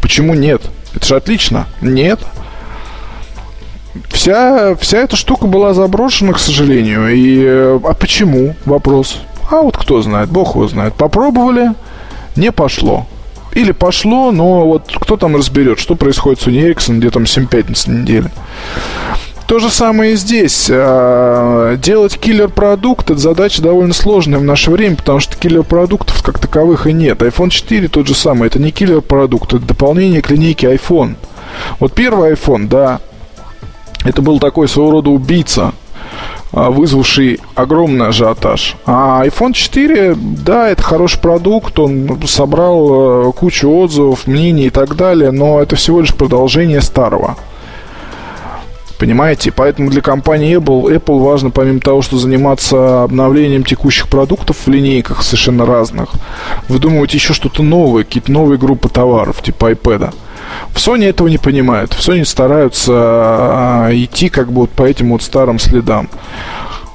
почему 0.00 0.34
нет? 0.34 0.62
Это 0.94 1.06
же 1.06 1.16
отлично. 1.16 1.66
Нет. 1.80 2.20
Вся, 4.08 4.74
вся 4.76 4.98
эта 4.98 5.16
штука 5.16 5.46
была 5.46 5.74
заброшена, 5.74 6.32
к 6.32 6.38
сожалению. 6.38 7.08
И, 7.14 7.44
а 7.84 7.94
почему? 7.94 8.54
Вопрос. 8.64 9.20
А 9.50 9.62
вот 9.62 9.76
кто 9.76 10.00
знает, 10.00 10.30
бог 10.30 10.54
его 10.54 10.66
знает. 10.68 10.94
Попробовали, 10.94 11.72
не 12.36 12.52
пошло. 12.52 13.06
Или 13.52 13.72
пошло, 13.72 14.32
но 14.32 14.66
вот 14.66 14.90
кто 15.00 15.16
там 15.16 15.36
разберет, 15.36 15.78
что 15.78 15.94
происходит 15.94 16.40
с 16.40 16.46
Ericsson, 16.46 16.98
где 16.98 17.10
там 17.10 17.24
7-5 17.24 17.90
на 17.90 17.92
неделе. 17.92 18.30
То 19.46 19.58
же 19.58 19.68
самое 19.68 20.14
и 20.14 20.16
здесь. 20.16 20.68
А, 20.70 21.76
делать 21.76 22.18
киллер-продукт– 22.18 23.10
это 23.10 23.20
задача 23.20 23.60
довольно 23.60 23.92
сложная 23.92 24.38
в 24.38 24.44
наше 24.44 24.70
время, 24.70 24.96
потому 24.96 25.20
что 25.20 25.36
киллер-продуктов 25.36 26.22
как 26.22 26.38
таковых 26.38 26.86
и 26.86 26.94
нет. 26.94 27.20
iPhone 27.20 27.50
4 27.50 27.88
тот 27.88 28.06
же 28.06 28.14
самый. 28.14 28.46
Это 28.46 28.58
не 28.58 28.70
киллер-продукт, 28.70 29.52
это 29.52 29.66
дополнение 29.66 30.22
к 30.22 30.30
линейке 30.30 30.72
iPhone. 30.72 31.16
Вот 31.80 31.92
первый 31.92 32.32
iPhone, 32.32 32.68
да, 32.68 33.00
это 34.04 34.22
был 34.22 34.38
такой 34.38 34.68
своего 34.68 34.92
рода 34.92 35.10
убийца 35.10 35.74
вызвавший 36.52 37.40
огромный 37.54 38.08
ажиотаж. 38.08 38.76
А 38.86 39.24
iPhone 39.26 39.52
4, 39.52 40.14
да, 40.16 40.68
это 40.68 40.82
хороший 40.82 41.18
продукт, 41.18 41.78
он 41.78 42.20
собрал 42.26 43.28
э, 43.28 43.32
кучу 43.32 43.70
отзывов, 43.70 44.26
мнений 44.26 44.66
и 44.66 44.70
так 44.70 44.94
далее, 44.96 45.30
но 45.30 45.60
это 45.60 45.76
всего 45.76 46.00
лишь 46.00 46.14
продолжение 46.14 46.82
старого. 46.82 47.36
Понимаете? 49.02 49.50
Поэтому 49.50 49.90
для 49.90 50.00
компании 50.00 50.56
Apple, 50.56 50.94
Apple 50.96 51.18
важно, 51.18 51.50
помимо 51.50 51.80
того, 51.80 52.02
что 52.02 52.18
заниматься 52.18 53.02
обновлением 53.02 53.64
текущих 53.64 54.08
продуктов 54.08 54.58
в 54.64 54.68
линейках 54.70 55.24
совершенно 55.24 55.66
разных, 55.66 56.10
выдумывать 56.68 57.12
еще 57.12 57.32
что-то 57.32 57.64
новое, 57.64 58.04
какие-то 58.04 58.30
новые 58.30 58.58
группы 58.58 58.88
товаров, 58.88 59.42
типа 59.42 59.72
iPad. 59.72 60.14
В 60.72 60.76
Sony 60.76 61.08
этого 61.08 61.28
не 61.28 61.38
понимают. 61.38 61.92
В 61.92 62.00
Sony 62.00 62.24
стараются 62.24 62.92
а, 62.94 63.88
идти 63.92 64.28
как 64.28 64.52
бы 64.52 64.62
вот 64.62 64.70
по 64.70 64.82
этим 64.82 65.10
вот 65.10 65.22
старым 65.22 65.58
следам. 65.58 66.08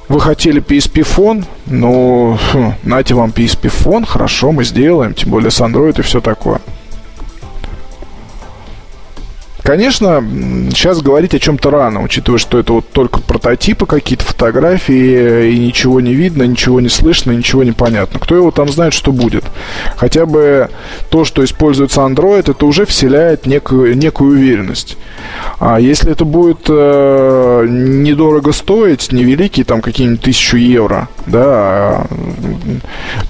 Вы 0.09 0.21
хотели 0.21 0.61
PSP 0.61 1.03
фон, 1.03 1.45
ну, 1.65 2.37
хм, 2.53 2.73
нате 2.83 3.13
вам 3.13 3.31
PSP 3.31 3.67
фон, 3.67 4.05
хорошо, 4.05 4.53
мы 4.53 4.63
сделаем, 4.63 5.13
тем 5.13 5.31
более 5.31 5.51
с 5.51 5.59
Android 5.59 5.99
и 5.99 6.01
все 6.01 6.21
такое. 6.21 6.61
Конечно, 9.67 10.23
сейчас 10.69 11.01
говорить 11.01 11.35
о 11.35 11.39
чем-то 11.39 11.69
рано, 11.69 12.01
учитывая, 12.01 12.39
что 12.39 12.57
это 12.57 12.71
вот 12.71 12.89
только 12.89 13.19
прототипы, 13.19 13.85
какие-то 13.85 14.23
фотографии, 14.23 15.51
и 15.51 15.59
ничего 15.59 15.99
не 15.99 16.13
видно, 16.13 16.43
ничего 16.43 16.79
не 16.79 16.87
слышно, 16.87 17.33
ничего 17.33 17.65
не 17.65 17.73
понятно. 17.73 18.17
Кто 18.17 18.33
его 18.33 18.51
там 18.51 18.71
знает, 18.71 18.93
что 18.93 19.11
будет? 19.11 19.43
Хотя 19.97 20.25
бы 20.25 20.69
то, 21.09 21.25
что 21.25 21.43
используется 21.43 21.99
Android, 21.99 22.49
это 22.49 22.65
уже 22.65 22.85
вселяет 22.85 23.45
некую, 23.45 23.97
некую 23.97 24.37
уверенность. 24.37 24.97
А 25.59 25.81
если 25.81 26.13
это 26.13 26.23
будет 26.23 26.59
э, 26.69 27.65
недорого 27.67 28.53
стоить, 28.53 29.11
невеликие, 29.11 29.65
там 29.65 29.81
какие-нибудь 29.81 30.21
тысячу 30.21 30.55
евро, 30.55 31.09
да, 31.25 31.43
а 31.43 32.07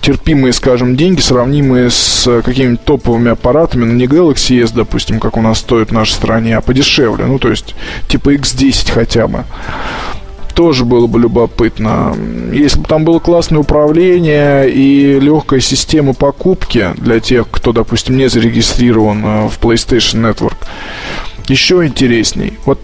терпимые, 0.01 0.53
скажем, 0.53 0.95
деньги, 0.95 1.19
сравнимые 1.19 1.89
с 1.89 2.41
какими-нибудь 2.43 2.85
топовыми 2.85 3.31
аппаратами, 3.31 3.85
но 3.85 3.93
ну, 3.93 3.97
не 3.97 4.05
Galaxy 4.05 4.63
S, 4.63 4.71
допустим, 4.71 5.19
как 5.19 5.35
у 5.35 5.41
нас 5.41 5.57
стоит 5.57 5.91
наша 5.91 6.13
страна, 6.13 6.26
стране, 6.27 6.57
а 6.57 6.61
подешевле. 6.61 7.25
Ну, 7.25 7.39
то 7.39 7.49
есть, 7.49 7.73
типа 8.09 8.35
X10 8.35 8.91
хотя 8.91 9.27
бы 9.27 9.45
тоже 10.53 10.85
было 10.85 11.07
бы 11.07 11.19
любопытно. 11.19 12.15
Если 12.51 12.79
бы 12.79 12.85
там 12.87 13.05
было 13.05 13.19
классное 13.19 13.59
управление 13.59 14.69
и 14.69 15.19
легкая 15.19 15.59
система 15.59 16.13
покупки 16.13 16.89
для 16.97 17.19
тех, 17.19 17.47
кто, 17.49 17.71
допустим, 17.71 18.17
не 18.17 18.27
зарегистрирован 18.27 19.23
э, 19.23 19.47
в 19.49 19.59
PlayStation 19.61 20.29
Network, 20.29 20.57
еще 21.47 21.85
интересней. 21.85 22.57
Вот 22.65 22.79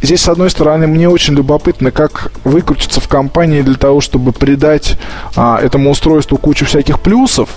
здесь, 0.00 0.22
с 0.22 0.28
одной 0.28 0.48
стороны, 0.50 0.86
мне 0.86 1.08
очень 1.08 1.34
любопытно, 1.34 1.90
как 1.90 2.32
выкрутиться 2.42 3.00
в 3.00 3.06
компании 3.06 3.60
для 3.60 3.76
того, 3.76 4.00
чтобы 4.00 4.32
придать 4.32 4.98
а, 5.36 5.60
этому 5.62 5.90
устройству 5.90 6.38
кучу 6.38 6.64
всяких 6.64 7.00
плюсов, 7.00 7.50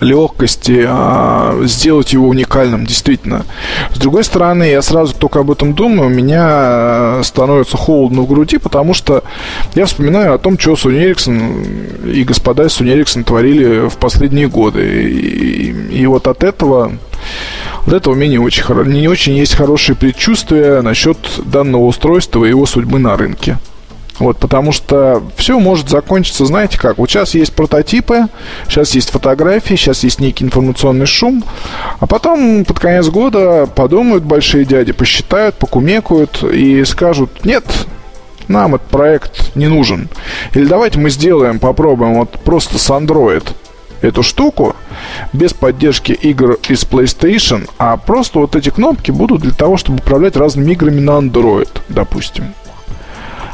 легкости, 0.00 0.84
а, 0.86 1.60
сделать 1.64 2.12
его 2.12 2.28
уникальным, 2.28 2.86
действительно. 2.86 3.44
С 3.94 3.98
другой 3.98 4.24
стороны, 4.24 4.64
я 4.64 4.82
сразу 4.82 5.14
только 5.14 5.40
об 5.40 5.50
этом 5.50 5.74
думаю, 5.74 6.06
у 6.06 6.12
меня 6.12 6.46
э, 6.50 7.20
становится 7.24 7.76
холодно 7.76 8.22
в 8.22 8.28
груди, 8.28 8.58
потому 8.58 8.94
что 8.94 9.22
я 9.74 9.86
вспоминаю 9.86 10.34
о 10.34 10.38
том, 10.38 10.58
что 10.58 10.72
Sony 10.72 11.10
Ericsson 11.10 12.12
и 12.12 12.24
господа 12.24 12.64
из 12.64 12.80
Sony 12.80 12.96
Ericsson 12.96 13.24
творили 13.24 13.88
в 13.88 13.96
последние 13.96 14.48
годы. 14.48 15.10
И, 15.10 16.00
и 16.00 16.06
вот 16.06 16.28
от 16.28 16.44
этого 16.44 16.92
от 17.86 17.92
этого 17.92 18.14
у 18.14 18.16
меня 18.16 18.32
не 18.32 18.38
очень, 18.38 18.64
не 18.92 19.08
очень 19.08 19.34
есть 19.34 19.54
хорошие 19.54 19.96
предчувствия 19.96 20.82
насчет 20.82 21.16
данного 21.44 21.86
устройства 21.86 22.44
и 22.44 22.50
его 22.50 22.66
судьбы 22.66 22.98
на 22.98 23.16
рынке. 23.16 23.58
Вот, 24.18 24.38
потому 24.38 24.72
что 24.72 25.22
все 25.36 25.60
может 25.60 25.88
закончиться, 25.88 26.44
знаете 26.44 26.78
как, 26.78 26.98
вот 26.98 27.08
сейчас 27.08 27.34
есть 27.34 27.52
прототипы, 27.52 28.26
сейчас 28.68 28.94
есть 28.94 29.10
фотографии, 29.10 29.74
сейчас 29.74 30.02
есть 30.02 30.20
некий 30.20 30.44
информационный 30.44 31.06
шум, 31.06 31.44
а 32.00 32.06
потом 32.06 32.64
под 32.64 32.80
конец 32.80 33.08
года 33.08 33.66
подумают 33.66 34.24
большие 34.24 34.64
дяди, 34.64 34.92
посчитают, 34.92 35.54
покумекают 35.54 36.42
и 36.42 36.84
скажут, 36.84 37.44
нет, 37.44 37.64
нам 38.48 38.74
этот 38.74 38.88
проект 38.88 39.54
не 39.54 39.68
нужен. 39.68 40.08
Или 40.54 40.64
давайте 40.64 40.98
мы 40.98 41.10
сделаем, 41.10 41.58
попробуем 41.60 42.14
вот 42.14 42.32
просто 42.40 42.78
с 42.78 42.90
Android 42.90 43.44
эту 44.00 44.22
штуку 44.22 44.76
без 45.32 45.52
поддержки 45.52 46.12
игр 46.12 46.58
из 46.68 46.84
PlayStation, 46.84 47.68
а 47.78 47.96
просто 47.96 48.40
вот 48.40 48.56
эти 48.56 48.70
кнопки 48.70 49.10
будут 49.10 49.42
для 49.42 49.52
того, 49.52 49.76
чтобы 49.76 49.98
управлять 49.98 50.36
разными 50.36 50.72
играми 50.72 51.00
на 51.00 51.18
Android, 51.18 51.68
допустим. 51.88 52.54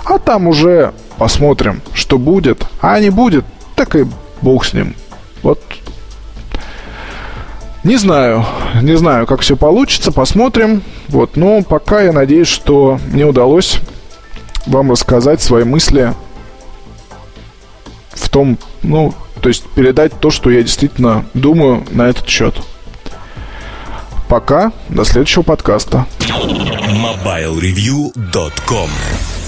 А 0.05 0.19
там 0.19 0.47
уже 0.47 0.93
посмотрим, 1.19 1.83
что 1.93 2.19
будет. 2.19 2.67
А 2.81 3.01
не 3.01 3.11
будет, 3.11 3.45
так 3.75 3.97
и 3.97 4.07
бог 4.43 4.65
с 4.65 4.73
ним. 4.73 4.95
Вот 5.43 5.61
не 7.85 7.97
знаю, 7.97 8.45
не 8.81 8.97
знаю, 8.97 9.27
как 9.27 9.41
все 9.41 9.57
получится, 9.57 10.11
посмотрим. 10.11 10.83
Вот, 11.09 11.37
но 11.37 11.63
пока 11.63 12.01
я 12.01 12.13
надеюсь, 12.13 12.49
что 12.49 12.99
мне 13.13 13.27
удалось 13.27 13.79
вам 14.67 14.91
рассказать 14.91 15.43
свои 15.43 15.65
мысли 15.65 16.15
в 18.09 18.31
том, 18.31 18.59
ну, 18.83 19.15
то 19.43 19.51
есть 19.51 19.65
передать 19.75 20.19
то, 20.19 20.31
что 20.31 20.51
я 20.51 20.63
действительно 20.63 21.27
думаю 21.35 21.85
на 21.91 22.09
этот 22.09 22.27
счет. 22.27 22.55
Пока, 24.31 24.73
до 24.89 25.05
следующего 25.05 25.43
подкаста. 25.43 26.07
MobileReview.com 26.21 28.89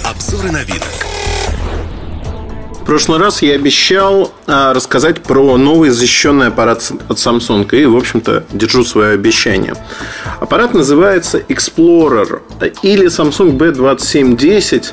Обзоры 0.08 0.50
вид. 0.64 0.82
В 2.80 2.84
прошлый 2.84 3.18
раз 3.18 3.42
я 3.42 3.54
обещал 3.54 4.32
а, 4.46 4.72
рассказать 4.72 5.20
про 5.20 5.56
новый 5.56 5.90
защищенный 5.90 6.46
аппарат 6.46 6.92
от 7.08 7.16
Samsung. 7.16 7.68
И, 7.76 7.86
в 7.86 7.96
общем-то, 7.96 8.44
держу 8.52 8.84
свое 8.84 9.14
обещание. 9.14 9.74
Аппарат 10.38 10.74
называется 10.74 11.38
Explorer 11.38 12.40
или 12.84 13.08
Samsung 13.08 13.56
B2710. 13.58 14.92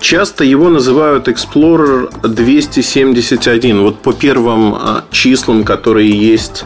Часто 0.00 0.42
его 0.42 0.68
называют 0.68 1.28
Explorer 1.28 2.10
271. 2.26 3.82
Вот 3.82 4.02
по 4.02 4.12
первым 4.12 4.74
а, 4.74 5.04
числам, 5.12 5.62
которые 5.62 6.10
есть 6.10 6.64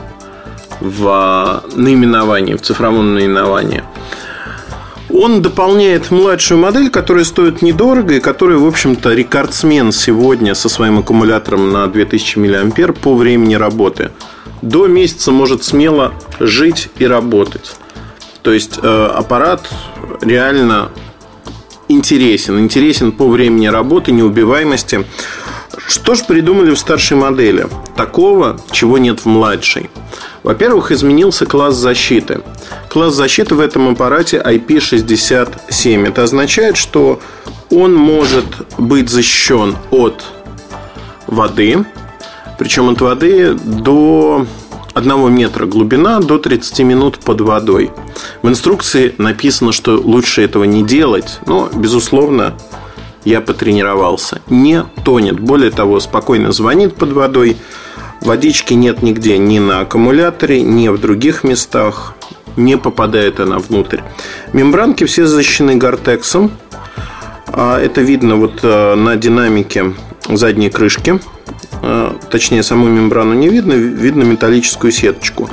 в 0.81 1.07
а, 1.07 1.65
наименовании, 1.75 2.55
в 2.55 2.63
цифровом 2.63 3.15
наименовании. 3.15 3.85
Он 5.13 5.43
дополняет 5.43 6.11
младшую 6.11 6.59
модель, 6.59 6.89
которая 6.89 7.25
стоит 7.25 7.61
недорого 7.61 8.15
и 8.15 8.21
которая, 8.21 8.57
в 8.57 8.67
общем-то, 8.67 9.13
рекордсмен 9.13 9.93
сегодня 9.93 10.55
со 10.55 10.69
своим 10.69 10.99
аккумулятором 11.01 11.71
на 11.71 11.87
2000 11.87 12.39
мАh 12.39 12.93
по 12.95 13.15
времени 13.15 13.55
работы. 13.55 14.11
До 14.63 14.87
месяца 14.87 15.31
может 15.31 15.65
смело 15.65 16.15
жить 16.41 16.89
и 16.97 17.07
работать. 17.07 17.75
То 18.43 18.53
есть 18.53 18.79
э, 18.83 19.07
аппарат 19.15 19.69
реально 20.23 20.91
интересен. 21.89 22.59
Интересен 22.59 23.13
по 23.13 23.29
времени 23.29 23.67
работы, 23.67 24.13
неубиваемости. 24.13 25.05
Что 25.79 26.15
же 26.15 26.25
придумали 26.25 26.71
в 26.71 26.79
старшей 26.79 27.17
модели? 27.17 27.67
Такого, 27.97 28.61
чего 28.71 28.99
нет 28.99 29.21
в 29.21 29.27
младшей. 29.27 29.91
Во-первых, 30.43 30.91
изменился 30.91 31.47
класс 31.47 31.77
защиты. 31.77 32.43
Класс 32.89 33.15
защиты 33.15 33.55
в 33.55 33.61
этом 33.61 33.89
аппарате 33.91 34.43
IP67. 34.45 36.09
Это 36.09 36.25
означает, 36.25 36.77
что 36.77 37.21
он 37.71 37.95
может 37.95 38.45
быть 38.79 39.09
защищен 39.09 39.77
от 39.91 40.25
воды, 41.27 41.85
причем 42.59 42.91
от 42.91 43.01
воды 43.01 43.55
до 43.55 44.47
1 44.95 45.35
метра 45.35 45.67
глубина 45.67 46.21
до 46.21 46.39
30 46.39 46.81
минут 46.81 47.19
под 47.19 47.41
водой. 47.41 47.91
В 48.43 48.49
инструкции 48.49 49.15
написано, 49.19 49.73
что 49.73 49.97
лучше 49.97 50.43
этого 50.43 50.65
не 50.65 50.83
делать, 50.83 51.39
но, 51.47 51.71
безусловно, 51.73 52.55
я 53.25 53.41
потренировался. 53.41 54.41
Не 54.49 54.85
тонет. 55.05 55.39
Более 55.41 55.71
того, 55.71 56.01
спокойно 56.01 56.53
звонит 56.53 56.95
под 56.95 57.13
водой. 57.13 57.57
Водички 58.21 58.75
нет 58.75 59.03
нигде, 59.03 59.39
ни 59.39 59.59
на 59.59 59.81
аккумуляторе, 59.81 60.63
ни 60.63 60.89
в 60.89 60.99
других 60.99 61.45
местах. 61.45 62.15
Не 62.57 62.77
попадает 62.77 63.41
она 63.41 63.59
внутрь. 63.59 64.01
Мембранки 64.53 65.05
все 65.05 65.27
защищены 65.27 65.77
гортексом. 65.77 66.53
А 67.47 67.79
это 67.79 68.01
видно 68.01 68.37
вот 68.37 68.61
э, 68.63 68.95
на 68.95 69.17
динамике 69.17 69.95
задней 70.29 70.71
крышки. 70.71 71.21
Э, 71.83 72.13
точнее, 72.31 72.63
саму 72.63 72.89
мембрану 72.89 73.35
не 73.35 73.49
видно, 73.49 73.73
видно 73.73 74.23
металлическую 74.23 74.93
сеточку. 74.93 75.51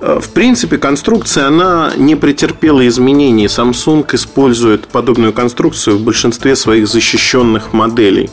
Э, 0.00 0.18
в 0.20 0.30
принципе, 0.30 0.78
конструкция, 0.78 1.46
она 1.46 1.92
не 1.96 2.16
претерпела 2.16 2.86
изменений. 2.88 3.46
Samsung 3.46 4.06
использует 4.14 4.88
подобную 4.88 5.32
конструкцию 5.32 5.98
в 5.98 6.02
большинстве 6.02 6.56
своих 6.56 6.88
защищенных 6.88 7.72
моделей. 7.72 8.30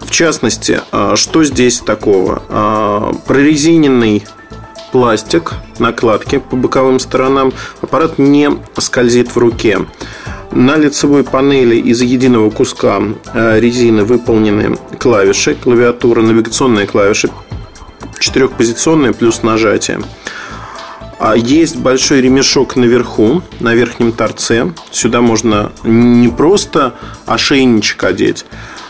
В 0.00 0.10
частности, 0.10 0.80
э, 0.92 1.14
что 1.16 1.44
здесь 1.44 1.80
такого? 1.80 2.42
Э, 2.48 3.12
прорезиненный 3.26 4.24
пластик, 4.92 5.54
накладки 5.78 6.38
по 6.38 6.56
боковым 6.56 7.00
сторонам. 7.00 7.52
Аппарат 7.82 8.18
не 8.18 8.50
скользит 8.78 9.34
в 9.34 9.38
руке. 9.38 9.80
На 10.52 10.76
лицевой 10.76 11.24
панели 11.24 11.76
из 11.76 12.00
единого 12.00 12.50
куска 12.50 13.02
резины 13.34 14.04
выполнены 14.04 14.78
клавиши, 14.98 15.54
клавиатура, 15.54 16.22
навигационные 16.22 16.86
клавиши, 16.86 17.28
четырехпозиционные 18.20 19.12
плюс 19.12 19.42
нажатие. 19.42 20.00
А 21.18 21.34
есть 21.34 21.76
большой 21.76 22.20
ремешок 22.20 22.76
наверху, 22.76 23.42
на 23.60 23.74
верхнем 23.74 24.12
торце. 24.12 24.72
Сюда 24.90 25.22
можно 25.22 25.72
не 25.82 26.28
просто 26.28 26.94
ошейничек 27.24 28.04
одеть, 28.04 28.44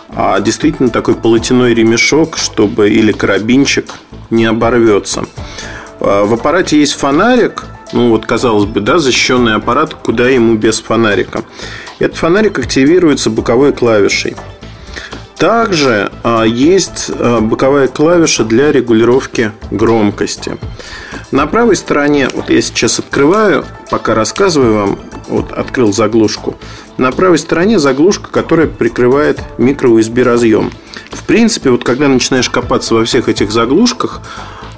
а 0.08 0.40
действительно 0.40 0.88
такой 0.88 1.14
полотяной 1.14 1.72
ремешок, 1.72 2.36
чтобы 2.36 2.90
или 2.90 3.12
карабинчик 3.12 3.86
не 4.30 4.44
оборвется. 4.44 5.26
А, 6.00 6.24
в 6.24 6.34
аппарате 6.34 6.80
есть 6.80 6.94
фонарик, 6.94 7.64
ну 7.92 8.10
вот 8.10 8.26
казалось 8.26 8.64
бы, 8.64 8.80
да, 8.80 8.98
защищенный 8.98 9.54
аппарат, 9.54 9.94
куда 9.94 10.28
ему 10.28 10.56
без 10.56 10.80
фонарика. 10.80 11.44
Этот 12.00 12.16
фонарик 12.16 12.58
активируется 12.58 13.30
боковой 13.30 13.72
клавишей. 13.72 14.36
Также 15.38 16.10
а, 16.22 16.44
есть 16.44 17.10
а, 17.10 17.40
боковая 17.40 17.88
клавиша 17.88 18.44
для 18.44 18.72
регулировки 18.72 19.52
громкости. 19.70 20.56
На 21.30 21.46
правой 21.46 21.76
стороне, 21.76 22.28
вот 22.34 22.50
я 22.50 22.62
сейчас 22.62 22.98
открываю, 22.98 23.64
пока 23.90 24.14
рассказываю 24.14 24.74
вам, 24.74 24.98
вот 25.28 25.52
открыл 25.52 25.92
заглушку. 25.92 26.56
На 26.96 27.12
правой 27.12 27.38
стороне 27.38 27.78
заглушка, 27.78 28.30
которая 28.30 28.66
прикрывает 28.66 29.40
микро-USB 29.58 30.22
разъем. 30.22 30.70
В 31.10 31.24
принципе, 31.24 31.70
вот 31.70 31.84
когда 31.84 32.08
начинаешь 32.08 32.48
копаться 32.48 32.94
во 32.94 33.04
всех 33.04 33.28
этих 33.28 33.50
заглушках, 33.50 34.22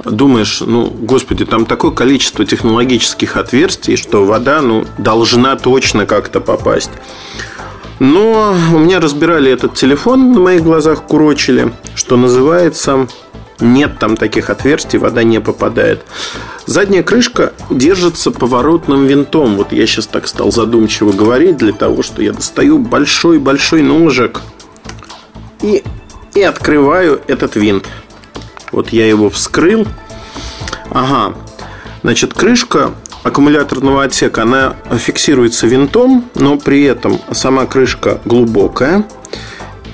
думаешь, 0.04 0.60
ну, 0.60 0.86
господи, 0.86 1.44
там 1.44 1.66
такое 1.66 1.92
количество 1.92 2.44
технологических 2.44 3.36
отверстий, 3.36 3.96
что 3.96 4.24
вода, 4.24 4.60
ну, 4.60 4.84
должна 4.96 5.54
точно 5.56 6.06
как-то 6.06 6.40
попасть. 6.40 6.90
Но 7.98 8.56
у 8.72 8.78
меня 8.78 9.00
разбирали 9.00 9.50
этот 9.50 9.74
телефон, 9.74 10.32
на 10.32 10.40
моих 10.40 10.62
глазах 10.62 11.04
курочили, 11.04 11.72
что 11.96 12.16
называется, 12.16 13.08
нет 13.60 13.98
там 13.98 14.16
таких 14.16 14.50
отверстий, 14.50 14.98
вода 14.98 15.24
не 15.24 15.40
попадает. 15.40 16.04
Задняя 16.66 17.02
крышка 17.02 17.52
держится 17.70 18.30
поворотным 18.30 19.06
винтом. 19.06 19.56
Вот 19.56 19.72
я 19.72 19.86
сейчас 19.86 20.06
так 20.06 20.28
стал 20.28 20.52
задумчиво 20.52 21.12
говорить 21.12 21.56
для 21.56 21.72
того, 21.72 22.02
что 22.02 22.22
я 22.22 22.32
достаю 22.32 22.78
большой-большой 22.78 23.82
ножик 23.82 24.42
и, 25.62 25.82
и 26.34 26.42
открываю 26.42 27.20
этот 27.26 27.56
винт. 27.56 27.86
Вот 28.70 28.90
я 28.90 29.08
его 29.08 29.28
вскрыл. 29.28 29.86
Ага. 30.90 31.34
Значит, 32.02 32.34
крышка 32.34 32.92
аккумуляторного 33.22 34.04
отсека, 34.04 34.42
она 34.42 34.76
фиксируется 34.96 35.66
винтом, 35.66 36.24
но 36.34 36.58
при 36.58 36.84
этом 36.84 37.20
сама 37.32 37.66
крышка 37.66 38.20
глубокая. 38.24 39.04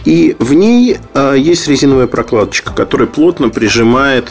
И 0.05 0.37
в 0.39 0.53
ней 0.53 0.99
а, 1.15 1.35
есть 1.35 1.67
резиновая 1.67 2.07
прокладочка, 2.07 2.73
которая 2.73 3.09
плотно 3.09 3.49
прижимает 3.49 4.31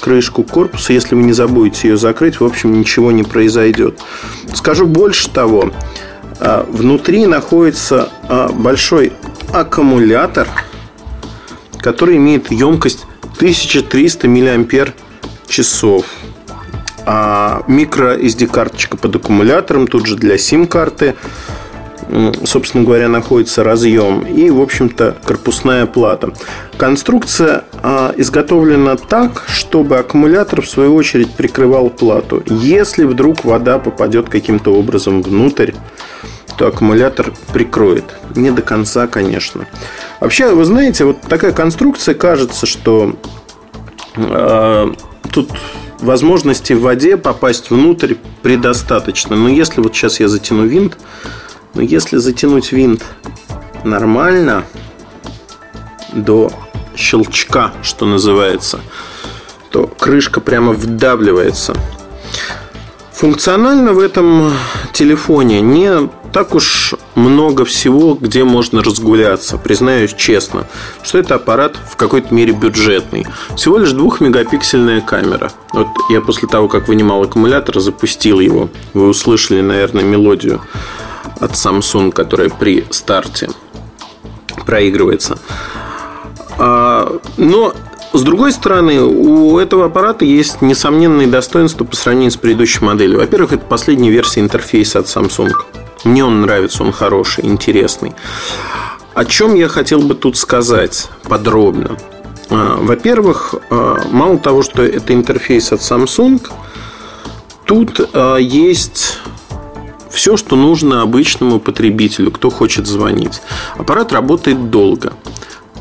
крышку 0.00 0.44
корпуса. 0.44 0.92
Если 0.92 1.16
вы 1.16 1.22
не 1.22 1.32
забудете 1.32 1.88
ее 1.88 1.96
закрыть, 1.96 2.38
в 2.38 2.44
общем, 2.44 2.78
ничего 2.78 3.10
не 3.10 3.24
произойдет. 3.24 3.98
Скажу 4.54 4.86
больше 4.86 5.28
того, 5.28 5.72
а, 6.38 6.64
внутри 6.70 7.26
находится 7.26 8.10
а, 8.28 8.48
большой 8.52 9.12
аккумулятор, 9.52 10.46
который 11.78 12.16
имеет 12.18 12.50
емкость 12.52 13.06
1300 13.36 14.28
мАч. 14.28 14.92
А 17.06 17.62
микро 17.68 18.16
SD 18.18 18.48
карточка 18.48 18.96
под 18.96 19.16
аккумулятором, 19.16 19.86
тут 19.86 20.06
же 20.06 20.16
для 20.16 20.36
сим-карты. 20.38 21.14
Собственно 22.44 22.84
говоря, 22.84 23.08
находится 23.08 23.64
разъем 23.64 24.20
и, 24.20 24.50
в 24.50 24.60
общем-то, 24.60 25.16
корпусная 25.24 25.86
плата. 25.86 26.32
Конструкция 26.76 27.64
а, 27.82 28.14
изготовлена 28.16 28.96
так, 28.96 29.44
чтобы 29.48 29.98
аккумулятор, 29.98 30.62
в 30.62 30.68
свою 30.68 30.94
очередь, 30.94 31.32
прикрывал 31.32 31.90
плату. 31.90 32.42
Если 32.46 33.04
вдруг 33.04 33.44
вода 33.44 33.78
попадет 33.78 34.28
каким-то 34.28 34.72
образом 34.72 35.22
внутрь, 35.22 35.72
то 36.56 36.68
аккумулятор 36.68 37.32
прикроет. 37.52 38.04
Не 38.34 38.50
до 38.50 38.62
конца, 38.62 39.06
конечно. 39.06 39.66
Вообще, 40.20 40.52
вы 40.52 40.64
знаете, 40.64 41.04
вот 41.04 41.20
такая 41.22 41.52
конструкция 41.52 42.14
кажется, 42.14 42.66
что 42.66 43.16
э, 44.16 44.92
тут 45.30 45.50
возможности 46.00 46.72
в 46.72 46.82
воде 46.82 47.16
попасть 47.16 47.70
внутрь 47.70 48.14
предостаточно. 48.42 49.36
Но 49.36 49.48
если 49.48 49.80
вот 49.80 49.94
сейчас 49.94 50.20
я 50.20 50.28
затяну 50.28 50.66
винт, 50.66 50.98
но 51.74 51.82
если 51.82 52.16
затянуть 52.16 52.72
винт 52.72 53.04
нормально, 53.84 54.64
до 56.12 56.50
щелчка, 56.96 57.72
что 57.82 58.06
называется, 58.06 58.80
то 59.70 59.86
крышка 59.86 60.40
прямо 60.40 60.72
вдавливается. 60.72 61.76
Функционально 63.12 63.92
в 63.92 63.98
этом 63.98 64.52
телефоне 64.92 65.60
не 65.60 66.08
так 66.36 66.54
уж 66.54 66.94
много 67.14 67.64
всего, 67.64 68.12
где 68.12 68.44
можно 68.44 68.82
разгуляться. 68.82 69.56
Признаюсь 69.56 70.12
честно, 70.12 70.66
что 71.02 71.16
это 71.16 71.36
аппарат 71.36 71.78
в 71.90 71.96
какой-то 71.96 72.34
мере 72.34 72.52
бюджетный. 72.52 73.26
Всего 73.56 73.78
лишь 73.78 73.92
двухмегапиксельная 73.92 75.00
камера. 75.00 75.50
Вот 75.72 75.86
я 76.10 76.20
после 76.20 76.46
того, 76.46 76.68
как 76.68 76.88
вынимал 76.88 77.22
аккумулятор, 77.22 77.80
запустил 77.80 78.40
его. 78.40 78.68
Вы 78.92 79.08
услышали, 79.08 79.62
наверное, 79.62 80.04
мелодию 80.04 80.60
от 81.40 81.52
Samsung, 81.52 82.12
которая 82.12 82.50
при 82.50 82.84
старте 82.90 83.48
проигрывается. 84.66 85.38
А, 86.58 87.18
но 87.38 87.72
с 88.12 88.20
другой 88.20 88.52
стороны, 88.52 89.00
у 89.00 89.58
этого 89.58 89.86
аппарата 89.86 90.26
есть 90.26 90.60
несомненные 90.60 91.28
достоинства 91.28 91.84
по 91.84 91.96
сравнению 91.96 92.32
с 92.32 92.36
предыдущей 92.36 92.84
моделью. 92.84 93.20
Во-первых, 93.20 93.54
это 93.54 93.64
последняя 93.64 94.10
версия 94.10 94.40
интерфейса 94.40 94.98
от 94.98 95.06
Samsung. 95.06 95.54
Мне 96.06 96.24
он 96.24 96.42
нравится, 96.42 96.84
он 96.84 96.92
хороший, 96.92 97.44
интересный. 97.46 98.14
О 99.14 99.24
чем 99.24 99.56
я 99.56 99.68
хотел 99.68 100.00
бы 100.00 100.14
тут 100.14 100.36
сказать 100.36 101.08
подробно? 101.24 101.96
А, 102.48 102.76
во-первых, 102.80 103.56
а, 103.70 103.96
мало 104.12 104.38
того, 104.38 104.62
что 104.62 104.84
это 104.84 105.12
интерфейс 105.12 105.72
от 105.72 105.80
Samsung, 105.80 106.46
тут 107.64 108.08
а, 108.12 108.36
есть 108.36 109.18
все, 110.10 110.36
что 110.36 110.54
нужно 110.54 111.02
обычному 111.02 111.58
потребителю, 111.58 112.30
кто 112.30 112.50
хочет 112.50 112.86
звонить. 112.86 113.42
Аппарат 113.76 114.12
работает 114.12 114.70
долго. 114.70 115.12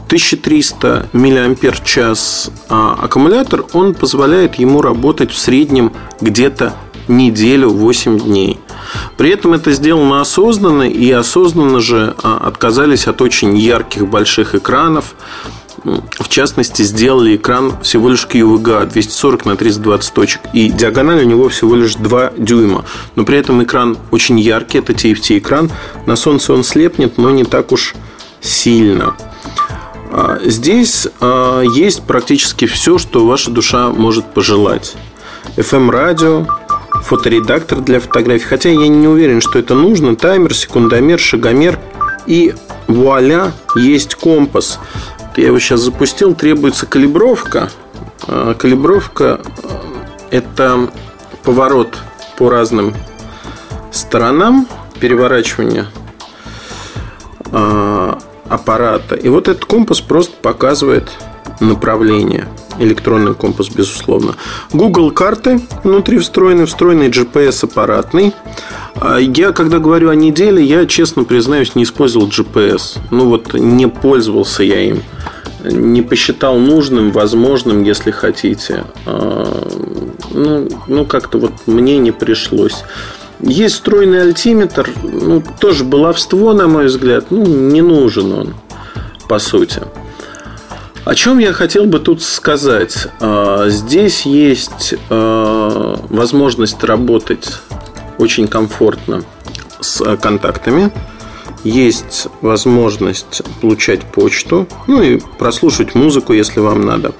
1300 0.07 1.09
мАч 1.13 2.49
аккумулятор, 2.67 3.65
он 3.73 3.93
позволяет 3.93 4.55
ему 4.55 4.81
работать 4.81 5.31
в 5.31 5.37
среднем 5.37 5.93
где-то 6.19 6.73
неделю, 7.07 7.69
8 7.69 8.19
дней. 8.19 8.59
При 9.17 9.29
этом 9.29 9.53
это 9.53 9.71
сделано 9.71 10.21
осознанно, 10.21 10.83
и 10.83 11.11
осознанно 11.11 11.79
же 11.79 12.15
а, 12.23 12.37
отказались 12.37 13.07
от 13.07 13.21
очень 13.21 13.57
ярких 13.57 14.07
больших 14.07 14.55
экранов. 14.55 15.15
В 15.83 16.29
частности, 16.29 16.81
сделали 16.81 17.35
экран 17.35 17.79
всего 17.83 18.09
лишь 18.09 18.25
QVGA 18.25 18.87
240 18.87 19.45
на 19.45 19.55
320 19.55 20.13
точек. 20.13 20.41
И 20.53 20.69
диагональ 20.69 21.23
у 21.23 21.27
него 21.27 21.49
всего 21.49 21.75
лишь 21.75 21.95
2 21.95 22.33
дюйма. 22.37 22.85
Но 23.15 23.23
при 23.23 23.37
этом 23.37 23.63
экран 23.63 23.97
очень 24.11 24.39
яркий, 24.39 24.79
это 24.79 24.93
TFT 24.93 25.37
экран. 25.37 25.69
На 26.07 26.15
солнце 26.15 26.53
он 26.53 26.63
слепнет, 26.63 27.17
но 27.17 27.29
не 27.29 27.43
так 27.43 27.71
уж 27.71 27.93
сильно. 28.41 29.15
А, 30.11 30.39
здесь 30.43 31.07
а, 31.19 31.61
есть 31.61 32.03
практически 32.03 32.65
все, 32.65 32.97
что 32.97 33.25
ваша 33.27 33.51
душа 33.51 33.89
может 33.89 34.25
пожелать. 34.25 34.95
FM-радио, 35.57 36.47
фоторедактор 37.03 37.79
для 37.79 37.99
фотографий. 37.99 38.45
Хотя 38.45 38.69
я 38.69 38.87
не 38.87 39.07
уверен, 39.07 39.41
что 39.41 39.59
это 39.59 39.75
нужно. 39.75 40.15
Таймер, 40.15 40.53
секундомер, 40.53 41.19
шагомер. 41.19 41.79
И 42.25 42.55
вуаля, 42.87 43.53
есть 43.75 44.15
компас. 44.15 44.79
Я 45.35 45.47
его 45.47 45.59
сейчас 45.59 45.81
запустил. 45.81 46.33
Требуется 46.33 46.85
калибровка. 46.85 47.69
А, 48.27 48.53
калибровка– 48.53 49.41
это 50.31 50.89
поворот 51.43 51.97
по 52.37 52.49
разным 52.49 52.95
сторонам, 53.91 54.67
переворачивание 54.99 55.87
а, 57.51 58.17
аппарата. 58.49 59.15
И 59.15 59.29
вот 59.29 59.47
этот 59.47 59.65
компас 59.65 60.01
просто 60.01 60.35
показывает 60.41 61.11
направление– 61.59 62.47
электронный 62.79 63.33
компас, 63.33 63.69
безусловно. 63.69 64.35
Google 64.73 65.11
карты 65.11 65.61
внутри 65.83 66.19
встроены, 66.19 66.65
встроенный 66.65 67.09
GPS 67.09 67.65
аппаратный. 67.65 68.33
А 68.95 69.17
я, 69.17 69.51
когда 69.51 69.79
говорю 69.79 70.09
о 70.09 70.15
неделе, 70.15 70.63
я, 70.63 70.85
честно 70.85 71.23
признаюсь, 71.23 71.75
не 71.75 71.83
использовал 71.83 72.27
GPS. 72.27 72.97
Ну 73.11 73.29
вот, 73.29 73.53
не 73.53 73.87
пользовался 73.87 74.63
я 74.63 74.81
им. 74.81 75.03
Не 75.63 76.01
посчитал 76.01 76.57
нужным, 76.59 77.11
возможным, 77.11 77.83
если 77.83 78.11
хотите. 78.11 78.83
А, 79.05 79.67
ну, 80.31 80.67
ну 80.87 81.05
как-то 81.05 81.39
вот 81.39 81.51
мне 81.65 81.97
не 81.97 82.11
пришлось. 82.11 82.83
Есть 83.41 83.75
встроенный 83.75 84.21
альтиметр, 84.21 84.89
ну, 85.03 85.43
тоже 85.59 85.83
баловство, 85.83 86.53
на 86.53 86.67
мой 86.67 86.85
взгляд. 86.85 87.25
Ну, 87.31 87.45
не 87.45 87.81
нужен 87.81 88.31
он, 88.31 88.53
по 89.27 89.39
сути. 89.39 89.81
О 91.05 91.13
чем 91.13 91.37
я 91.37 91.53
хотел 91.53 91.85
бы 91.85 91.99
тут 91.99 92.23
сказать? 92.23 93.07
А, 93.19 93.69
здесь 93.69 94.25
есть 94.25 94.95
а, 95.11 95.99
возможность 96.09 96.83
работать 96.83 97.47
очень 98.17 98.47
комфортно 98.47 99.23
с 99.79 100.17
контактами. 100.17 100.91
Есть 101.63 102.27
возможность 102.41 103.43
получать 103.61 104.01
почту, 104.01 104.67
ну 104.87 105.03
и 105.03 105.19
прослушать 105.37 105.93
музыку, 105.93 106.33
если 106.33 106.59
вам 106.59 106.83
надо. 106.83 107.13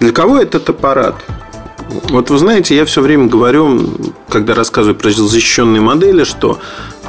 Для 0.00 0.10
кого 0.10 0.38
этот 0.38 0.68
аппарат? 0.68 1.14
Вот 2.10 2.30
вы 2.30 2.38
знаете, 2.38 2.74
я 2.74 2.84
все 2.84 3.00
время 3.00 3.28
говорю, 3.28 3.80
когда 4.28 4.54
рассказываю 4.54 4.96
про 4.96 5.10
защищенные 5.10 5.80
модели, 5.80 6.24
что 6.24 6.58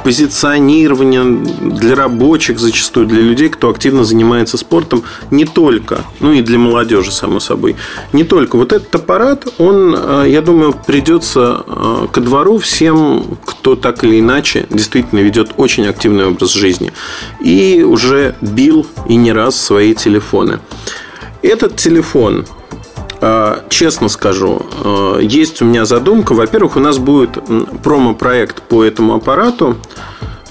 позиционирование 0.04 1.24
для 1.24 1.94
рабочих, 1.94 2.58
зачастую 2.58 3.06
для 3.06 3.20
людей, 3.20 3.48
кто 3.48 3.70
активно 3.70 4.04
занимается 4.04 4.56
спортом, 4.56 5.02
не 5.30 5.44
только, 5.44 6.04
ну 6.20 6.32
и 6.32 6.42
для 6.42 6.58
молодежи, 6.58 7.12
само 7.12 7.40
собой, 7.40 7.76
не 8.12 8.24
только. 8.24 8.56
Вот 8.56 8.72
этот 8.72 8.94
аппарат, 8.94 9.46
он, 9.58 9.94
э, 9.96 10.24
я 10.28 10.42
думаю, 10.42 10.74
придется 10.86 11.64
э, 11.66 12.06
ко 12.12 12.20
двору 12.20 12.58
всем, 12.58 13.38
кто 13.44 13.76
так 13.76 14.04
или 14.04 14.20
иначе 14.20 14.66
действительно 14.70 15.20
ведет 15.20 15.52
очень 15.56 15.86
активный 15.86 16.26
образ 16.26 16.52
жизни 16.52 16.92
и 17.40 17.82
уже 17.82 18.34
бил 18.40 18.86
и 19.08 19.16
не 19.16 19.32
раз 19.32 19.56
свои 19.56 19.94
телефоны. 19.94 20.60
Этот 21.42 21.76
телефон 21.76 22.46
честно 23.68 24.08
скажу, 24.08 24.62
есть 25.20 25.60
у 25.62 25.64
меня 25.64 25.84
задумка. 25.84 26.32
Во-первых, 26.32 26.76
у 26.76 26.80
нас 26.80 26.98
будет 26.98 27.38
промо-проект 27.82 28.62
по 28.62 28.84
этому 28.84 29.14
аппарату 29.14 29.76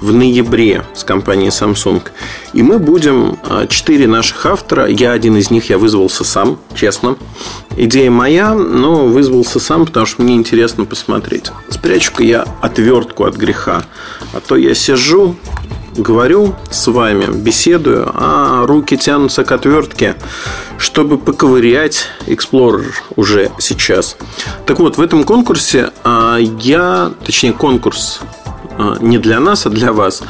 в 0.01 0.13
ноябре 0.13 0.83
с 0.93 1.03
компанией 1.03 1.49
Samsung. 1.49 2.01
И 2.53 2.63
мы 2.63 2.79
будем 2.79 3.37
а, 3.43 3.67
четыре 3.67 4.07
наших 4.07 4.45
автора. 4.45 4.87
Я 4.87 5.11
один 5.11 5.35
из 5.37 5.51
них, 5.51 5.69
я 5.69 5.77
вызвался 5.77 6.23
сам, 6.23 6.57
честно. 6.75 7.17
Идея 7.75 8.09
моя, 8.09 8.53
но 8.53 9.05
вызвался 9.05 9.59
сам, 9.59 9.85
потому 9.85 10.05
что 10.05 10.21
мне 10.21 10.35
интересно 10.35 10.85
посмотреть. 10.85 11.51
Спрячу-ка 11.69 12.23
я 12.23 12.45
отвертку 12.61 13.25
от 13.25 13.35
греха. 13.35 13.83
А 14.33 14.39
то 14.39 14.55
я 14.55 14.73
сижу, 14.73 15.35
говорю 15.99 16.55
с 16.71 16.87
вами, 16.87 17.25
беседую, 17.31 18.09
а 18.13 18.65
руки 18.65 18.97
тянутся 18.97 19.43
к 19.43 19.51
отвертке, 19.51 20.15
чтобы 20.77 21.17
поковырять 21.17 22.07
Explorer 22.27 22.91
уже 23.15 23.51
сейчас. 23.59 24.17
Так 24.65 24.79
вот, 24.79 24.97
в 24.97 25.01
этом 25.01 25.23
конкурсе 25.23 25.91
а, 26.03 26.37
я, 26.37 27.11
точнее 27.23 27.53
конкурс 27.53 28.21
Э, 28.79 28.95
не 29.01 29.17
для 29.17 29.39
нас, 29.41 29.65
а 29.65 29.69
для 29.69 29.91
вас. 29.91 30.23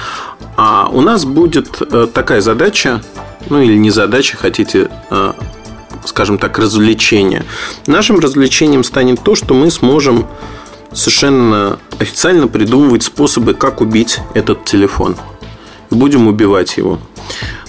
А 0.57 0.89
у 0.91 1.01
нас 1.01 1.23
будет 1.23 1.81
э, 1.81 2.07
такая 2.11 2.41
задача, 2.41 3.01
ну 3.49 3.61
или 3.61 3.77
не 3.77 3.91
задача, 3.91 4.37
хотите, 4.37 4.89
э, 5.11 5.33
скажем 6.03 6.39
так, 6.39 6.57
развлечение. 6.57 7.45
Нашим 7.85 8.19
развлечением 8.19 8.83
станет 8.83 9.21
то, 9.23 9.35
что 9.35 9.53
мы 9.53 9.69
сможем 9.69 10.25
совершенно 10.91 11.77
официально 11.99 12.47
придумывать 12.47 13.03
способы, 13.03 13.53
как 13.53 13.81
убить 13.81 14.19
этот 14.33 14.65
телефон. 14.65 15.15
Будем 15.89 16.27
убивать 16.27 16.77
его. 16.77 16.99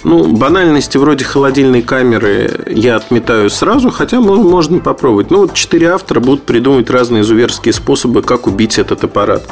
Ну, 0.03 0.35
банальности 0.35 0.97
вроде 0.97 1.25
холодильной 1.25 1.81
камеры 1.81 2.65
я 2.67 2.95
отметаю 2.95 3.49
сразу, 3.49 3.91
хотя 3.91 4.19
можно 4.19 4.79
попробовать. 4.79 5.31
Ну, 5.31 5.39
вот 5.39 5.53
четыре 5.53 5.91
автора 5.91 6.19
будут 6.19 6.43
придумывать 6.43 6.89
разные 6.89 7.21
изуверские 7.21 7.73
способы, 7.73 8.21
как 8.21 8.47
убить 8.47 8.79
этот 8.79 9.03
аппарат. 9.03 9.47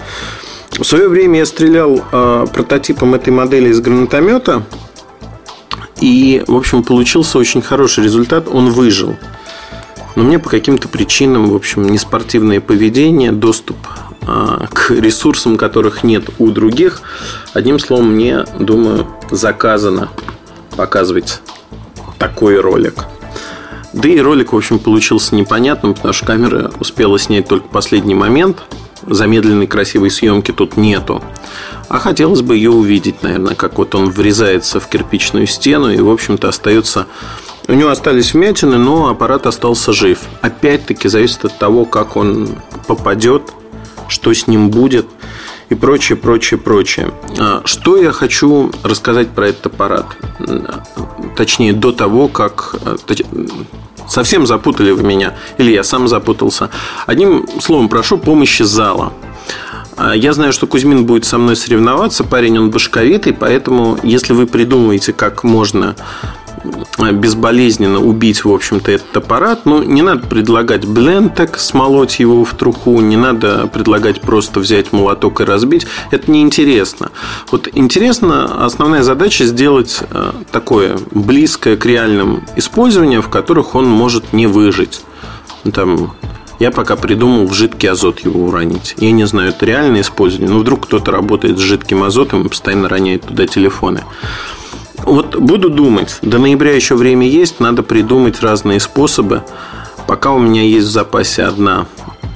В 0.72 0.84
свое 0.84 1.08
время 1.08 1.40
я 1.40 1.46
стрелял 1.46 2.02
э, 2.12 2.48
прототипом 2.54 3.16
этой 3.16 3.32
модели 3.32 3.70
из 3.70 3.80
гранатомета. 3.82 4.64
И, 6.00 6.44
в 6.48 6.56
общем, 6.56 6.84
получился 6.84 7.38
очень 7.38 7.62
хороший 7.62 8.04
результат. 8.04 8.48
Он 8.48 8.70
выжил. 8.70 9.18
Но 10.16 10.24
мне 10.24 10.40
по 10.40 10.50
каким-то 10.50 10.88
причинам, 10.88 11.50
в 11.50 11.56
общем, 11.56 11.88
неспортивное 11.90 12.62
поведение, 12.62 13.32
доступ 13.32 13.78
к 14.22 14.92
ресурсам, 14.92 15.58
которых 15.58 16.04
нет 16.04 16.30
у 16.40 16.52
других. 16.52 17.02
Одним 17.54 17.80
словом, 17.80 18.14
мне, 18.14 18.46
думаю, 18.60 19.08
заказано 19.32 20.10
показывать 20.76 21.42
такой 22.18 22.60
ролик. 22.60 23.06
Да 23.94 24.08
и 24.08 24.20
ролик, 24.20 24.54
в 24.54 24.58
общем, 24.58 24.78
получился 24.78 25.36
непонятным, 25.36 25.94
потому 25.94 26.14
что 26.14 26.26
камера 26.26 26.72
успела 26.80 27.18
снять 27.18 27.48
только 27.48 27.68
последний 27.68 28.16
момент– 28.16 28.64
замедленной 29.08 29.68
красивой 29.68 30.12
съемки 30.12 30.52
тут 30.52 30.78
нету. 30.78 31.22
А 31.88 32.00
хотелось 32.00 32.42
бы 32.42 32.56
ее 32.56 32.72
увидеть, 32.72 33.24
наверное, 33.24 33.56
как 33.56 33.78
вот 33.78 33.96
он 33.96 34.10
врезается 34.10 34.80
в 34.80 34.88
кирпичную 34.88 35.48
стену 35.48 35.92
и, 35.92 36.00
в 36.00 36.10
общем-то, 36.10 36.50
остается... 36.50 37.08
У 37.68 37.74
него 37.74 37.90
остались 37.90 38.34
вмятины, 38.34 38.78
но 38.78 39.10
аппарат 39.10 39.46
остался 39.46 39.94
жив. 39.94 40.20
Опять-таки 40.42 41.08
зависит 41.08 41.46
от 41.46 41.58
того, 41.60 41.86
как 41.86 42.16
он 42.16 42.50
попадет, 42.88 43.44
что 44.10 44.34
с 44.34 44.48
ним 44.48 44.70
будет 44.70 45.08
и 45.70 45.76
прочее, 45.76 46.18
прочее, 46.18 46.60
прочее. 46.60 47.12
А, 47.40 47.62
что 47.66 47.98
я 47.98 48.12
хочу 48.12 48.72
рассказать 48.84 49.30
про 49.30 49.48
этот 49.48 49.68
аппарат? 49.68 50.06
Точнее, 51.36 51.74
до 51.74 51.92
того, 51.92 52.28
как 52.28 52.76
Совсем 54.10 54.48
запутали 54.48 54.90
вы 54.90 55.04
меня. 55.04 55.36
Или 55.60 55.72
я 55.72 55.84
сам 55.84 56.08
запутался. 56.08 56.72
Одним 57.06 57.48
словом, 57.62 57.90
прошу 57.90 58.18
помощи 58.18 58.64
зала. 58.64 59.14
А, 59.98 60.16
я 60.16 60.34
знаю, 60.34 60.52
что 60.52 60.66
Кузьмин 60.66 61.06
будет 61.06 61.26
со 61.26 61.38
мной 61.38 61.56
соревноваться. 61.56 62.24
Парень 62.24 62.58
он 62.58 62.72
башковитый, 62.72 63.34
поэтому 63.34 64.00
если 64.02 64.34
вы 64.34 64.48
придумаете, 64.48 65.14
как 65.14 65.44
можно 65.44 65.96
Э, 66.24 66.39
безболезненно 67.12 68.00
убить, 68.00 68.44
в 68.44 68.52
общем-то, 68.52 68.92
этот 68.92 69.18
аппарат. 69.18 69.66
Ну, 69.66 69.84
не 69.84 70.02
надо 70.02 70.26
предлагать 70.28 70.86
блентек, 70.86 71.58
смолоть 71.58 72.20
его 72.20 72.44
в 72.44 72.54
труху, 72.54 73.00
не 73.02 73.18
надо 73.18 73.68
предлагать 73.68 74.22
просто 74.22 74.60
взять 74.60 74.92
молоток 74.92 75.42
и 75.42 75.44
разбить. 75.44 75.88
Это 76.12 76.32
неинтересно. 76.32 77.12
Вот 77.52 77.68
интересно, 77.74 78.66
основная 78.66 79.04
задача 79.04 79.46
сделать 79.46 80.00
э, 80.10 80.32
такое 80.52 80.98
близкое 81.12 81.78
к 81.78 81.86
реальным 81.86 82.44
использованию, 82.56 83.22
в 83.22 83.30
которых 83.30 83.76
он 83.76 83.86
может 83.86 84.34
не 84.34 84.48
выжить. 84.48 85.02
Ну, 85.64 85.72
там, 85.72 86.14
я 86.60 86.72
пока 86.72 86.96
придумал 86.98 87.48
в 87.48 87.54
жидкий 87.54 87.90
азот 87.90 88.20
его 88.20 88.46
уронить. 88.46 88.96
Я 88.98 89.12
не 89.12 89.26
знаю, 89.26 89.50
это 89.50 89.66
реальное 89.66 90.02
использование. 90.02 90.52
Но 90.52 90.60
вдруг 90.60 90.86
кто-то 90.86 91.12
работает 91.12 91.58
с 91.58 91.62
жидким 91.62 92.04
азотом 92.04 92.46
и 92.46 92.50
постоянно 92.50 92.90
роняет 92.90 93.24
туда 93.24 93.48
телефоны. 93.48 94.04
Вот 95.10 95.36
буду 95.36 95.72
думать. 95.72 96.20
До 96.22 96.38
ноября 96.38 96.76
еще 96.76 96.94
время 96.94 97.28
есть, 97.28 97.60
надо 97.60 97.82
придумать 97.82 98.42
разные 98.42 98.80
способы. 98.80 99.42
Пока 100.06 100.32
у 100.32 100.40
меня 100.40 100.62
есть 100.62 100.86
в 100.86 100.92
запасе 100.92 101.46
одна, 101.46 101.88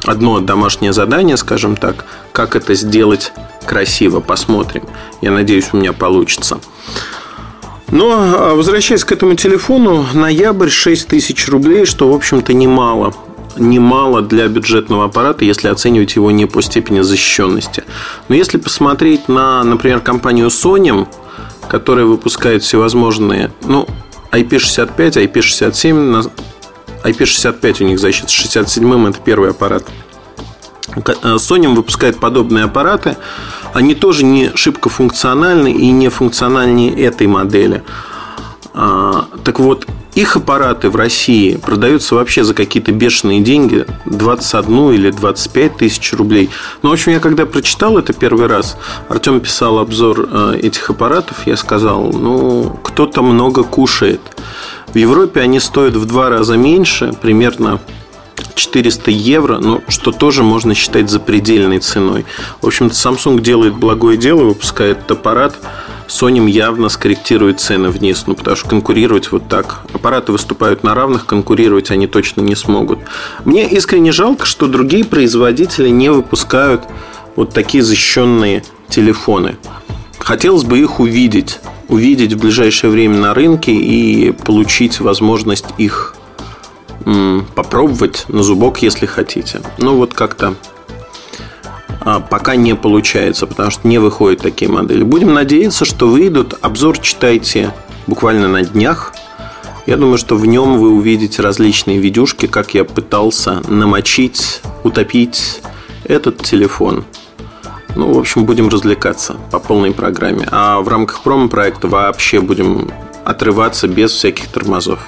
одно 0.06 0.40
домашнее 0.40 0.92
задание, 0.92 1.38
скажем 1.38 1.76
так, 1.76 2.06
как 2.32 2.56
это 2.56 2.74
сделать 2.74 3.32
красиво, 3.68 4.22
посмотрим. 4.22 4.84
Я 5.22 5.30
надеюсь, 5.30 5.70
у 5.72 5.78
меня 5.78 5.94
получится. 5.94 6.60
Но, 7.92 8.12
а, 8.12 8.56
возвращаясь 8.56 9.06
к 9.06 9.12
этому 9.12 9.36
телефону, 9.36 10.04
ноябрь 10.12 10.70
6 10.70 11.08
тысяч 11.08 11.48
рублей, 11.48 11.86
что, 11.86 12.12
в 12.12 12.16
общем-то, 12.16 12.54
немало. 12.54 13.14
Немало 13.56 14.24
для 14.24 14.48
бюджетного 14.48 15.06
аппарата, 15.06 15.46
если 15.46 15.68
оценивать 15.68 16.16
его 16.16 16.32
не 16.32 16.48
по 16.48 16.64
степени 16.64 17.02
защищенности. 17.02 17.84
Но 18.30 18.36
если 18.36 18.58
посмотреть 18.58 19.28
на, 19.28 19.64
например, 19.64 20.00
компанию 20.00 20.48
Sony, 20.48 21.08
которые 21.70 22.06
выпускают 22.06 22.64
всевозможные, 22.64 23.52
ну, 23.62 23.88
IP65, 24.32 25.32
IP67, 25.32 26.32
IP65 27.04 27.84
у 27.84 27.88
них 27.88 28.00
защита, 28.00 28.28
67-м 28.28 29.08
это 29.08 29.20
первый 29.20 29.52
аппарат. 29.52 29.84
Э, 30.96 31.36
Sony 31.36 31.74
выпускает 31.74 32.20
подобные 32.20 32.66
аппараты. 32.66 33.18
Они 33.74 33.96
тоже 33.96 34.26
не 34.26 34.52
шибко 34.56 34.90
функциональны 34.90 35.72
и 35.72 35.92
не 35.92 36.10
функциональнее 36.10 36.94
этой 37.04 37.28
модели. 37.28 37.84
А, 38.74 39.28
так 39.44 39.60
вот, 39.60 39.88
их 40.16 40.36
аппараты 40.36 40.90
в 40.90 40.96
России 40.96 41.56
продаются 41.56 42.16
вообще 42.16 42.44
за 42.44 42.54
какие-то 42.54 42.92
бешеные 42.92 43.42
деньги 43.42 43.86
21 44.06 44.92
или 44.92 45.12
25 45.12 45.78
тысяч 45.78 46.14
рублей. 46.14 46.50
Ну, 46.82 46.90
в 46.90 46.94
общем, 46.94 47.14
я 47.14 47.20
когда 47.20 47.46
прочитал 47.46 47.98
это 47.98 48.14
первый 48.14 48.48
раз, 48.48 48.78
Артем 49.10 49.40
писал 49.40 49.80
обзор 49.80 50.28
э, 50.30 50.60
этих 50.62 50.90
аппаратов, 50.90 51.48
я 51.48 51.58
сказал, 51.58 52.12
ну, 52.12 52.80
кто-то 52.84 53.24
много 53.24 53.64
кушает. 53.64 54.22
В 54.94 54.98
Европе 54.98 55.42
они 55.42 55.60
стоят 55.60 55.96
в 55.96 56.06
два 56.06 56.30
раза 56.30 56.58
меньше, 56.58 57.14
примерно 57.20 57.80
400 58.54 59.10
евро, 59.10 59.58
ну, 59.58 59.82
что 59.88 60.12
тоже 60.12 60.44
можно 60.44 60.76
считать 60.76 61.10
запредельной 61.10 61.80
ценой. 61.80 62.26
В 62.62 62.68
общем-то, 62.68 62.94
Samsung 62.94 63.40
делает 63.40 63.74
благое 63.74 64.18
дело, 64.18 64.44
выпускает 64.44 65.10
аппарат– 65.10 65.56
Sony 66.08 66.50
явно 66.50 66.90
скорректирует 66.90 67.60
цены 67.60 67.90
вниз, 67.90 68.26
ну, 68.28 68.36
потому 68.36 68.56
что 68.56 68.70
конкурировать 68.70 69.32
вот 69.32 69.48
так. 69.48 69.80
Аппараты 69.94 70.32
выступают 70.32 70.84
на 70.84 70.94
равных, 70.94 71.26
конкурировать 71.26 71.92
они 71.92 72.08
точно 72.08 72.42
не 72.42 72.56
смогут. 72.56 73.00
Мне 73.46 73.68
искренне 73.70 74.12
жалко, 74.12 74.46
что 74.46 74.68
другие 74.68 75.06
производители 75.06 75.90
не 75.90 76.12
выпускают 76.12 76.84
вот 77.36 77.54
такие 77.54 77.84
защищенные 77.84 78.64
телефоны. 78.90 79.58
Хотелось 80.20 80.64
бы 80.64 80.80
их 80.80 81.00
увидеть, 81.00 81.60
увидеть 81.90 82.34
в 82.34 82.40
ближайшее 82.40 82.90
время 82.90 83.18
на 83.18 83.34
рынке 83.34 83.74
и 83.74 84.32
получить 84.32 85.00
возможность 85.00 85.66
их 85.78 86.16
попробовать 87.56 88.26
на 88.30 88.44
зубок, 88.44 88.82
если 88.82 89.06
хотите. 89.06 89.62
Ну 89.78 89.98
вот 89.98 90.14
как-то 90.14 90.56
пока 92.30 92.56
не 92.56 92.76
получается, 92.76 93.48
потому 93.48 93.72
что 93.72 93.88
не 93.88 93.98
выходят 93.98 94.42
такие 94.42 94.70
модели. 94.70 95.04
Будем 95.04 95.34
надеяться, 95.34 95.86
что 95.86 96.08
выйдут. 96.08 96.56
Обзор 96.62 97.00
читайте 97.00 97.74
буквально 98.08 98.48
на 98.48 98.64
днях. 98.64 99.14
Я 99.86 99.98
думаю, 99.98 100.18
что 100.18 100.36
в 100.36 100.46
нем 100.46 100.78
вы 100.78 100.92
увидите 100.92 101.42
различные 101.42 102.00
видюшки, 102.00 102.46
как 102.48 102.74
я 102.74 102.86
пытался 102.86 103.62
намочить, 103.68 104.62
утопить 104.84 105.62
этот 106.06 106.42
телефон. 106.42 107.06
Ну, 107.96 108.14
в 108.14 108.18
общем, 108.18 108.46
будем 108.46 108.70
развлекаться 108.70 109.36
по 109.52 109.60
полной 109.60 109.92
программе. 109.92 110.48
А 110.52 110.80
в 110.82 110.88
рамках 110.88 111.22
промо-проекта 111.22 111.88
вообще 111.88 112.40
будем 112.40 112.92
отрываться 113.24 113.88
без 113.88 114.12
всяких 114.12 114.48
тормозов. 114.48 115.00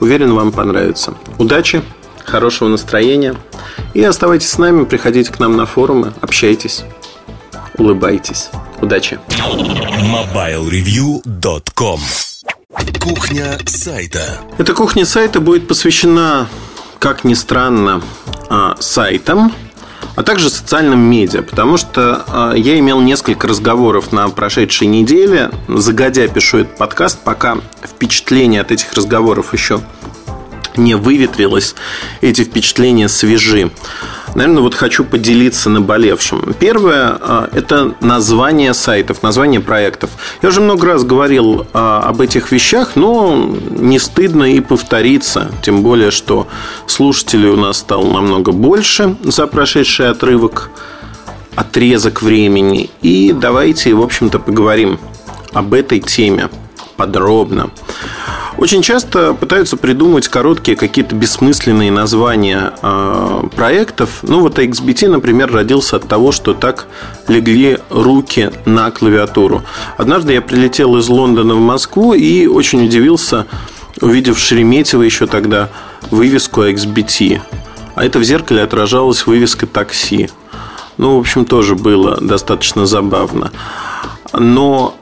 Уверен, 0.00 0.34
вам 0.34 0.52
понравится. 0.52 1.14
Удачи, 1.38 1.82
хорошего 2.24 2.68
настроения. 2.68 3.36
И 3.94 4.02
оставайтесь 4.02 4.50
с 4.50 4.58
нами, 4.58 4.84
приходите 4.84 5.32
к 5.32 5.38
нам 5.38 5.56
на 5.56 5.64
форумы, 5.66 6.12
общайтесь, 6.20 6.82
улыбайтесь. 7.76 8.50
Удачи. 8.80 9.20
MobileReview.com 9.28 12.00
Кухня 13.00 13.58
сайта 13.66 14.40
Эта 14.58 14.74
кухня 14.74 15.04
сайта 15.04 15.40
будет 15.40 15.68
посвящена, 15.68 16.48
как 16.98 17.24
ни 17.24 17.34
странно, 17.34 18.00
а, 18.48 18.76
сайтам, 18.80 19.52
а 20.16 20.22
также 20.22 20.50
социальным 20.50 21.00
медиа, 21.00 21.42
потому 21.42 21.76
что 21.76 22.24
а, 22.28 22.54
я 22.54 22.78
имел 22.78 23.00
несколько 23.00 23.46
разговоров 23.46 24.12
на 24.12 24.28
прошедшей 24.30 24.86
неделе, 24.86 25.50
загодя 25.68 26.28
пишу 26.28 26.58
этот 26.58 26.76
подкаст, 26.76 27.18
пока 27.22 27.58
впечатление 27.84 28.60
от 28.60 28.72
этих 28.72 28.92
разговоров 28.94 29.52
еще 29.52 29.80
не 30.76 30.94
выветрилось, 30.94 31.74
эти 32.20 32.44
впечатления 32.44 33.08
свежи. 33.08 33.70
Наверное, 34.34 34.62
вот 34.62 34.74
хочу 34.74 35.04
поделиться 35.04 35.68
наболевшим. 35.68 36.54
Первое 36.58 37.18
а,– 37.20 37.50
это 37.52 37.94
название 38.00 38.72
сайтов, 38.72 39.22
название 39.22 39.60
проектов. 39.60 40.10
Я 40.40 40.48
уже 40.48 40.60
много 40.60 40.86
раз 40.86 41.04
говорил 41.04 41.66
а, 41.74 42.00
об 42.00 42.20
этих 42.20 42.50
вещах, 42.50 42.92
но 42.94 43.54
не 43.70 43.98
стыдно 43.98 44.44
и 44.44 44.60
повториться. 44.60 45.50
Тем 45.62 45.82
более, 45.82 46.10
что 46.10 46.48
слушателей 46.86 47.50
у 47.50 47.56
нас 47.56 47.78
стало 47.78 48.10
намного 48.10 48.52
больше 48.52 49.16
за 49.22 49.46
прошедший 49.46 50.08
отрывок, 50.08 50.70
отрезок 51.54 52.22
времени. 52.22 52.88
И 53.02 53.34
давайте, 53.38 53.92
в 53.92 54.00
общем-то, 54.00 54.38
поговорим 54.38 54.98
об 55.52 55.74
этой 55.74 56.00
теме 56.00 56.48
подробно. 57.02 57.70
Очень 58.58 58.82
часто 58.82 59.34
пытаются 59.34 59.76
придумать 59.76 60.28
короткие 60.28 60.76
какие-то 60.76 61.16
бессмысленные 61.16 61.90
названия 61.90 62.74
э, 62.80 63.42
проектов. 63.56 64.20
Ну, 64.22 64.40
вот 64.40 64.58
XBT, 64.60 65.08
например, 65.08 65.50
родился 65.50 65.96
от 65.96 66.06
того, 66.06 66.30
что 66.30 66.54
так 66.54 66.86
легли 67.26 67.78
руки 67.90 68.52
на 68.66 68.92
клавиатуру. 68.92 69.62
Однажды 69.96 70.34
я 70.34 70.42
прилетел 70.42 70.96
из 70.96 71.08
Лондона 71.08 71.54
в 71.54 71.60
Москву 71.60 72.14
и 72.14 72.46
очень 72.46 72.84
удивился, 72.84 73.46
увидев 74.00 74.38
Шереметьево 74.38 75.02
еще 75.02 75.26
тогда 75.26 75.70
вывеску 76.12 76.62
XBT. 76.62 77.40
А 77.96 78.04
это 78.04 78.20
в 78.20 78.22
зеркале 78.22 78.62
отражалась 78.62 79.26
вывеска 79.26 79.66
такси. 79.66 80.30
Ну, 80.98 81.16
в 81.16 81.20
общем, 81.20 81.46
тоже 81.46 81.74
было 81.74 82.18
достаточно 82.20 82.86
забавно. 82.86 83.50
Но 84.32 84.94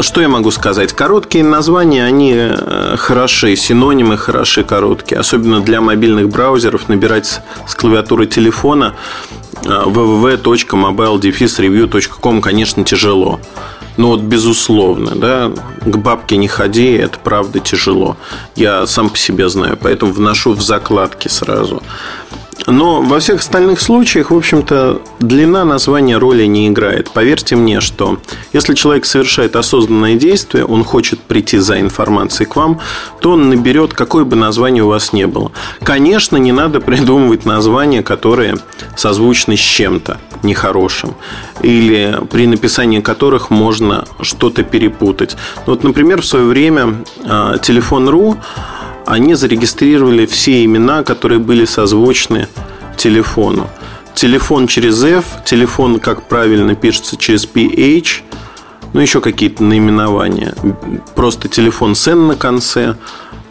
что 0.00 0.20
я 0.20 0.28
могу 0.28 0.50
сказать? 0.50 0.92
Короткие 0.92 1.44
названия, 1.44 2.04
они 2.04 2.34
э, 2.36 2.96
хороши, 2.96 3.54
синонимы 3.56 4.16
хороши 4.16 4.64
короткие. 4.64 5.20
Особенно 5.20 5.60
для 5.60 5.80
мобильных 5.80 6.28
браузеров 6.28 6.88
набирать 6.88 7.40
с 7.66 7.74
клавиатуры 7.74 8.26
телефона 8.26 8.94
э, 9.64 9.68
www.mobile-review.com, 9.68 12.40
конечно, 12.40 12.84
тяжело. 12.84 13.38
Ну 13.96 14.08
вот 14.08 14.20
безусловно, 14.20 15.14
да, 15.14 15.52
к 15.84 15.96
бабке 15.98 16.36
не 16.38 16.48
ходи, 16.48 16.92
это 16.92 17.18
правда 17.18 17.60
тяжело. 17.60 18.16
Я 18.56 18.86
сам 18.86 19.10
по 19.10 19.18
себе 19.18 19.50
знаю, 19.50 19.78
поэтому 19.80 20.12
вношу 20.12 20.52
в 20.52 20.62
закладки 20.62 21.28
сразу. 21.28 21.82
Но 22.66 23.02
во 23.02 23.18
всех 23.20 23.40
остальных 23.40 23.80
случаях, 23.80 24.30
в 24.30 24.36
общем-то, 24.36 25.02
длина 25.18 25.64
названия 25.64 26.18
роли 26.18 26.44
не 26.44 26.68
играет. 26.68 27.10
Поверьте 27.10 27.56
мне, 27.56 27.80
что 27.80 28.18
если 28.52 28.74
человек 28.74 29.04
совершает 29.04 29.56
осознанное 29.56 30.16
действие, 30.16 30.64
он 30.64 30.84
хочет 30.84 31.20
прийти 31.20 31.58
за 31.58 31.80
информацией 31.80 32.48
к 32.48 32.56
вам, 32.56 32.80
то 33.20 33.32
он 33.32 33.48
наберет, 33.48 33.94
какое 33.94 34.24
бы 34.24 34.36
название 34.36 34.84
у 34.84 34.88
вас 34.88 35.12
не 35.12 35.26
было. 35.26 35.52
Конечно, 35.82 36.36
не 36.36 36.52
надо 36.52 36.80
придумывать 36.80 37.44
названия, 37.44 38.02
которые 38.02 38.56
созвучны 38.96 39.56
с 39.56 39.60
чем-то 39.60 40.18
нехорошим, 40.42 41.14
или 41.62 42.18
при 42.30 42.46
написании 42.46 43.00
которых 43.00 43.50
можно 43.50 44.06
что-то 44.22 44.62
перепутать. 44.62 45.36
Вот, 45.66 45.84
например, 45.84 46.22
в 46.22 46.26
свое 46.26 46.46
время 46.46 47.04
а, 47.24 47.58
телефон.ру 47.58 48.38
они 49.06 49.34
зарегистрировали 49.34 50.26
все 50.26 50.64
имена, 50.64 51.02
которые 51.02 51.38
были 51.38 51.64
созвучны 51.64 52.48
телефону. 52.96 53.68
Телефон 54.14 54.66
через 54.66 55.02
F, 55.02 55.24
телефон, 55.44 56.00
как 56.00 56.28
правильно 56.28 56.74
пишется, 56.74 57.16
через 57.16 57.46
PH, 57.46 58.22
ну, 58.92 59.00
еще 59.00 59.20
какие-то 59.20 59.62
наименования. 59.62 60.54
Просто 61.14 61.48
телефон 61.48 61.94
с 61.94 62.08
N 62.08 62.26
на 62.26 62.36
конце 62.36 62.96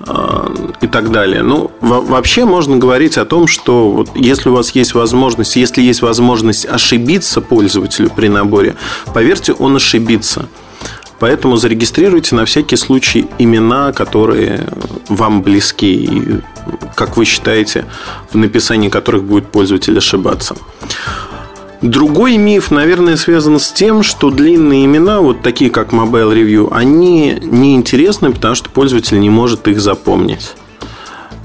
э, 0.06 0.48
и 0.82 0.88
так 0.88 1.12
далее. 1.12 1.44
Ну, 1.44 1.72
вообще 1.82 2.46
можно 2.46 2.78
говорить 2.78 3.18
о 3.18 3.26
том, 3.26 3.48
что 3.48 3.90
вот 3.90 4.10
если 4.16 4.50
у 4.50 4.54
вас 4.54 4.72
есть 4.72 4.94
возможность, 4.94 5.56
если 5.56 5.82
есть 5.82 6.02
возможность 6.02 6.66
ошибиться 6.66 7.42
пользователю 7.42 8.10
при 8.10 8.28
наборе, 8.28 8.76
поверьте, 9.14 9.54
он 9.54 9.78
ошибится. 9.78 10.48
Поэтому 11.20 11.58
зарегистрируйте 11.58 12.36
на 12.36 12.46
всякий 12.46 12.78
случай 12.78 13.28
имена, 13.38 13.92
которые 13.92 14.68
вам 15.10 15.42
близки 15.42 15.94
и, 15.94 16.40
как 16.96 17.18
вы 17.18 17.26
считаете, 17.26 17.86
в 18.32 18.38
написании 18.38 18.90
которых 18.90 19.24
будет 19.24 19.52
пользователь 19.52 19.98
ошибаться. 19.98 20.56
Другой 21.82 22.38
миф, 22.38 22.72
наверное, 22.72 23.16
связан 23.16 23.58
с 23.58 23.72
тем, 23.72 24.04
что 24.04 24.30
длинные 24.30 24.84
имена, 24.86 25.22
вот 25.22 25.42
такие 25.42 25.72
как 25.72 25.94
Mobile 25.94 26.34
Review, 26.34 26.70
они 26.72 27.38
неинтересны, 27.42 28.32
потому 28.32 28.56
что 28.56 28.70
пользователь 28.70 29.20
не 29.20 29.30
может 29.30 29.68
их 29.68 29.80
запомнить. 29.80 30.52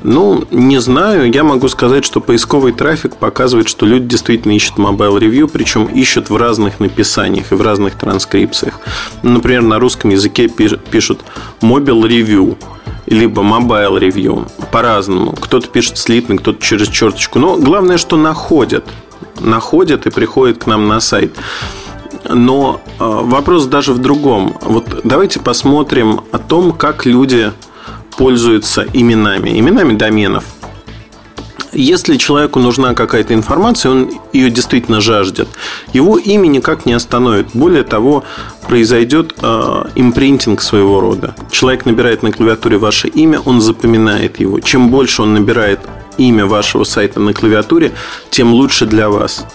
Ну, 0.05 0.44
не 0.50 0.80
знаю. 0.82 1.32
Я 1.32 1.44
могу 1.44 1.66
сказать, 1.68 2.05
что 2.05 2.20
поисковый 2.20 2.72
трафик 2.72 3.16
показывает, 3.16 3.70
что 3.70 3.86
люди 3.86 4.05
действительно 4.05 4.52
ищут 4.52 4.76
Mobile 4.76 5.18
Review, 5.18 5.48
причем 5.50 5.86
ищут 5.86 6.28
в 6.28 6.36
разных 6.36 6.78
написаниях 6.78 7.52
и 7.52 7.55
в 7.55 7.62
разных 7.62 7.94
транскрипциях. 7.94 8.80
Например, 9.22 9.62
на 9.62 9.78
русском 9.78 10.11
языке 10.11 10.48
пишут 10.48 11.20
Mobile 11.62 12.02
Review 12.02 12.59
либо 13.07 13.42
Mobile 13.42 13.98
Review. 13.98 14.46
По-разному. 14.70 15.32
Кто-то 15.32 15.68
пишет 15.68 15.96
слитно, 15.96 16.36
кто-то 16.36 16.62
через 16.62 16.88
черточку. 16.88 17.38
Но 17.38 17.57
главное, 17.57 17.96
что 17.96 18.18
находят. 18.18 18.84
Находят 19.40 20.07
и 20.07 20.11
приходят 20.11 20.59
к 20.59 20.66
нам 20.66 20.86
на 20.86 21.00
сайт. 21.00 21.34
Но 22.28 22.82
э, 22.86 22.92
вопрос 22.98 23.64
даже 23.64 23.94
в 23.94 23.98
другом. 23.98 24.59
Вот 24.61 25.00
давайте 25.02 25.40
посмотрим 25.40 26.20
о 26.30 26.38
том, 26.38 26.72
как 26.72 27.07
люди 27.07 27.52
пользуются 28.16 28.86
именами, 28.92 29.58
именами 29.58 29.94
доменов. 29.94 30.44
Если 31.72 32.16
человеку 32.16 32.60
нужна 32.60 32.94
какая-то 32.94 33.34
информация, 33.34 33.90
он 33.90 34.10
ее 34.32 34.48
действительно 34.48 35.00
жаждет, 35.00 35.48
его 35.92 36.18
имя 36.18 36.46
никак 36.46 36.86
не 36.86 36.92
остановит. 36.92 37.48
Более 37.52 37.82
того, 37.82 38.22
произойдет 38.68 39.34
э, 39.42 39.84
импринтинг 39.96 40.62
своего 40.62 41.00
рода. 41.00 41.34
Человек 41.50 41.84
набирает 41.84 42.22
на 42.22 42.32
клавиатуре 42.32 42.78
ваше 42.78 43.08
имя, 43.08 43.40
он 43.40 43.60
запоминает 43.60 44.40
его. 44.40 44.60
Чем 44.60 44.90
больше 44.90 45.22
он 45.22 45.34
набирает 45.34 45.80
имя 46.18 46.46
вашего 46.46 46.84
сайта 46.84 47.20
на 47.20 47.32
клавиатуре, 47.32 47.92
тем 48.30 48.52
лучше 48.52 48.86
для 48.86 49.08
вас. 49.08 49.46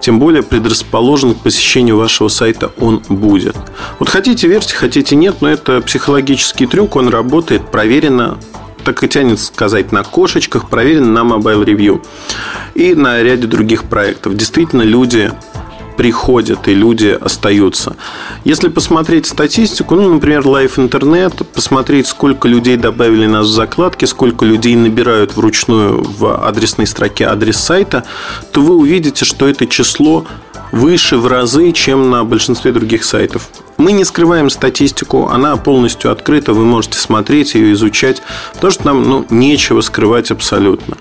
Тем 0.00 0.18
более 0.18 0.42
предрасположен 0.42 1.34
к 1.34 1.38
посещению 1.38 1.96
вашего 1.96 2.28
сайта 2.28 2.72
он 2.78 3.02
будет. 3.08 3.56
Вот 3.98 4.08
хотите 4.08 4.46
верьте, 4.46 4.74
хотите 4.74 5.16
нет, 5.16 5.36
но 5.40 5.48
это 5.48 5.80
психологический 5.80 6.66
трюк, 6.66 6.96
он 6.96 7.08
работает, 7.08 7.70
проверено 7.70 8.38
так 8.86 9.02
и 9.02 9.08
тянет 9.08 9.40
сказать 9.40 9.90
на 9.90 10.04
кошечках, 10.04 10.68
проверено 10.68 11.24
на 11.24 11.28
Mobile 11.28 11.64
Review 11.64 12.06
и 12.76 12.94
на 12.94 13.20
ряде 13.20 13.48
других 13.48 13.82
проектов. 13.82 14.36
Действительно, 14.36 14.82
люди 14.82 15.32
приходят 15.96 16.68
и 16.68 16.74
люди 16.74 17.16
остаются. 17.20 17.96
Если 18.44 18.68
посмотреть 18.68 19.26
статистику, 19.26 19.94
ну, 19.94 20.14
например, 20.14 20.42
Live 20.42 20.76
Internet, 20.76 21.44
посмотреть, 21.44 22.06
сколько 22.06 22.48
людей 22.48 22.76
добавили 22.76 23.26
нас 23.26 23.46
в 23.46 23.50
закладки, 23.50 24.04
сколько 24.04 24.44
людей 24.44 24.76
набирают 24.76 25.36
вручную 25.36 26.02
в 26.02 26.46
адресной 26.46 26.86
строке 26.86 27.24
адрес 27.24 27.56
сайта, 27.56 28.04
то 28.52 28.60
вы 28.60 28.76
увидите, 28.76 29.24
что 29.24 29.48
это 29.48 29.66
число 29.66 30.26
выше 30.72 31.16
в 31.16 31.26
разы, 31.26 31.72
чем 31.72 32.10
на 32.10 32.24
большинстве 32.24 32.72
других 32.72 33.04
сайтов. 33.04 33.48
Мы 33.76 33.92
не 33.92 34.04
скрываем 34.04 34.50
статистику, 34.50 35.28
она 35.28 35.56
полностью 35.56 36.10
открыта, 36.10 36.52
вы 36.52 36.64
можете 36.64 36.98
смотреть 36.98 37.54
ее, 37.54 37.72
изучать, 37.72 38.22
потому 38.54 38.70
что 38.70 38.86
нам 38.86 39.02
ну, 39.02 39.26
нечего 39.30 39.80
скрывать 39.80 40.30
абсолютно. 40.30 40.96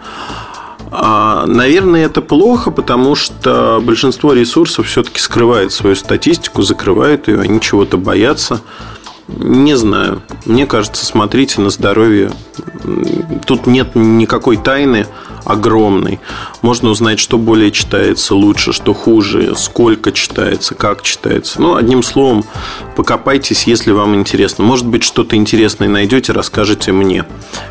А, 0.92 1.46
наверное, 1.46 2.06
это 2.06 2.22
плохо, 2.22 2.72
потому 2.72 3.16
что 3.16 3.82
большинство 3.84 4.34
ресурсов 4.34 4.88
все-таки 4.88 5.20
скрывает 5.20 5.72
свою 5.72 5.96
статистику, 5.96 6.62
закрывают 6.62 7.28
ее, 7.28 7.42
они 7.42 7.60
чего-то 7.60 7.98
боятся. 7.98 8.62
Не 9.28 9.76
знаю. 9.76 10.22
Мне 10.46 10.68
кажется, 10.68 11.04
смотрите 11.06 11.60
на 11.60 11.72
здоровье. 11.72 12.32
Тут 13.46 13.66
нет 13.66 13.96
никакой 13.96 14.58
тайны 14.58 15.08
огромной. 15.46 16.20
Можно 16.62 16.90
узнать, 16.90 17.20
что 17.20 17.38
более 17.38 17.72
читается 17.72 18.36
лучше, 18.36 18.72
что 18.72 18.94
хуже, 18.94 19.56
сколько 19.56 20.12
читается, 20.12 20.76
как 20.76 21.02
читается. 21.02 21.60
Ну, 21.60 21.76
одним 21.76 22.04
словом, 22.04 22.46
покопайтесь, 22.96 23.66
если 23.66 23.92
вам 23.92 24.16
интересно. 24.16 24.64
Может 24.64 24.86
быть, 24.86 25.04
что-то 25.04 25.36
интересное 25.36 25.90
найдете, 25.90 26.32
расскажете 26.32 26.92
мне. 26.92 27.26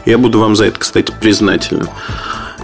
Я 0.07 0.19
буду 0.19 0.41
вам 0.41 0.57
за 0.57 0.67
это, 0.67 0.81
кстати, 0.81 1.13
признателен. 1.21 1.89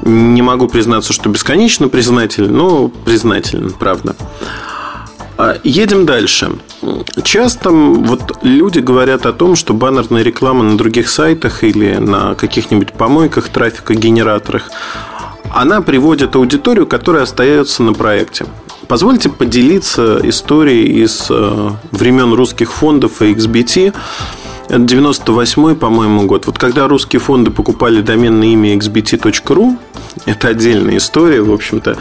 Не 0.02 0.42
могу 0.42 0.68
признаться, 0.68 1.12
что 1.12 1.28
бесконечно 1.28 1.88
признателен, 1.88 2.56
но 2.56 2.88
признателен, 2.88 3.70
правда. 3.70 4.16
А, 5.36 5.56
едем 5.64 6.04
дальше. 6.04 6.52
Часто 7.22 7.70
вот 7.70 8.38
люди 8.42 8.78
говорят 8.78 9.26
о 9.26 9.32
том, 9.32 9.56
что 9.56 9.72
баннерная 9.74 10.22
реклама 10.22 10.64
на 10.64 10.76
других 10.76 11.08
сайтах 11.08 11.64
или 11.64 11.96
на 11.96 12.34
каких-нибудь 12.34 12.92
помойках, 12.92 13.48
трафикогенераторах, 13.48 14.70
она 15.54 15.80
приводит 15.80 16.36
аудиторию, 16.36 16.86
которая 16.86 17.22
остается 17.22 17.82
на 17.82 17.92
проекте. 17.92 18.46
Позвольте 18.86 19.28
поделиться 19.28 20.20
историей 20.24 21.04
из 21.04 21.28
э, 21.30 21.70
времен 21.92 22.32
русских 22.32 22.72
фондов 22.72 23.22
и 23.22 23.32
XBT. 23.32 23.94
Это 24.70 24.78
98 24.78 25.74
по-моему, 25.74 26.26
год. 26.26 26.46
Вот 26.46 26.56
когда 26.56 26.86
русские 26.86 27.18
фонды 27.18 27.50
покупали 27.50 28.02
доменное 28.02 28.46
имя 28.46 28.76
xbt.ru, 28.76 29.76
это 30.26 30.46
отдельная 30.46 30.98
история, 30.98 31.42
в 31.42 31.52
общем-то. 31.52 31.96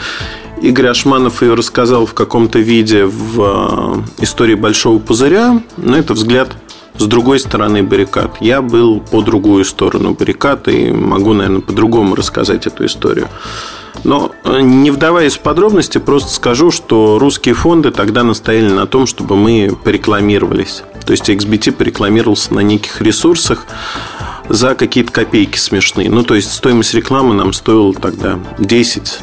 Игорь 0.61 0.85
Ашманов 0.85 1.41
ее 1.41 1.55
рассказал 1.55 2.05
в 2.05 2.13
каком-то 2.13 2.59
виде 2.59 3.05
в 3.05 4.03
э, 4.19 4.23
истории 4.23 4.53
Большого 4.53 4.99
пузыря, 4.99 5.63
но 5.77 5.97
это 5.97 6.13
взгляд 6.13 6.49
с 6.95 7.05
другой 7.05 7.39
стороны 7.39 7.81
баррикад. 7.81 8.37
Я 8.39 8.61
был 8.61 8.99
по 8.99 9.23
другую 9.23 9.65
сторону 9.65 10.13
баррикад 10.13 10.67
и 10.67 10.91
могу, 10.91 11.33
наверное, 11.33 11.61
по-другому 11.61 12.13
рассказать 12.13 12.67
эту 12.67 12.85
историю. 12.85 13.29
Но 14.03 14.31
э, 14.43 14.61
не 14.61 14.91
вдаваясь 14.91 15.37
в 15.37 15.39
подробности, 15.39 15.97
просто 15.97 16.31
скажу, 16.31 16.69
что 16.69 17.17
русские 17.17 17.55
фонды 17.55 17.89
тогда 17.89 18.21
настояли 18.21 18.69
на 18.69 18.85
том, 18.85 19.07
чтобы 19.07 19.35
мы 19.35 19.75
порекламировались. 19.83 20.83
То 21.09 21.13
есть 21.13 21.27
XBT 21.27 21.71
порекламировался 21.71 22.53
на 22.53 22.59
неких 22.59 23.01
ресурсах 23.01 23.65
за 24.47 24.75
какие-то 24.75 25.11
копейки 25.11 25.57
смешные. 25.57 26.07
Ну, 26.07 26.21
то 26.21 26.35
есть 26.35 26.53
стоимость 26.53 26.93
рекламы 26.93 27.33
нам 27.33 27.51
стоила 27.51 27.95
тогда 27.95 28.37
10 28.59 29.17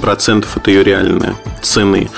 процентов 0.00 0.56
от 0.56 0.68
ее 0.68 0.84
реальной 0.84 1.34
цены. 1.62 2.08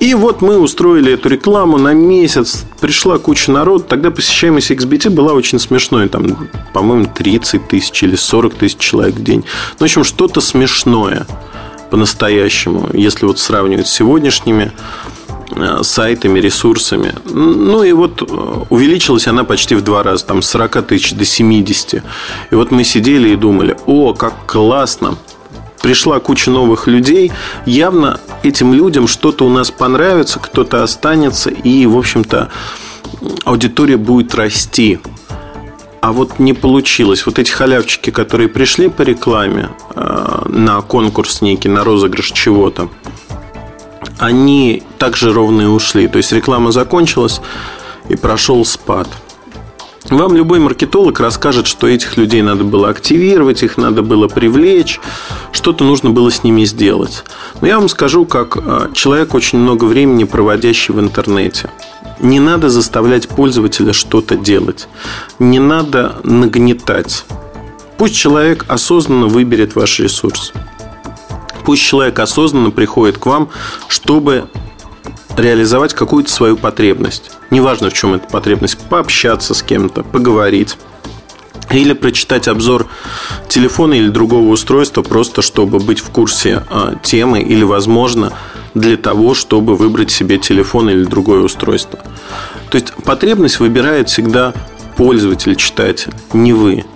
И 0.00 0.14
вот 0.14 0.42
мы 0.42 0.58
устроили 0.58 1.12
эту 1.12 1.28
рекламу 1.28 1.78
на 1.78 1.92
месяц. 1.92 2.64
Пришла 2.80 3.18
куча 3.18 3.52
народ. 3.52 3.86
Тогда 3.86 4.10
посещаемость 4.10 4.72
XBT 4.72 5.10
была 5.10 5.32
очень 5.32 5.60
смешной. 5.60 6.08
Там, 6.08 6.48
по-моему, 6.72 7.06
30 7.06 7.68
тысяч 7.68 8.02
или 8.02 8.16
40 8.16 8.54
тысяч 8.54 8.78
человек 8.78 9.14
в 9.14 9.22
день. 9.22 9.44
Ну, 9.78 9.78
в 9.78 9.82
общем, 9.82 10.02
что-то 10.02 10.40
смешное 10.40 11.24
по-настоящему, 11.90 12.90
если 12.94 13.26
вот 13.26 13.38
сравнивать 13.38 13.86
с 13.86 13.92
сегодняшними 13.92 14.72
сайтами, 15.82 16.40
ресурсами. 16.40 17.14
Ну 17.24 17.82
и 17.82 17.92
вот 17.92 18.22
э, 18.22 18.64
увеличилась 18.68 19.26
она 19.26 19.44
почти 19.44 19.74
в 19.74 19.82
два 19.82 20.02
раза, 20.02 20.26
там 20.26 20.42
с 20.42 20.48
40 20.48 20.86
тысяч 20.86 21.12
до 21.14 21.24
70. 21.24 22.02
И 22.50 22.54
вот 22.54 22.70
мы 22.70 22.84
сидели 22.84 23.30
и 23.30 23.36
думали, 23.36 23.76
о, 23.86 24.14
как 24.14 24.34
классно, 24.46 25.16
пришла 25.82 26.20
куча 26.20 26.50
новых 26.50 26.86
людей. 26.86 27.32
Явно 27.66 28.20
этим 28.42 28.74
людям 28.74 29.08
что-то 29.08 29.46
у 29.46 29.48
нас 29.48 29.70
понравится, 29.70 30.38
кто-то 30.38 30.82
останется, 30.82 31.50
и, 31.50 31.86
в 31.86 31.96
общем-то, 31.96 32.50
аудитория 33.44 33.96
будет 33.96 34.34
расти. 34.34 35.00
А 36.00 36.12
вот 36.12 36.38
не 36.38 36.52
получилось. 36.52 37.26
Вот 37.26 37.38
эти 37.38 37.50
халявчики, 37.50 38.10
которые 38.10 38.48
пришли 38.48 38.88
по 38.88 39.02
рекламе 39.02 39.70
э, 39.94 40.42
на 40.48 40.80
конкурс 40.82 41.42
некий, 41.42 41.68
на 41.68 41.82
розыгрыш 41.82 42.30
чего-то, 42.30 42.88
они 44.18 44.82
также 44.98 45.32
ровно 45.32 45.62
и 45.62 45.66
ушли. 45.66 46.08
То 46.08 46.18
есть 46.18 46.32
реклама 46.32 46.72
закончилась 46.72 47.40
и 48.08 48.16
прошел 48.16 48.64
спад. 48.64 49.08
Вам 50.10 50.34
любой 50.34 50.58
маркетолог 50.58 51.20
расскажет, 51.20 51.66
что 51.66 51.86
этих 51.86 52.16
людей 52.16 52.40
надо 52.40 52.64
было 52.64 52.88
активировать, 52.88 53.62
их 53.62 53.76
надо 53.76 54.02
было 54.02 54.26
привлечь, 54.26 55.00
что-то 55.52 55.84
нужно 55.84 56.08
было 56.10 56.30
с 56.30 56.44
ними 56.44 56.64
сделать. 56.64 57.24
Но 57.60 57.66
я 57.66 57.78
вам 57.78 57.90
скажу, 57.90 58.24
как 58.24 58.56
а, 58.56 58.90
человек, 58.94 59.34
очень 59.34 59.58
много 59.58 59.84
времени 59.84 60.24
проводящий 60.24 60.94
в 60.94 61.00
интернете. 61.00 61.70
Не 62.20 62.40
надо 62.40 62.70
заставлять 62.70 63.28
пользователя 63.28 63.92
что-то 63.92 64.36
делать. 64.36 64.88
Не 65.38 65.58
надо 65.58 66.16
нагнетать. 66.24 67.26
Пусть 67.98 68.16
человек 68.16 68.64
осознанно 68.68 69.26
выберет 69.26 69.74
ваш 69.74 70.00
ресурс. 70.00 70.52
Пусть 71.68 71.82
человек 71.82 72.18
осознанно 72.18 72.70
приходит 72.70 73.18
к 73.18 73.26
вам, 73.26 73.50
чтобы 73.88 74.48
реализовать 75.36 75.92
какую-то 75.92 76.30
свою 76.30 76.56
потребность. 76.56 77.30
Неважно, 77.50 77.90
в 77.90 77.92
чем 77.92 78.14
эта 78.14 78.26
потребность. 78.26 78.78
Пообщаться 78.78 79.52
с 79.52 79.62
кем-то, 79.62 80.02
поговорить. 80.02 80.78
Или 81.70 81.92
прочитать 81.92 82.48
обзор 82.48 82.86
телефона 83.50 83.92
или 83.92 84.08
другого 84.08 84.48
устройства, 84.48 85.02
просто 85.02 85.42
чтобы 85.42 85.78
быть 85.78 85.98
в 85.98 86.08
курсе 86.08 86.64
э, 86.70 86.94
темы 87.02 87.42
или, 87.42 87.64
возможно, 87.64 88.32
для 88.72 88.96
того, 88.96 89.34
чтобы 89.34 89.76
выбрать 89.76 90.10
себе 90.10 90.38
телефон 90.38 90.88
или 90.88 91.04
другое 91.04 91.40
устройство. 91.40 91.98
То 92.70 92.78
есть 92.78 92.94
потребность 93.04 93.60
выбирает 93.60 94.08
всегда 94.08 94.54
пользователь, 94.96 95.54
читатель, 95.54 96.14
не 96.32 96.54
вы. 96.54 96.86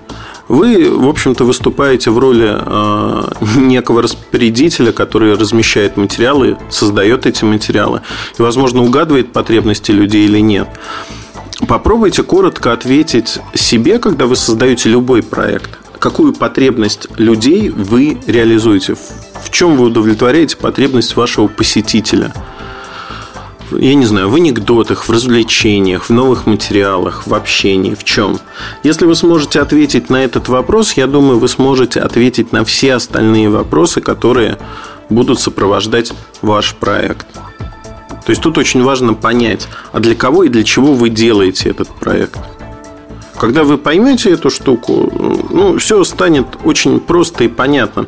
Вы, 0.48 0.90
в 0.90 1.08
общем-то, 1.08 1.44
выступаете 1.44 2.10
в 2.10 2.18
роли 2.18 2.50
э, 2.54 3.22
некого 3.56 4.02
распорядителя, 4.02 4.92
который 4.92 5.34
размещает 5.34 5.96
материалы, 5.96 6.58
создает 6.70 7.26
эти 7.26 7.44
материалы 7.44 8.02
и, 8.38 8.42
возможно, 8.42 8.82
угадывает 8.82 9.32
потребности 9.32 9.92
людей 9.92 10.24
или 10.26 10.40
нет. 10.40 10.68
Попробуйте 11.68 12.22
коротко 12.22 12.72
ответить 12.72 13.38
себе, 13.54 13.98
когда 13.98 14.26
вы 14.26 14.36
создаете 14.36 14.88
любой 14.88 15.22
проект. 15.22 15.78
Какую 15.98 16.32
потребность 16.32 17.06
людей 17.16 17.70
вы 17.70 18.18
реализуете? 18.26 18.96
В 18.96 19.50
чем 19.50 19.76
вы 19.76 19.86
удовлетворяете 19.86 20.56
потребность 20.56 21.14
вашего 21.14 21.46
посетителя– 21.46 22.32
я 23.78 23.94
не 23.94 24.06
знаю, 24.06 24.28
в 24.28 24.34
анекдотах, 24.34 25.08
в 25.08 25.10
развлечениях, 25.10 26.04
в 26.04 26.10
новых 26.10 26.46
материалах, 26.46 27.26
в 27.26 27.34
общении, 27.34 27.94
в 27.94 28.04
чем. 28.04 28.38
Если 28.82 29.06
вы 29.06 29.14
сможете 29.14 29.60
ответить 29.60 30.10
на 30.10 30.24
этот 30.24 30.48
вопрос, 30.48 30.92
я 30.94 31.06
думаю, 31.06 31.38
вы 31.38 31.48
сможете 31.48 32.00
ответить 32.00 32.52
на 32.52 32.64
все 32.64 32.94
остальные 32.94 33.50
вопросы, 33.50 34.00
которые 34.00 34.58
будут 35.08 35.40
сопровождать 35.40 36.12
ваш 36.40 36.74
проект. 36.74 37.26
То 38.24 38.30
есть 38.30 38.42
тут 38.42 38.58
очень 38.58 38.82
важно 38.82 39.14
понять, 39.14 39.68
а 39.92 40.00
для 40.00 40.14
кого 40.14 40.44
и 40.44 40.48
для 40.48 40.62
чего 40.62 40.94
вы 40.94 41.08
делаете 41.08 41.70
этот 41.70 41.88
проект. 41.88 42.38
Когда 43.38 43.64
вы 43.64 43.76
поймете 43.76 44.30
эту 44.30 44.50
штуку, 44.50 45.10
ну, 45.50 45.76
все 45.78 46.04
станет 46.04 46.46
очень 46.64 47.00
просто 47.00 47.44
и 47.44 47.48
понятно. 47.48 48.06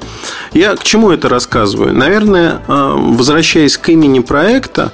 Я 0.53 0.77
к 0.77 0.85
чему 0.85 1.11
это 1.11 1.29
рассказываю? 1.29 1.93
Наверное, 1.93 2.61
э, 2.69 2.95
возвращаясь 2.97 3.77
к 3.77 3.89
имени 3.89 4.21
проекта, 4.21 4.93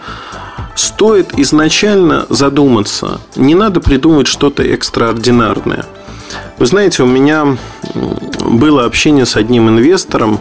стоит 0.80 1.38
изначально 1.38 2.26
задуматься. 2.28 3.20
Не 3.36 3.54
надо 3.54 3.80
придумать 3.80 4.26
что-то 4.26 4.62
экстраординарное. 4.62 5.84
Вы 6.58 6.66
знаете, 6.66 7.02
у 7.02 7.06
меня 7.06 7.56
было 8.40 8.84
общение 8.84 9.26
с 9.26 9.36
одним 9.36 9.68
инвестором. 9.68 10.40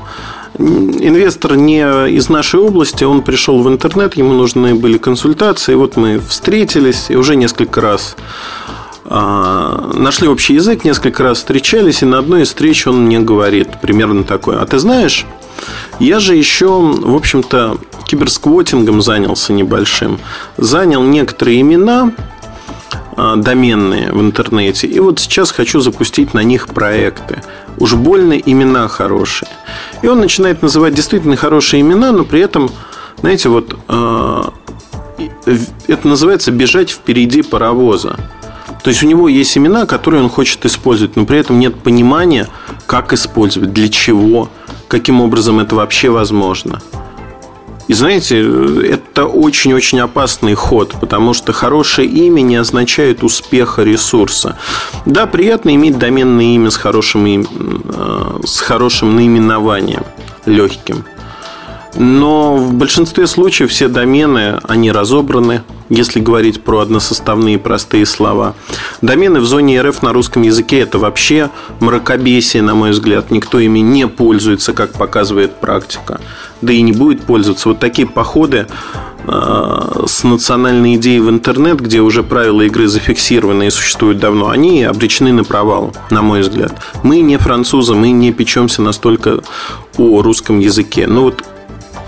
Инвестор 0.57 1.55
не 1.55 1.81
из 2.09 2.29
нашей 2.29 2.59
области, 2.59 3.03
он 3.03 3.21
пришел 3.21 3.61
в 3.61 3.67
интернет, 3.67 4.17
ему 4.17 4.33
нужны 4.33 4.75
были 4.75 4.97
консультации. 4.97 5.75
Вот 5.75 5.95
мы 5.95 6.19
встретились 6.19 7.05
и 7.09 7.15
уже 7.15 7.35
несколько 7.35 7.81
раз 7.81 8.15
а, 9.05 9.91
нашли 9.93 10.27
общий 10.27 10.55
язык, 10.55 10.83
несколько 10.83 11.23
раз 11.23 11.39
встречались, 11.39 12.01
и 12.01 12.05
на 12.05 12.19
одной 12.19 12.43
из 12.43 12.49
встреч 12.49 12.85
он 12.87 13.05
мне 13.05 13.19
говорит 13.19 13.79
примерно 13.81 14.23
такое. 14.23 14.59
А 14.59 14.65
ты 14.65 14.79
знаешь, 14.79 15.25
я 15.99 16.19
же 16.19 16.35
еще, 16.35 16.79
в 16.79 17.15
общем-то, 17.15 17.77
киберсквотингом 18.09 19.01
занялся 19.01 19.53
небольшим. 19.53 20.19
Занял 20.57 21.03
некоторые 21.03 21.61
имена, 21.61 22.11
а, 23.15 23.35
доменные 23.35 24.11
в 24.11 24.19
интернете. 24.19 24.87
И 24.87 24.99
вот 24.99 25.19
сейчас 25.19 25.51
хочу 25.51 25.79
запустить 25.79 26.33
на 26.33 26.41
них 26.41 26.67
проекты. 26.69 27.43
Уж 27.77 27.93
больно 27.93 28.33
имена 28.33 28.87
хорошие. 28.87 29.49
И 30.01 30.07
он 30.07 30.19
начинает 30.19 30.61
называть 30.61 30.95
действительно 30.95 31.35
хорошие 31.35 31.81
имена, 31.81 32.11
но 32.11 32.23
при 32.23 32.41
этом, 32.41 32.71
знаете, 33.19 33.49
вот 33.49 33.77
а, 33.87 34.53
это 35.87 36.07
называется 36.07 36.51
бежать 36.51 36.89
впереди 36.89 37.43
паровоза. 37.43 38.15
То 38.83 38.89
есть 38.89 39.03
у 39.03 39.07
него 39.07 39.27
есть 39.27 39.55
имена, 39.57 39.85
которые 39.85 40.23
он 40.23 40.29
хочет 40.29 40.65
использовать, 40.65 41.15
но 41.15 41.25
при 41.25 41.37
этом 41.39 41.59
нет 41.59 41.75
понимания, 41.75 42.47
как 42.87 43.13
использовать, 43.13 43.73
для 43.73 43.89
чего, 43.89 44.49
каким 44.87 45.21
образом 45.21 45.59
это 45.59 45.75
вообще 45.75 46.09
возможно. 46.09 46.81
И 47.89 47.93
знаете, 47.93 48.39
это 48.87 49.25
очень-очень 49.25 49.99
опасный 49.99 50.53
ход, 50.53 50.95
потому 51.01 51.33
что 51.33 51.53
хорошее 51.53 52.07
имя 52.07 52.41
не 52.41 52.55
означает 52.55 53.23
успеха 53.23 53.81
ресурса. 53.81 54.59
Да, 55.07 55.25
приятно 55.25 55.73
иметь 55.73 55.97
доменное 55.97 56.53
имя 56.53 56.69
с 56.69 56.77
хорошим, 56.77 57.25
э, 57.25 58.39
с 58.45 58.59
хорошим 58.59 59.15
наименованием, 59.15 60.03
легким. 60.45 61.03
Но 61.95 62.55
в 62.55 62.73
большинстве 62.73 63.25
случаев 63.25 63.71
все 63.71 63.87
домены, 63.87 64.59
они 64.67 64.91
разобраны, 64.91 65.63
если 65.89 66.19
говорить 66.19 66.61
про 66.61 66.79
односоставные 66.79 67.57
простые 67.57 68.05
слова. 68.05 68.53
Домены 69.01 69.39
в 69.39 69.45
зоне 69.45 69.81
РФ 69.81 70.03
на 70.03 70.13
русском 70.13 70.43
языке– 70.43 70.79
это 70.81 70.99
вообще 70.99 71.49
мракобесие, 71.79 72.61
на 72.61 72.75
мой 72.75 72.91
взгляд. 72.91 73.31
Никто 73.31 73.59
ими 73.59 73.79
не 73.79 74.07
пользуется, 74.07 74.73
как 74.73 74.93
показывает 74.93 75.55
практика. 75.55 76.21
Да 76.61 76.71
и 76.71 76.81
не 76.81 76.91
будет 76.91 77.23
пользоваться. 77.23 77.69
Вот 77.69 77.79
такие 77.79 78.07
походы 78.07 78.67
э, 79.25 80.03
с 80.05 80.23
национальной 80.23 80.95
идеей 80.95 81.21
в 81.21 81.29
интернет, 81.29 81.79
где 81.79 82.01
уже 82.01 82.21
правила 82.21 82.61
игры 82.61 82.87
зафиксированы 82.87 83.67
и 83.67 83.69
существуют 83.71 84.19
давно, 84.19 84.49
они 84.49 84.83
обречены 84.83 85.33
на 85.33 85.43
провал, 85.43 85.95
на 86.11 86.21
мой 86.21 86.41
взгляд. 86.41 86.73
Мы 87.01 87.21
не 87.21 87.37
французы, 87.37 87.95
мы 87.95 88.11
не 88.11 88.31
печемся 88.31 88.83
настолько 88.83 89.39
о 89.97 90.21
русском 90.21 90.59
языке. 90.59 91.07
Но 91.07 91.23
вот 91.23 91.43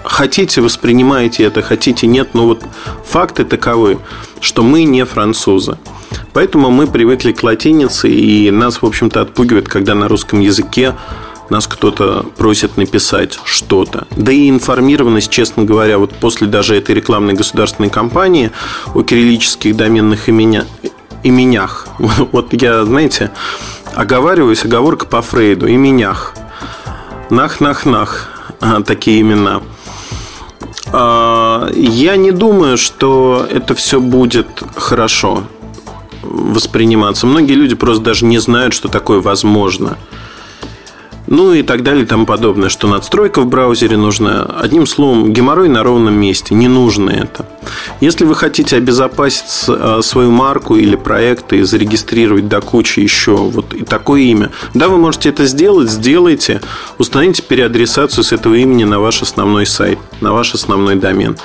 хотите, 0.03 0.61
воспринимаете 0.61 1.43
это, 1.43 1.61
хотите, 1.61 2.07
нет, 2.07 2.33
но 2.33 2.45
вот 2.45 2.63
факты 3.05 3.43
таковы, 3.43 3.99
что 4.39 4.63
мы 4.63 4.83
не 4.83 5.05
французы. 5.05 5.77
Поэтому 6.33 6.69
мы 6.69 6.87
привыкли 6.87 7.31
к 7.31 7.43
латинице, 7.43 8.09
и 8.09 8.51
нас, 8.51 8.81
в 8.81 8.85
общем-то, 8.85 9.21
отпугивает, 9.21 9.67
когда 9.67 9.95
на 9.95 10.07
русском 10.07 10.39
языке 10.39 10.95
нас 11.49 11.67
кто-то 11.67 12.25
просит 12.37 12.77
написать 12.77 13.37
что-то. 13.43 14.07
Да 14.15 14.31
и 14.31 14.49
информированность, 14.49 15.29
честно 15.29 15.63
говоря, 15.63 15.97
вот 15.97 16.13
после 16.15 16.47
даже 16.47 16.77
этой 16.77 16.95
рекламной 16.95 17.33
государственной 17.33 17.89
кампании 17.89 18.51
о 18.93 19.03
кириллических 19.03 19.75
доменных 19.75 20.29
именя, 20.29 20.65
именях. 21.23 21.87
Вот 22.31 22.53
я, 22.53 22.85
знаете, 22.85 23.31
оговариваюсь, 23.93 24.63
оговорка 24.63 25.05
по 25.05 25.21
Фрейду, 25.21 25.69
именях. 25.69 26.33
Нах-нах-нах, 27.29 28.29
такие 28.85 29.21
имена. 29.21 29.61
А, 30.93 31.69
я 31.73 32.15
не 32.15 32.31
думаю, 32.31 32.77
что 32.77 33.47
это 33.49 33.75
все 33.75 33.99
будет 33.99 34.47
хорошо 34.75 35.43
восприниматься. 36.21 37.27
Многие 37.27 37.53
люди 37.53 37.75
просто 37.75 38.03
даже 38.03 38.25
не 38.25 38.39
знают, 38.39 38.73
что 38.73 38.89
такое 38.89 39.19
возможно 39.19 39.97
ну 41.31 41.53
и 41.53 41.63
так 41.63 41.81
далее 41.81 42.03
и 42.03 42.05
тому 42.05 42.25
подобное, 42.25 42.67
что 42.67 42.89
надстройка 42.89 43.39
в 43.39 43.47
браузере 43.47 43.95
нужна. 43.95 44.43
Одним 44.43 44.85
словом, 44.85 45.31
геморрой 45.31 45.69
на 45.69 45.81
ровном 45.81 46.13
месте, 46.13 46.53
не 46.53 46.67
нужно 46.67 47.09
это. 47.09 47.45
Если 48.01 48.25
вы 48.25 48.35
хотите 48.35 48.75
обезопасить 48.75 49.65
а, 49.69 50.01
свою 50.01 50.29
марку 50.29 50.75
или 50.75 50.97
проект 50.97 51.53
и 51.53 51.61
зарегистрировать 51.61 52.49
до 52.49 52.59
кучи 52.59 52.99
еще 52.99 53.37
вот 53.37 53.73
и 53.73 53.85
такое 53.85 54.21
имя, 54.23 54.51
да, 54.73 54.89
вы 54.89 54.97
можете 54.97 55.29
это 55.29 55.45
сделать, 55.45 55.89
сделайте, 55.89 56.59
установите 56.97 57.41
переадресацию 57.43 58.25
с 58.25 58.33
этого 58.33 58.55
имени 58.55 58.83
на 58.83 58.99
ваш 58.99 59.21
основной 59.21 59.65
сайт, 59.65 59.99
на 60.19 60.33
ваш 60.33 60.53
основной 60.53 60.95
домен 60.95 61.37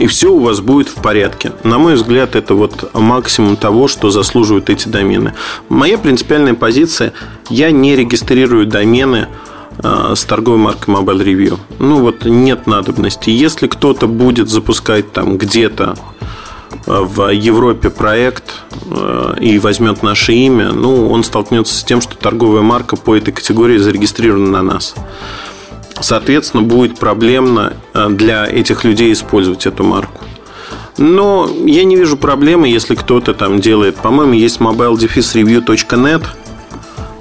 и 0.00 0.06
все 0.06 0.32
у 0.32 0.40
вас 0.40 0.60
будет 0.60 0.88
в 0.88 0.94
порядке. 1.02 1.52
На 1.62 1.78
мой 1.78 1.94
взгляд, 1.94 2.34
это 2.34 2.54
вот 2.54 2.90
максимум 2.94 3.56
того, 3.56 3.86
что 3.86 4.10
заслуживают 4.10 4.70
эти 4.70 4.88
домены. 4.88 5.34
Моя 5.68 5.98
принципиальная 5.98 6.54
позиция– 6.54 7.12
я 7.50 7.70
не 7.72 7.96
регистрирую 7.96 8.66
домены 8.66 9.28
э, 9.82 10.12
с 10.16 10.24
торговой 10.24 10.58
маркой 10.58 10.94
Mobile 10.94 11.24
Review. 11.24 11.58
Ну 11.78 12.00
вот 12.00 12.24
нет 12.24 12.66
надобности. 12.66 13.28
Если 13.30 13.66
кто-то 13.66 14.06
будет 14.06 14.48
запускать 14.48 15.12
там 15.12 15.36
где-то 15.36 15.96
э, 16.70 16.76
в 16.86 17.28
Европе 17.32 17.90
проект 17.90 18.54
э, 18.86 19.34
и 19.40 19.58
возьмет 19.58 20.02
наше 20.02 20.32
имя, 20.32 20.70
ну, 20.72 21.10
он 21.10 21.24
столкнется 21.24 21.74
с 21.74 21.82
тем, 21.82 22.00
что 22.00 22.16
торговая 22.16 22.62
марка 22.62 22.96
по 22.96 23.16
этой 23.16 23.32
категории 23.32 23.78
зарегистрирована 23.78 24.50
на 24.50 24.62
нас 24.62 24.94
соответственно, 26.00 26.62
будет 26.62 26.98
проблемно 26.98 27.74
э, 27.94 28.08
для 28.10 28.46
этих 28.46 28.84
людей 28.84 29.12
использовать 29.12 29.66
эту 29.66 29.84
марку. 29.84 30.24
Но 30.98 31.48
я 31.64 31.84
не 31.84 31.96
вижу 31.96 32.16
проблемы, 32.16 32.68
если 32.68 32.94
кто-то 32.94 33.32
там 33.32 33.60
делает. 33.60 33.96
По-моему, 33.96 34.34
есть 34.34 34.58
mobile-review.net. 34.58 36.24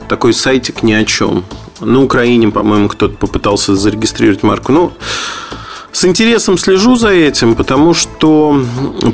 Такой 0.10 0.34
сайтик 0.34 0.84
ни 0.84 0.92
о 0.94 1.06
чем. 1.06 1.46
На 1.80 2.04
Украине, 2.04 2.50
по-моему, 2.50 2.90
кто-то 2.90 3.16
попытался 3.16 3.76
зарегистрировать 3.76 4.44
марку. 4.44 4.72
Ну, 4.74 4.92
с 5.92 6.06
интересом 6.06 6.58
слежу 6.58 6.96
за 6.96 7.10
этим, 7.10 7.56
потому 7.56 7.94
что 7.94 8.62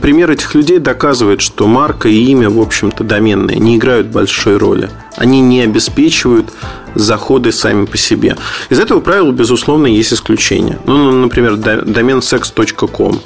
пример 0.02 0.32
этих 0.32 0.54
людей 0.56 0.80
доказывает, 0.80 1.42
что 1.42 1.68
марка 1.68 2.10
и 2.10 2.26
имя, 2.26 2.50
в 2.50 2.60
общем-то, 2.60 3.04
доменные, 3.04 3.58
не 3.58 3.78
играют 3.78 4.08
большой 4.08 4.58
роли. 4.58 4.90
Они 5.16 5.42
не 5.42 5.62
обеспечивают 5.62 6.52
заходы 6.94 7.52
сами 7.52 7.86
по 7.86 7.98
себе. 7.98 8.36
Из 8.70 8.80
этого 8.80 9.00
правила, 9.00 9.32
безусловно, 9.32 9.88
есть 9.88 10.14
исключения. 10.14 10.80
Ну, 10.86 11.12
например, 11.12 11.56
домен 11.58 12.20
sex.com. 12.20 13.22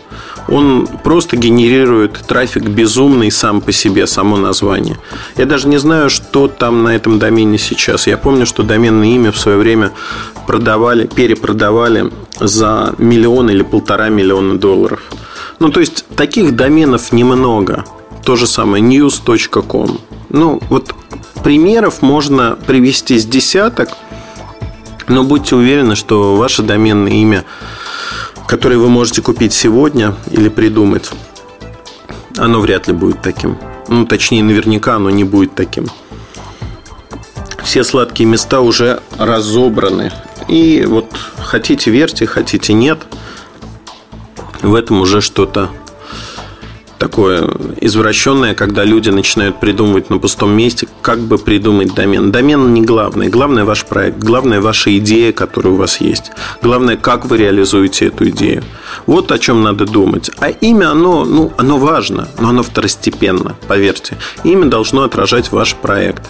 Он 0.52 0.88
просто 1.04 1.38
генерирует 1.38 2.14
трафик 2.28 2.64
безумный 2.64 3.32
сам 3.32 3.62
по 3.62 3.72
себе, 3.72 4.08
само 4.08 4.38
название. 4.38 4.98
Я 5.38 5.46
даже 5.46 5.68
не 5.68 5.78
знаю, 5.78 6.10
что 6.10 6.48
там 6.48 6.84
на 6.84 6.96
этом 6.96 7.20
домене 7.20 7.58
сейчас. 7.58 8.08
Я 8.08 8.18
помню, 8.18 8.46
что 8.46 8.64
доменное 8.64 9.10
имя 9.10 9.32
в 9.32 9.38
свое 9.38 9.58
время 9.58 9.92
продавали, 10.48 11.06
перепродавали 11.06 12.12
за 12.40 12.96
миллион 12.98 13.50
или 13.50 13.62
полтора 13.62 14.10
миллиона 14.10 14.58
долларов. 14.58 15.02
Ну, 15.60 15.70
то 15.70 15.80
есть, 15.80 16.06
таких 16.16 16.56
доменов 16.56 17.12
немного. 17.12 17.86
То 18.24 18.36
же 18.36 18.48
самое 18.48 18.84
news.com. 18.84 20.00
Ну, 20.30 20.60
вот 20.70 20.96
примеров 21.44 22.02
можно 22.02 22.58
привести 22.66 23.20
с 23.20 23.26
десяток, 23.26 23.90
но 25.08 25.24
будьте 25.24 25.56
уверены, 25.56 25.96
что 25.96 26.36
ваше 26.36 26.64
доменное 26.64 27.14
имя, 27.14 27.46
которое 28.50 28.78
вы 28.78 28.90
можете 28.90 29.22
купить 29.22 29.54
сегодня 29.54 30.16
или 30.32 30.50
придумать, 30.50 31.12
оно 32.36 32.60
вряд 32.62 32.88
ли 32.88 32.94
будет 32.94 33.22
таким. 33.22 33.60
Ну, 33.88 34.08
точнее, 34.08 34.44
наверняка 34.44 34.96
оно 34.96 35.12
не 35.12 35.24
будет 35.24 35.54
таким. 35.54 35.86
Все 37.64 37.84
сладкие 37.84 38.28
места 38.28 38.62
уже 38.62 39.04
разобраны. 39.20 40.12
И 40.48 40.84
вот 40.88 41.12
хотите 41.38 41.92
верьте, 41.92 42.26
хотите 42.26 42.74
нет, 42.74 42.98
в 44.64 44.74
этом 44.74 45.00
уже 45.02 45.22
что-то 45.22 45.70
такое 47.00 47.50
извращенное, 47.82 48.54
когда 48.54 48.84
люди 48.84 49.10
начинают 49.10 49.60
придумывать 49.60 50.10
на 50.10 50.20
пустом 50.20 50.52
месте, 50.52 50.88
как 51.02 51.20
бы 51.20 51.38
придумать 51.38 51.96
домен. 51.96 52.32
Домен 52.32 52.74
не 52.74 52.82
главное. 52.82 53.30
Главное 53.30 53.66
ваш 53.66 53.86
проект, 53.86 54.20
главное 54.20 54.62
ваша 54.62 54.96
идея, 54.98 55.32
которая 55.32 55.74
у 55.74 55.78
вас 55.78 56.02
есть. 56.02 56.32
Главное, 56.62 56.98
как 56.98 57.26
вы 57.26 57.38
реализуете 57.38 58.08
эту 58.08 58.30
идею. 58.30 58.64
Вот 59.08 59.32
о 59.32 59.40
чем 59.40 59.64
надо 59.64 59.86
думать. 59.86 60.30
А 60.40 60.50
имя, 60.50 60.92
оно, 60.92 61.26
ну, 61.26 61.54
оно 61.58 61.78
важно, 61.78 62.28
но 62.40 62.50
оно 62.50 62.62
второстепенно, 62.62 63.56
поверьте. 63.68 64.18
Имя 64.44 64.66
должно 64.66 65.04
отражать 65.04 65.52
ваш 65.52 65.76
проект. 65.76 66.30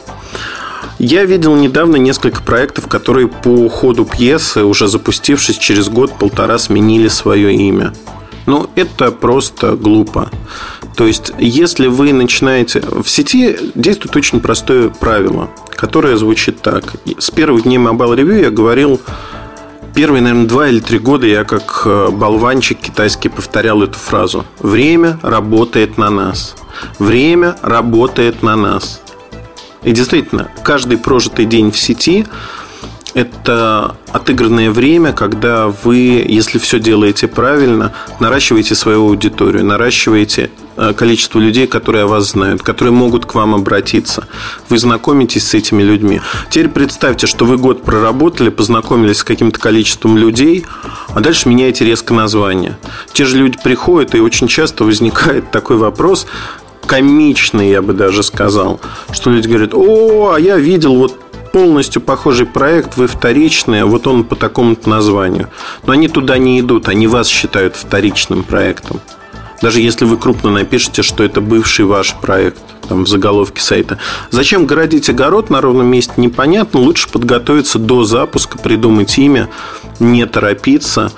Я 1.00 1.24
видел 1.24 1.56
недавно 1.56 1.96
несколько 1.96 2.44
проектов, 2.44 2.88
которые 2.88 3.28
по 3.28 3.70
ходу 3.70 4.06
пьесы, 4.06 4.64
уже 4.64 4.88
запустившись 4.88 5.58
через 5.58 5.88
год-полтора, 5.88 6.58
сменили 6.58 7.08
свое 7.08 7.56
имя. 7.56 7.94
Ну, 8.50 8.68
это 8.74 9.12
просто 9.12 9.76
глупо. 9.76 10.32
То 10.96 11.06
есть, 11.06 11.32
если 11.38 11.86
вы 11.86 12.14
начинаете... 12.14 12.82
В 12.82 13.08
сети 13.08 13.56
действует 13.76 14.16
очень 14.16 14.40
простое 14.40 14.90
правило, 14.90 15.52
которое 15.70 16.18
звучит 16.18 16.60
так. 16.64 16.96
С 17.20 17.30
первых 17.30 17.62
дней 17.64 17.78
Mobile 17.78 18.18
Review 18.18 18.42
я 18.42 18.50
говорил... 18.50 19.00
Первые, 19.94 20.24
наверное, 20.24 20.48
два 20.48 20.68
или 20.68 20.80
три 20.80 20.98
года 20.98 21.28
я 21.28 21.44
как 21.44 21.84
э, 21.86 22.10
болванчик 22.10 22.80
китайский 22.80 23.30
повторял 23.30 23.84
эту 23.84 24.00
фразу. 24.00 24.46
Время 24.60 25.20
работает 25.22 25.98
на 25.98 26.10
нас. 26.10 26.56
Время 26.98 27.56
работает 27.62 28.42
на 28.42 28.56
нас. 28.56 29.02
И 29.84 29.92
действительно, 29.92 30.50
каждый 30.64 30.98
прожитый 30.98 31.46
день 31.46 31.72
в 31.72 31.78
сети 31.78 32.26
это 33.14 33.96
отыгранное 34.12 34.72
время, 34.72 35.14
когда 35.14 35.68
вы, 35.68 36.26
если 36.28 36.58
все 36.60 36.80
делаете 36.80 37.28
правильно, 37.28 37.94
наращиваете 38.20 38.76
свою 38.76 39.08
аудиторию, 39.08 39.66
наращиваете 39.66 40.52
э, 40.78 40.94
количество 40.94 41.40
людей, 41.40 41.68
которые 41.68 42.06
вас 42.06 42.32
знают, 42.32 42.62
которые 42.62 42.94
могут 42.94 43.26
к 43.26 43.36
вам 43.36 43.56
обратиться. 43.56 44.28
Вы 44.70 44.78
знакомитесь 44.78 45.48
с 45.48 45.54
этими 45.54 45.84
людьми. 45.84 46.22
Теперь 46.50 46.70
представьте, 46.70 47.28
что 47.28 47.46
вы 47.46 47.58
год 47.58 47.84
проработали, 47.84 48.50
познакомились 48.50 49.18
с 49.18 49.24
каким-то 49.24 49.60
количеством 49.60 50.18
людей, 50.18 50.66
а 51.14 51.20
дальше 51.20 51.50
меняете 51.50 51.86
резко 51.86 52.14
название. 52.14 52.78
Те 53.14 53.26
же 53.26 53.38
люди 53.38 53.58
приходят, 53.64 54.16
и 54.16 54.20
очень 54.20 54.48
часто 54.48 54.84
возникает 54.84 55.52
такой 55.52 55.78
вопрос, 55.78 56.28
комичный, 56.86 57.70
я 57.70 57.84
бы 57.84 57.94
даже 57.94 58.24
сказал, 58.24 58.82
что 59.12 59.30
люди 59.30 59.48
говорят, 59.48 59.76
о, 59.76 60.32
а 60.34 60.40
я 60.40 60.58
видел 60.58 60.96
вот 60.96 61.29
полностью 61.52 62.02
похожий 62.02 62.46
проект, 62.46 62.98
вы 62.98 63.08
вторичные, 63.08 63.86
вот 63.86 64.08
он 64.08 64.24
по 64.24 64.36
такому-то 64.36 64.90
названию. 64.90 65.50
Но 65.86 65.94
они 65.94 66.08
туда 66.08 66.38
не 66.38 66.60
идут, 66.60 66.88
они 66.88 67.08
вас 67.08 67.28
считают 67.28 67.76
вторичным 67.76 68.44
проектом. 68.44 69.00
Даже 69.62 69.82
если 69.82 70.06
вы 70.06 70.18
крупно 70.18 70.52
напишете, 70.52 71.02
что 71.02 71.24
это 71.24 71.42
бывший 71.42 71.86
ваш 71.86 72.16
проект 72.16 72.62
там, 72.88 73.04
в 73.04 73.08
заголовке 73.08 73.62
сайта. 73.62 73.98
Зачем 74.32 74.66
городить 74.66 75.10
огород 75.10 75.50
на 75.50 75.62
ровном 75.62 75.88
месте, 75.88 76.14
непонятно. 76.18 76.80
Лучше 76.80 77.10
подготовиться 77.10 77.78
до 77.78 78.04
запуска, 78.04 78.58
придумать 78.58 79.18
имя, 79.18 79.50
не 80.00 80.26
торопиться 80.26 81.12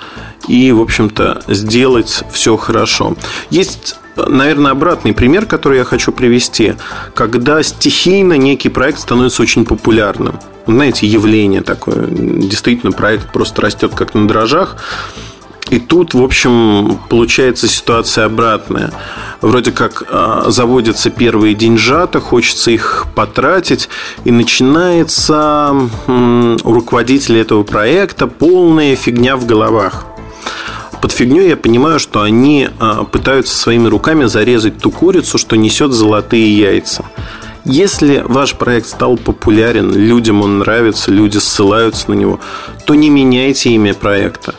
и, 0.48 0.72
в 0.72 0.80
общем-то, 0.80 1.42
сделать 1.48 2.24
все 2.32 2.56
хорошо. 2.56 3.16
Есть 3.50 3.96
наверное, 4.16 4.72
обратный 4.72 5.12
пример, 5.12 5.46
который 5.46 5.78
я 5.78 5.84
хочу 5.84 6.12
привести, 6.12 6.74
когда 7.14 7.62
стихийно 7.62 8.34
некий 8.34 8.68
проект 8.68 9.00
становится 9.00 9.42
очень 9.42 9.64
популярным. 9.64 10.38
Знаете, 10.66 11.06
явление 11.06 11.62
такое. 11.62 12.06
Действительно, 12.06 12.92
проект 12.92 13.32
просто 13.32 13.62
растет 13.62 13.92
как 13.94 14.14
на 14.14 14.28
дрожжах. 14.28 14.76
И 15.70 15.78
тут, 15.78 16.12
в 16.12 16.22
общем, 16.22 16.98
получается 17.08 17.66
ситуация 17.66 18.26
обратная. 18.26 18.92
Вроде 19.40 19.72
как 19.72 20.02
э, 20.06 20.44
заводятся 20.48 21.08
первые 21.08 21.54
деньжата, 21.54 22.20
хочется 22.20 22.70
их 22.70 23.06
потратить, 23.14 23.88
и 24.24 24.30
начинается 24.30 25.74
у 26.06 26.56
руководителя 26.62 27.40
этого 27.40 27.62
проекта 27.62 28.26
полная 28.26 28.94
фигня 28.96 29.36
в 29.36 29.46
головах 29.46 30.04
под 31.02 31.10
фигней 31.10 31.48
я 31.48 31.56
понимаю, 31.56 31.98
что 31.98 32.22
они 32.22 32.68
а, 32.78 33.02
пытаются 33.02 33.56
своими 33.56 33.88
руками 33.88 34.26
зарезать 34.26 34.78
ту 34.78 34.92
курицу, 34.92 35.36
что 35.36 35.56
несет 35.56 35.92
золотые 35.92 36.56
яйца. 36.56 37.04
Если 37.64 38.22
ваш 38.24 38.54
проект 38.54 38.86
стал 38.86 39.16
популярен, 39.16 39.92
людям 39.92 40.42
он 40.42 40.60
нравится, 40.60 41.10
люди 41.10 41.38
ссылаются 41.38 42.08
на 42.08 42.14
него, 42.14 42.38
то 42.86 42.94
не 42.94 43.10
меняйте 43.10 43.70
имя 43.70 43.94
проекта. 43.94 44.54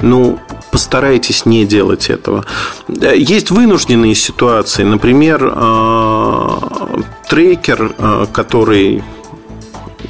Ну, 0.00 0.40
постарайтесь 0.72 1.44
не 1.44 1.66
делать 1.66 2.08
этого. 2.08 2.46
Есть 2.88 3.50
вынужденные 3.50 4.14
ситуации. 4.14 4.84
Например, 4.84 5.52
а, 5.54 7.04
трекер, 7.28 7.94
а, 7.98 8.26
который 8.26 9.04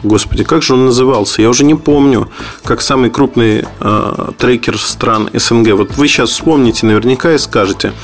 Господи, 0.04 0.44
как 0.44 0.62
же 0.62 0.74
он 0.74 0.84
назывался? 0.84 1.40
Я 1.40 1.48
уже 1.48 1.64
не 1.64 1.74
помню, 1.74 2.28
как 2.62 2.82
самый 2.82 3.08
крупный 3.08 3.64
э, 3.80 4.30
трекер 4.36 4.78
стран 4.78 5.30
СНГ. 5.32 5.72
Вот 5.72 5.96
вы 5.96 6.08
сейчас 6.08 6.28
вспомните 6.30 6.84
наверняка 6.84 7.32
и 7.32 7.38
скажете. 7.38 7.94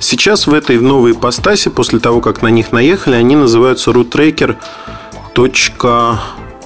Сейчас 0.00 0.46
в 0.46 0.54
этой 0.54 0.78
в 0.78 0.82
новой 0.82 1.12
ипостаси, 1.12 1.68
после 1.68 1.98
того, 1.98 2.22
как 2.22 2.40
на 2.40 2.48
них 2.48 2.72
наехали, 2.72 3.16
они 3.16 3.36
называются 3.36 3.90
roottracker 3.90 4.56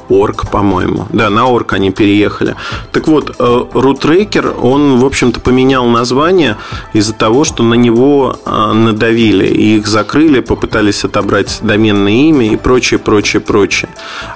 Орг, 0.09 0.51
по-моему. 0.51 1.07
Да, 1.11 1.31
на 1.31 1.47
Орг 1.47 1.73
они 1.73 1.91
переехали. 1.91 2.55
Так 2.93 3.09
вот, 3.09 3.35
Рутрекер, 3.39 4.55
он, 4.61 4.99
в 4.99 5.05
общем-то, 5.05 5.41
поменял 5.41 5.87
название 5.87 6.57
из-за 6.93 7.13
того, 7.13 7.45
что 7.45 7.63
на 7.63 7.75
него 7.75 8.37
э, 8.45 8.73
надавили. 8.73 9.47
И 9.47 9.77
их 9.79 9.87
закрыли, 9.87 10.41
попытались 10.41 11.05
отобрать 11.05 11.59
доменное 11.63 12.13
имя 12.13 12.53
и 12.53 12.57
прочее, 12.57 12.99
прочее, 12.99 13.41
прочее. 13.41 13.91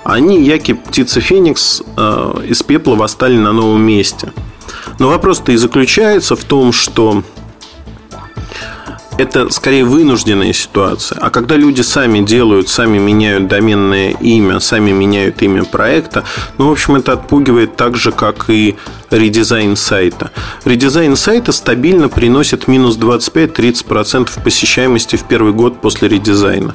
Они, 0.05 0.43
яки 0.43 0.75
птица 0.75 1.21
Феникс, 1.21 1.83
э, 1.97 2.45
из 2.49 2.63
пепла 2.63 2.95
восстали 2.95 3.37
на 3.37 3.53
новом 3.53 3.83
месте. 3.83 4.33
Но 4.99 5.09
вопрос-то 5.09 5.53
и 5.53 5.57
заключается 5.57 6.37
в 6.37 6.45
том, 6.45 6.73
что 6.73 7.23
это 9.21 9.51
скорее 9.51 9.85
вынужденная 9.85 10.53
ситуация. 10.53 11.19
А 11.21 11.31
когда 11.31 11.57
люди 11.57 11.83
сами 11.83 12.21
делают, 12.21 12.69
сами 12.69 12.99
меняют 12.99 13.49
доменное 13.49 14.11
имя, 14.11 14.61
сами 14.61 14.91
меняют 14.93 15.43
имя 15.43 15.65
проекта, 15.65 16.25
ну, 16.59 16.69
в 16.69 16.73
общем, 16.73 16.97
это 16.97 17.13
отпугивает 17.13 17.77
так 17.77 17.97
же, 17.97 18.13
как 18.13 18.49
и 18.49 18.77
редизайн 19.11 19.77
сайта. 19.77 20.31
Редизайн 20.65 21.17
сайта 21.17 21.53
стабильно 21.53 22.09
приносит 22.09 22.67
минус 22.67 22.97
25-30% 22.97 24.43
посещаемости 24.43 25.17
в 25.17 25.25
первый 25.25 25.53
год 25.53 25.81
после 25.81 26.09
редизайна. 26.09 26.75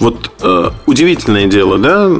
Вот 0.00 0.30
э, 0.42 0.70
удивительное 0.86 1.46
дело, 1.46 1.78
да? 1.78 2.10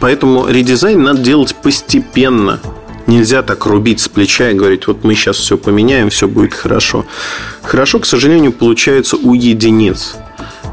Поэтому 0.00 0.48
редизайн 0.48 1.02
надо 1.02 1.20
делать 1.20 1.54
постепенно. 1.54 2.58
Нельзя 3.06 3.42
так 3.42 3.66
рубить 3.66 4.00
с 4.00 4.08
плеча 4.08 4.50
и 4.50 4.54
говорить, 4.54 4.86
вот 4.86 5.04
мы 5.04 5.14
сейчас 5.14 5.36
все 5.36 5.56
поменяем, 5.56 6.10
все 6.10 6.28
будет 6.28 6.54
хорошо. 6.54 7.04
Хорошо, 7.62 7.98
к 7.98 8.06
сожалению, 8.06 8.52
получается 8.52 9.16
у 9.16 9.34
единиц. 9.34 10.16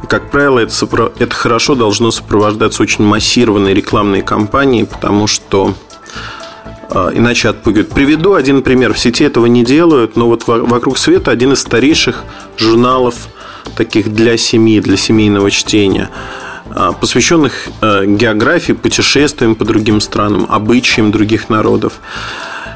Как 0.08 0.30
правило, 0.32 0.60
это, 0.60 0.74
сопро... 0.74 1.12
это 1.20 1.36
хорошо 1.36 1.76
должно 1.76 2.12
сопровождаться 2.12 2.84
очень 2.84 3.04
массированной 3.04 3.74
рекламной 3.74 4.22
кампанией, 4.22 4.86
потому 4.86 5.28
что 5.28 5.74
э, 6.90 7.12
иначе 7.14 7.50
отпугивают. 7.50 7.90
Приведу 7.90 8.34
один 8.34 8.62
пример. 8.62 8.94
В 8.94 9.00
сети 9.00 9.24
этого 9.24 9.48
не 9.48 9.64
делают, 9.64 10.16
но 10.16 10.28
вот 10.28 10.48
«Вокруг 10.48 10.98
света» 10.98 11.32
один 11.32 11.54
из 11.54 11.60
старейших 11.60 12.24
журналов 12.58 13.28
таких 13.76 14.14
для 14.14 14.38
семьи, 14.38 14.80
для 14.80 14.98
семейного 14.98 15.52
чтения– 15.52 16.10
а, 16.20 16.49
посвященных 17.00 17.68
э, 17.82 18.06
географии, 18.06 18.74
путешествиям 18.74 19.56
по 19.56 19.66
другим 19.66 20.02
странам, 20.02 20.46
обычаям 20.50 21.12
других 21.12 21.50
народов. 21.50 22.00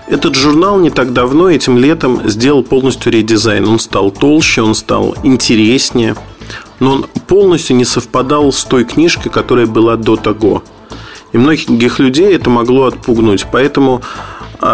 Этот 0.08 0.36
журнал 0.36 0.80
не 0.80 0.90
так 0.90 1.14
давно, 1.14 1.50
этим 1.50 1.78
летом, 1.78 2.30
сделал 2.30 2.64
полностью 2.64 3.12
редизайн. 3.12 3.68
Он 3.68 3.80
стал 3.80 4.12
толще, 4.12 4.62
он 4.62 4.76
стал 4.76 5.16
интереснее, 5.24 6.16
но 6.80 6.94
он 6.94 7.06
полностью 7.28 7.76
не 7.76 7.86
совпадал 7.86 8.52
с 8.52 8.64
той 8.66 8.84
книжкой, 8.84 9.32
которая 9.32 9.66
была 9.66 9.96
до 9.96 10.16
того. 10.16 10.64
И 11.32 11.38
многих 11.38 12.00
людей 12.00 12.36
это 12.36 12.50
могло 12.50 12.86
отпугнуть. 12.86 13.46
Поэтому 13.52 14.02
а 14.33 14.33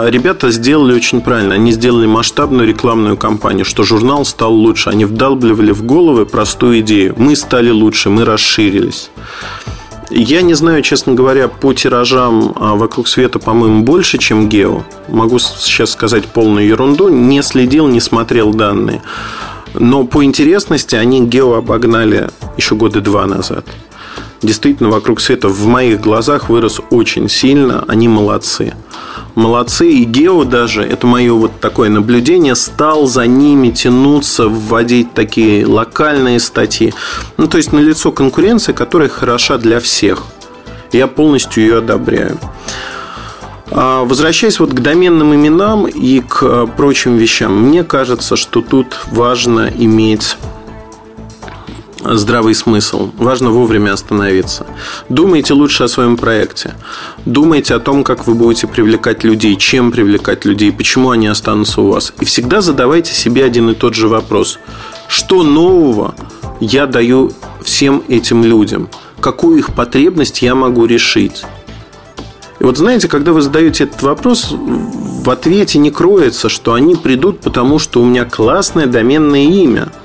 ребята 0.10 0.52
сделали 0.52 0.94
очень 0.94 1.22
правильно. 1.22 1.56
Они 1.56 1.72
сделали 1.72 2.06
масштабную 2.06 2.68
рекламную 2.68 3.18
кампанию, 3.18 3.66
что 3.66 3.84
журнал 3.84 4.26
стал 4.26 4.54
лучше. 4.54 4.90
Они 4.90 5.06
вдалбливали 5.06 5.72
в 5.72 5.86
головы 5.86 6.26
простую 6.26 6.80
идею. 6.82 7.16
Мы 7.18 7.36
стали 7.36 7.70
лучше, 7.70 8.10
мы 8.10 8.26
расширились. 8.26 9.10
Я 10.12 10.42
не 10.42 10.56
знаю, 10.56 10.82
честно 10.82 11.14
говоря, 11.14 11.48
по 11.48 11.74
тиражам 11.74 12.54
а, 12.56 12.76
вокруг 12.76 13.08
света, 13.08 13.38
по-моему, 13.38 13.84
больше, 13.84 14.18
чем 14.18 14.50
Гео. 14.50 14.84
Могу 15.08 15.38
сейчас 15.38 15.92
сказать 15.92 16.26
полную 16.26 16.66
ерунду. 16.66 17.10
Не 17.10 17.44
следил, 17.44 17.88
не 17.88 18.00
смотрел 18.00 18.52
данные. 18.52 19.02
Но 19.76 20.06
по 20.06 20.24
интересности 20.24 20.96
они 20.96 21.26
Гео 21.26 21.54
обогнали 21.54 22.30
еще 22.58 22.76
года 22.76 23.02
два 23.02 23.28
назад. 23.28 23.66
Действительно, 24.42 24.90
вокруг 24.90 25.20
света 25.20 25.50
в 25.50 25.66
моих 25.66 26.02
глазах 26.02 26.50
вырос 26.50 26.80
очень 26.90 27.30
сильно. 27.30 27.84
Они 27.88 28.08
молодцы 28.08 28.74
молодцы. 29.36 29.90
И 29.90 30.04
Гео 30.04 30.44
даже, 30.44 30.84
это 30.84 31.08
мое 31.08 31.34
вот 31.34 31.60
такое 31.60 31.90
наблюдение, 31.90 32.56
стал 32.56 33.08
за 33.08 33.26
ними 33.26 33.70
тянуться, 33.72 34.48
вводить 34.48 35.14
такие 35.14 35.66
локальные 35.66 36.40
статьи. 36.40 36.94
Ну, 37.38 37.48
то 37.48 37.58
есть, 37.58 37.74
налицо 37.74 38.12
конкуренция, 38.12 38.74
которая 38.74 39.10
хороша 39.10 39.58
для 39.58 39.80
всех. 39.80 40.24
Я 40.92 41.08
полностью 41.08 41.64
ее 41.64 41.78
одобряю. 41.80 42.38
А, 43.72 44.04
возвращаясь 44.04 44.60
вот 44.60 44.72
к 44.72 44.80
доменным 44.80 45.36
именам 45.36 45.86
и 45.86 46.22
к 46.22 46.42
э, 46.42 46.68
прочим 46.76 47.18
вещам, 47.18 47.56
мне 47.56 47.84
кажется, 47.84 48.36
что 48.36 48.62
тут 48.62 49.00
важно 49.12 49.72
иметь 49.78 50.38
здравый 52.02 52.56
смысл. 52.56 53.12
Важно 53.18 53.50
вовремя 53.50 53.93
остановиться. 53.93 54.66
Думайте 55.10 55.54
лучше 55.54 55.84
о 55.84 55.88
своем 55.88 56.18
проекте. 56.18 56.76
Думайте 57.26 57.76
о 57.76 57.80
том, 57.80 58.04
как 58.04 58.28
вы 58.28 58.36
будете 58.36 58.68
привлекать 58.68 59.24
людей, 59.24 59.56
чем 59.56 59.91
привлекать 59.91 60.45
людей, 60.45 60.72
почему 60.72 61.12
они 61.12 61.28
останутся 61.28 61.82
у 61.82 61.91
вас. 61.91 62.14
И 62.20 62.26
всегда 62.26 62.62
задавайте 62.62 63.14
себе 63.14 63.43
один 63.43 63.70
и 63.70 63.76
тот 63.76 63.95
же 63.95 64.08
вопрос. 64.08 64.60
Что 65.08 65.43
нового 65.43 66.16
я 66.60 66.88
даю 66.88 67.32
всем 67.64 68.04
этим 68.08 68.43
людям? 68.43 68.89
Какую 69.20 69.60
их 69.60 69.74
потребность 69.74 70.41
я 70.41 70.56
могу 70.56 70.86
решить? 70.86 71.43
И 72.60 72.64
вот 72.64 72.78
знаете, 72.78 73.08
когда 73.08 73.32
вы 73.32 73.41
задаете 73.41 73.86
этот 73.86 74.02
вопрос, 74.02 74.52
в 74.52 75.30
ответе 75.30 75.80
не 75.80 75.91
кроется, 75.91 76.50
что 76.50 76.74
они 76.74 76.95
придут, 76.95 77.39
потому 77.39 77.80
что 77.80 78.02
у 78.02 78.06
меня 78.06 78.26
классное 78.26 78.86
доменное 78.86 79.43
имя– 79.43 79.89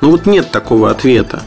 ну 0.00 0.10
вот 0.10 0.26
нет 0.26 0.50
такого 0.50 0.90
ответа. 0.90 1.42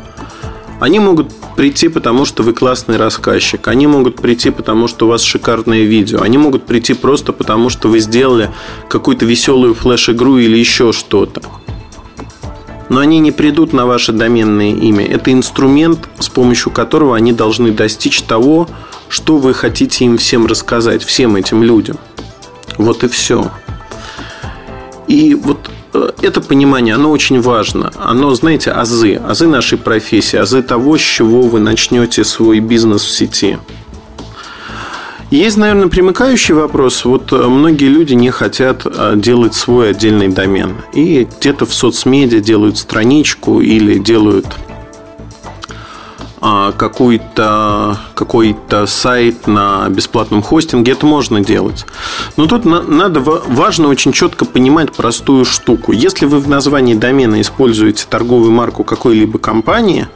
Они 0.79 0.99
могут 0.99 1.33
прийти, 1.55 1.89
потому 1.89 2.23
что 2.23 2.41
вы 2.41 2.53
классный 2.53 2.95
рассказчик. 2.95 3.67
Они 3.67 3.85
могут 3.85 4.15
прийти, 4.15 4.49
потому 4.49 4.87
что 4.87 5.05
у 5.05 5.09
вас 5.09 5.21
шикарное 5.21 5.83
видео. 5.83 6.21
Они 6.21 6.37
могут 6.37 6.65
прийти 6.65 6.93
просто 6.93 7.33
потому, 7.33 7.69
что 7.69 7.89
вы 7.89 7.99
сделали 7.99 8.49
какую-то 8.87 9.25
веселую 9.25 9.75
флеш-игру 9.75 10.37
или 10.37 10.57
еще 10.57 10.93
что-то. 10.93 11.41
Но 12.87 13.01
они 13.01 13.19
не 13.19 13.31
придут 13.31 13.73
на 13.73 13.85
ваше 13.85 14.13
доменное 14.13 14.73
имя. 14.73 15.05
Это 15.05 15.31
инструмент, 15.33 16.07
с 16.17 16.29
помощью 16.29 16.71
которого 16.71 17.15
они 17.15 17.33
должны 17.33 17.71
достичь 17.71 18.21
того, 18.21 18.67
что 19.09 19.37
вы 19.37 19.53
хотите 19.53 20.05
им 20.05 20.17
всем 20.17 20.45
рассказать, 20.45 21.03
всем 21.03 21.35
этим 21.35 21.61
людям. 21.61 21.97
Вот 22.77 23.03
и 23.03 23.09
все. 23.09 23.51
И 25.07 25.35
вот 25.35 25.69
это 26.21 26.41
понимание, 26.41 26.95
оно 26.95 27.11
очень 27.11 27.41
важно. 27.41 27.91
Оно, 27.97 28.33
знаете, 28.35 28.71
азы, 28.71 29.15
азы 29.15 29.47
нашей 29.47 29.77
профессии, 29.77 30.37
азы 30.37 30.61
того, 30.61 30.97
с 30.97 31.01
чего 31.01 31.41
вы 31.41 31.59
начнете 31.59 32.23
свой 32.23 32.59
бизнес 32.59 33.03
в 33.03 33.11
сети. 33.11 33.57
Есть, 35.31 35.57
наверное, 35.57 35.87
примыкающий 35.87 36.55
вопрос. 36.55 37.05
Вот 37.05 37.31
э, 37.31 37.35
многие 37.35 37.85
люди 37.85 38.15
не 38.15 38.31
хотят 38.31 38.81
э, 38.85 39.13
делать 39.15 39.53
свой 39.53 39.91
отдельный 39.91 40.27
домен. 40.27 40.77
И 40.93 41.27
где-то 41.39 41.67
в 41.67 41.73
соцмедиа 41.73 42.39
делают 42.39 42.79
страничку 42.79 43.61
или 43.61 43.99
делают 43.99 44.47
какой-то 46.41 47.97
какой 48.15 48.55
сайт 48.87 49.47
на 49.47 49.87
бесплатном 49.89 50.41
хостинге, 50.41 50.93
это 50.93 51.05
можно 51.05 51.41
делать. 51.41 51.85
Но 52.37 52.47
тут 52.47 52.65
надо 52.65 53.19
важно 53.19 53.87
очень 53.87 54.11
четко 54.11 54.45
понимать 54.45 54.91
простую 54.91 55.45
штуку. 55.45 55.91
Если 55.91 56.25
вы 56.25 56.39
в 56.39 56.47
названии 56.47 56.93
домена 56.93 57.41
используете 57.41 58.05
торговую 58.09 58.51
марку 58.51 58.83
какой-либо 58.83 59.39
компании, 59.39 60.07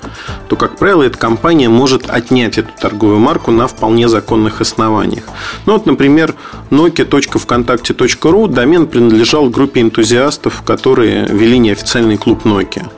то, 0.48 0.56
как 0.56 0.78
правило, 0.78 1.04
эта 1.04 1.18
компания 1.18 1.70
может 1.70 2.10
отнять 2.10 2.58
эту 2.58 2.70
торговую 2.80 3.20
марку 3.20 3.52
на 3.52 3.68
вполне 3.68 4.08
законных 4.08 4.62
основаниях. 4.62 5.24
Ну 5.66 5.74
вот, 5.74 5.86
например, 5.86 6.36
nokia.vkontakte.ru 6.70 8.48
домен 8.48 8.88
принадлежал 8.88 9.50
группе 9.50 9.82
энтузиастов, 9.82 10.62
которые 10.64 11.26
вели 11.28 11.58
неофициальный 11.58 12.18
клуб 12.18 12.46
Nokia 12.46 12.90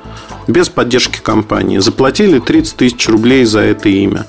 без 0.47 0.69
поддержки 0.69 1.19
компании. 1.21 1.79
Заплатили 1.79 2.39
30 2.39 2.75
тысяч 2.75 3.07
рублей 3.07 3.45
за 3.45 3.61
это 3.61 3.89
имя. 3.89 4.25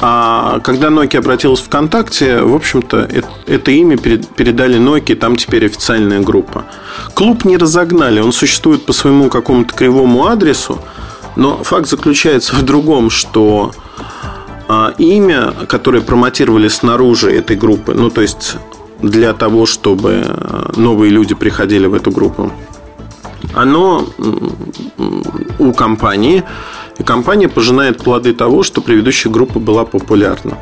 А 0.00 0.60
когда 0.60 0.88
Nokia 0.88 1.18
обратилась 1.18 1.60
в 1.60 1.64
ВКонтакте, 1.64 2.42
в 2.42 2.54
общем-то, 2.54 3.08
это, 3.46 3.70
имя 3.72 3.98
передали 3.98 4.78
Nokia, 4.78 5.16
там 5.16 5.34
теперь 5.34 5.66
официальная 5.66 6.20
группа. 6.20 6.66
Клуб 7.14 7.44
не 7.44 7.56
разогнали, 7.56 8.20
он 8.20 8.32
существует 8.32 8.86
по 8.86 8.92
своему 8.92 9.28
какому-то 9.28 9.74
кривому 9.74 10.26
адресу, 10.26 10.78
но 11.34 11.64
факт 11.64 11.88
заключается 11.88 12.54
в 12.54 12.62
другом, 12.62 13.10
что 13.10 13.72
а, 14.68 14.94
имя, 14.98 15.52
которое 15.68 16.00
промотировали 16.00 16.68
снаружи 16.68 17.32
этой 17.32 17.56
группы, 17.56 17.94
ну, 17.94 18.08
то 18.10 18.20
есть 18.20 18.56
для 19.02 19.32
того, 19.32 19.66
чтобы 19.66 20.24
новые 20.76 21.10
люди 21.10 21.34
приходили 21.34 21.86
в 21.86 21.94
эту 21.94 22.12
группу, 22.12 22.52
оно 23.54 24.06
у 25.58 25.72
компании, 25.72 26.44
и 26.98 27.02
компания 27.02 27.48
пожинает 27.48 27.98
плоды 28.02 28.32
того, 28.32 28.62
что 28.62 28.80
предыдущая 28.80 29.32
группа 29.32 29.58
была 29.58 29.84
популярна. 29.84 30.58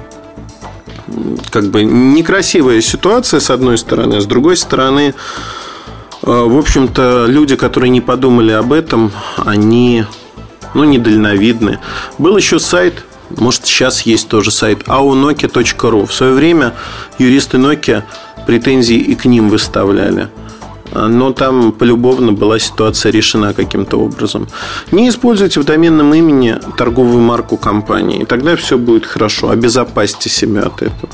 Как 1.50 1.64
бы 1.70 1.84
некрасивая 1.84 2.80
ситуация, 2.80 3.40
с 3.40 3.50
одной 3.50 3.78
стороны, 3.78 4.16
а 4.16 4.20
с 4.20 4.26
другой 4.26 4.56
стороны, 4.56 5.14
э, 5.14 5.14
в 6.22 6.58
общем-то, 6.58 7.26
люди, 7.26 7.56
которые 7.56 7.90
не 7.90 8.00
подумали 8.00 8.52
об 8.52 8.72
этом, 8.72 9.12
они 9.36 10.04
ну, 10.74 10.84
недальновидны. 10.84 11.78
Был 12.18 12.36
еще 12.36 12.58
сайт, 12.58 13.04
может, 13.30 13.66
сейчас 13.66 14.02
есть 14.02 14.28
тоже 14.28 14.50
сайт 14.50 14.82
aunokia.ru. 14.88 16.06
В 16.06 16.12
свое 16.12 16.32
время 16.32 16.74
юристы 17.18 17.56
Nokia 17.56 18.02
претензии 18.46 18.96
и 18.96 19.14
к 19.14 19.24
ним 19.24 19.48
выставляли– 19.48 20.28
но 20.92 21.32
там 21.32 21.72
полюбовно 21.72 22.32
была 22.32 22.58
ситуация 22.58 23.12
решена 23.12 23.54
каким-то 23.54 23.98
образом. 23.98 24.48
Не 24.92 25.08
используйте 25.08 25.60
в 25.60 25.64
доменном 25.64 26.14
имени 26.14 26.56
торговую 26.76 27.20
марку 27.20 27.56
компании, 27.56 28.24
тогда 28.24 28.56
все 28.56 28.78
будет 28.78 29.06
хорошо. 29.06 29.50
Обезопасьте 29.50 30.28
себя 30.28 30.62
от 30.62 30.82
этого. 30.82 31.12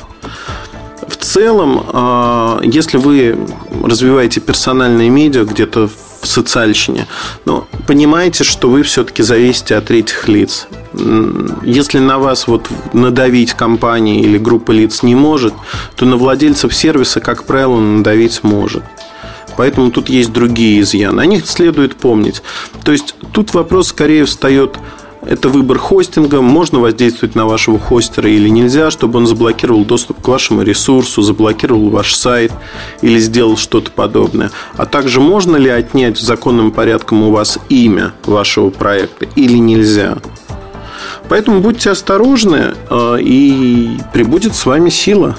В 1.08 1.16
целом, 1.16 1.84
а, 1.92 2.60
если 2.62 2.96
вы 2.96 3.36
развиваете 3.82 4.40
персональные 4.40 5.10
медиа 5.10 5.44
где-то 5.44 5.88
в 5.88 6.26
социальщине, 6.26 7.06
но 7.44 7.66
понимаете, 7.86 8.44
что 8.44 8.70
вы 8.70 8.82
все-таки 8.82 9.22
зависите 9.22 9.76
от 9.76 9.86
третьих 9.86 10.28
лиц. 10.28 10.68
Если 11.62 11.98
на 11.98 12.18
вас 12.18 12.46
вот 12.46 12.68
надавить 12.92 13.54
компания 13.54 14.20
или 14.20 14.38
группа 14.38 14.70
лиц 14.70 15.02
не 15.02 15.14
может, 15.14 15.54
то 15.96 16.06
на 16.06 16.16
владельцев 16.16 16.74
сервиса, 16.74 17.20
как 17.20 17.44
правило, 17.44 17.80
надавить 17.80 18.44
может. 18.44 18.84
Поэтому 19.56 19.90
тут 19.90 20.08
есть 20.08 20.32
другие 20.32 20.80
изъяны. 20.80 21.20
О 21.20 21.26
них 21.26 21.46
следует 21.46 21.96
помнить. 21.96 22.42
То 22.84 22.92
есть 22.92 23.14
тут 23.32 23.54
вопрос 23.54 23.88
скорее 23.88 24.24
встает 24.24 24.78
это 25.24 25.48
выбор 25.48 25.78
хостинга. 25.78 26.40
Можно 26.40 26.80
воздействовать 26.80 27.36
на 27.36 27.46
вашего 27.46 27.78
хостера 27.78 28.28
или 28.28 28.48
нельзя, 28.48 28.90
чтобы 28.90 29.18
он 29.18 29.26
заблокировал 29.26 29.84
доступ 29.84 30.20
к 30.20 30.28
вашему 30.28 30.62
ресурсу, 30.62 31.22
заблокировал 31.22 31.90
ваш 31.90 32.14
сайт 32.14 32.52
или 33.02 33.18
сделал 33.18 33.56
что-то 33.56 33.92
подобное. 33.92 34.50
А 34.76 34.84
также 34.84 35.20
можно 35.20 35.56
ли 35.56 35.70
отнять 35.70 36.18
законным 36.18 36.72
порядком 36.72 37.22
у 37.22 37.30
вас 37.30 37.58
имя 37.68 38.12
вашего 38.24 38.70
проекта 38.70 39.26
или 39.36 39.58
нельзя. 39.58 40.18
Поэтому 41.32 41.62
будьте 41.62 41.88
осторожны, 41.88 42.74
э, 42.90 43.16
и 43.22 43.96
прибудет 44.12 44.54
с 44.54 44.66
вами 44.66 44.90
сила. 44.90 45.34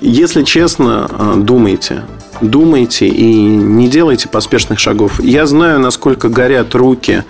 Если 0.00 0.42
честно, 0.42 1.06
э, 1.10 1.34
думайте 1.36 2.02
думайте 2.40 3.08
и 3.08 3.44
не 3.44 3.88
делайте 3.88 4.30
поспешных 4.30 4.78
шагов. 4.78 5.20
Я 5.22 5.44
знаю, 5.44 5.80
насколько 5.80 6.30
горят 6.30 6.74
руки 6.74 7.24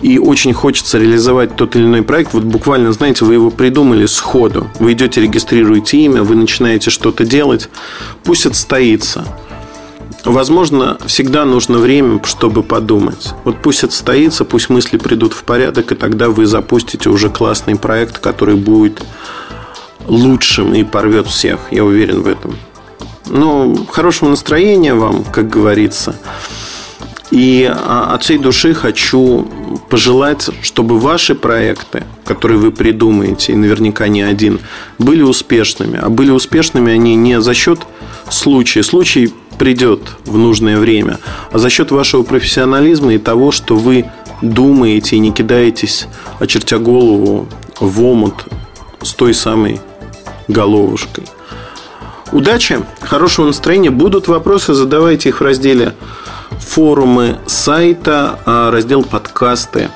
и 0.00 0.18
очень 0.18 0.54
хочется 0.54 0.98
реализовать 0.98 1.56
тот 1.56 1.76
или 1.76 1.84
иной 1.84 2.02
проект, 2.02 2.32
вот 2.32 2.44
буквально, 2.44 2.90
знаете, 2.92 3.26
вы 3.26 3.34
его 3.34 3.50
придумали 3.50 4.06
сходу. 4.06 4.66
Вы 4.78 4.94
идете, 4.94 5.20
регистрируете 5.20 5.98
имя, 5.98 6.22
вы 6.22 6.36
начинаете 6.36 6.88
что-то 6.88 7.24
делать, 7.24 7.68
пусть 8.24 8.46
отстоится. 8.46 9.26
Возможно, 10.24 10.98
всегда 11.06 11.44
нужно 11.44 11.78
время, 11.78 12.20
чтобы 12.24 12.62
подумать. 12.62 13.34
Вот 13.44 13.56
пусть 13.62 13.84
отстоится, 13.84 14.44
пусть 14.44 14.68
мысли 14.68 14.98
придут 14.98 15.32
в 15.32 15.44
порядок, 15.44 15.92
и 15.92 15.94
тогда 15.94 16.28
вы 16.28 16.46
запустите 16.46 17.08
уже 17.08 17.30
классный 17.30 17.76
проект, 17.76 18.18
который 18.18 18.56
будет 18.56 19.02
лучшим 20.06 20.74
и 20.74 20.84
порвет 20.84 21.26
всех. 21.26 21.60
Я 21.70 21.84
уверен 21.84 22.22
в 22.22 22.28
этом. 22.28 22.56
Ну, 23.26 23.86
хорошего 23.90 24.30
настроения 24.30 24.94
вам, 24.94 25.24
как 25.24 25.48
говорится. 25.48 26.16
И 27.30 27.70
от 27.86 28.22
всей 28.22 28.38
души 28.38 28.72
хочу 28.72 29.46
пожелать, 29.90 30.48
чтобы 30.62 30.98
ваши 30.98 31.34
проекты, 31.34 32.04
которые 32.24 32.58
вы 32.58 32.72
придумаете, 32.72 33.52
и 33.52 33.56
наверняка 33.56 34.08
не 34.08 34.22
один, 34.22 34.60
были 34.98 35.22
успешными. 35.22 35.98
А 36.02 36.08
были 36.08 36.30
успешными 36.30 36.92
они 36.92 37.16
не 37.16 37.40
за 37.40 37.52
счет 37.52 37.80
случая. 38.30 38.82
Случай 38.82 39.32
придет 39.58 40.00
в 40.24 40.38
нужное 40.38 40.78
время, 40.78 41.18
а 41.52 41.58
за 41.58 41.68
счет 41.70 41.90
вашего 41.90 42.22
профессионализма 42.22 43.14
и 43.14 43.18
того, 43.18 43.50
что 43.50 43.74
вы 43.76 44.04
думаете 44.42 45.16
и 45.16 45.18
не 45.18 45.32
кидаетесь, 45.32 46.06
очертя 46.38 46.78
голову 46.78 47.48
в 47.80 48.04
омут 48.04 48.44
с 49.02 49.14
той 49.14 49.34
самой 49.34 49.80
головушкой. 50.48 51.24
Удачи, 52.30 52.78
хорошего 53.00 53.46
настроения. 53.46 53.90
Будут 53.90 54.28
вопросы, 54.28 54.74
задавайте 54.74 55.30
их 55.30 55.40
в 55.40 55.44
разделе 55.44 55.94
форумы 56.60 57.38
сайта, 57.46 58.38
а, 58.44 58.70
раздел 58.70 59.02
подкасты. 59.02 59.88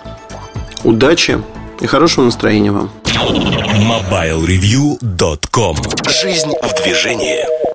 Удачи 0.82 1.38
и 1.80 1.86
хорошего 1.86 2.24
настроения 2.24 2.72
вам. 2.72 2.90
MobileReview.com 3.04 5.76
Жизнь 6.08 6.52
в 6.62 6.74
движении. 6.82 7.71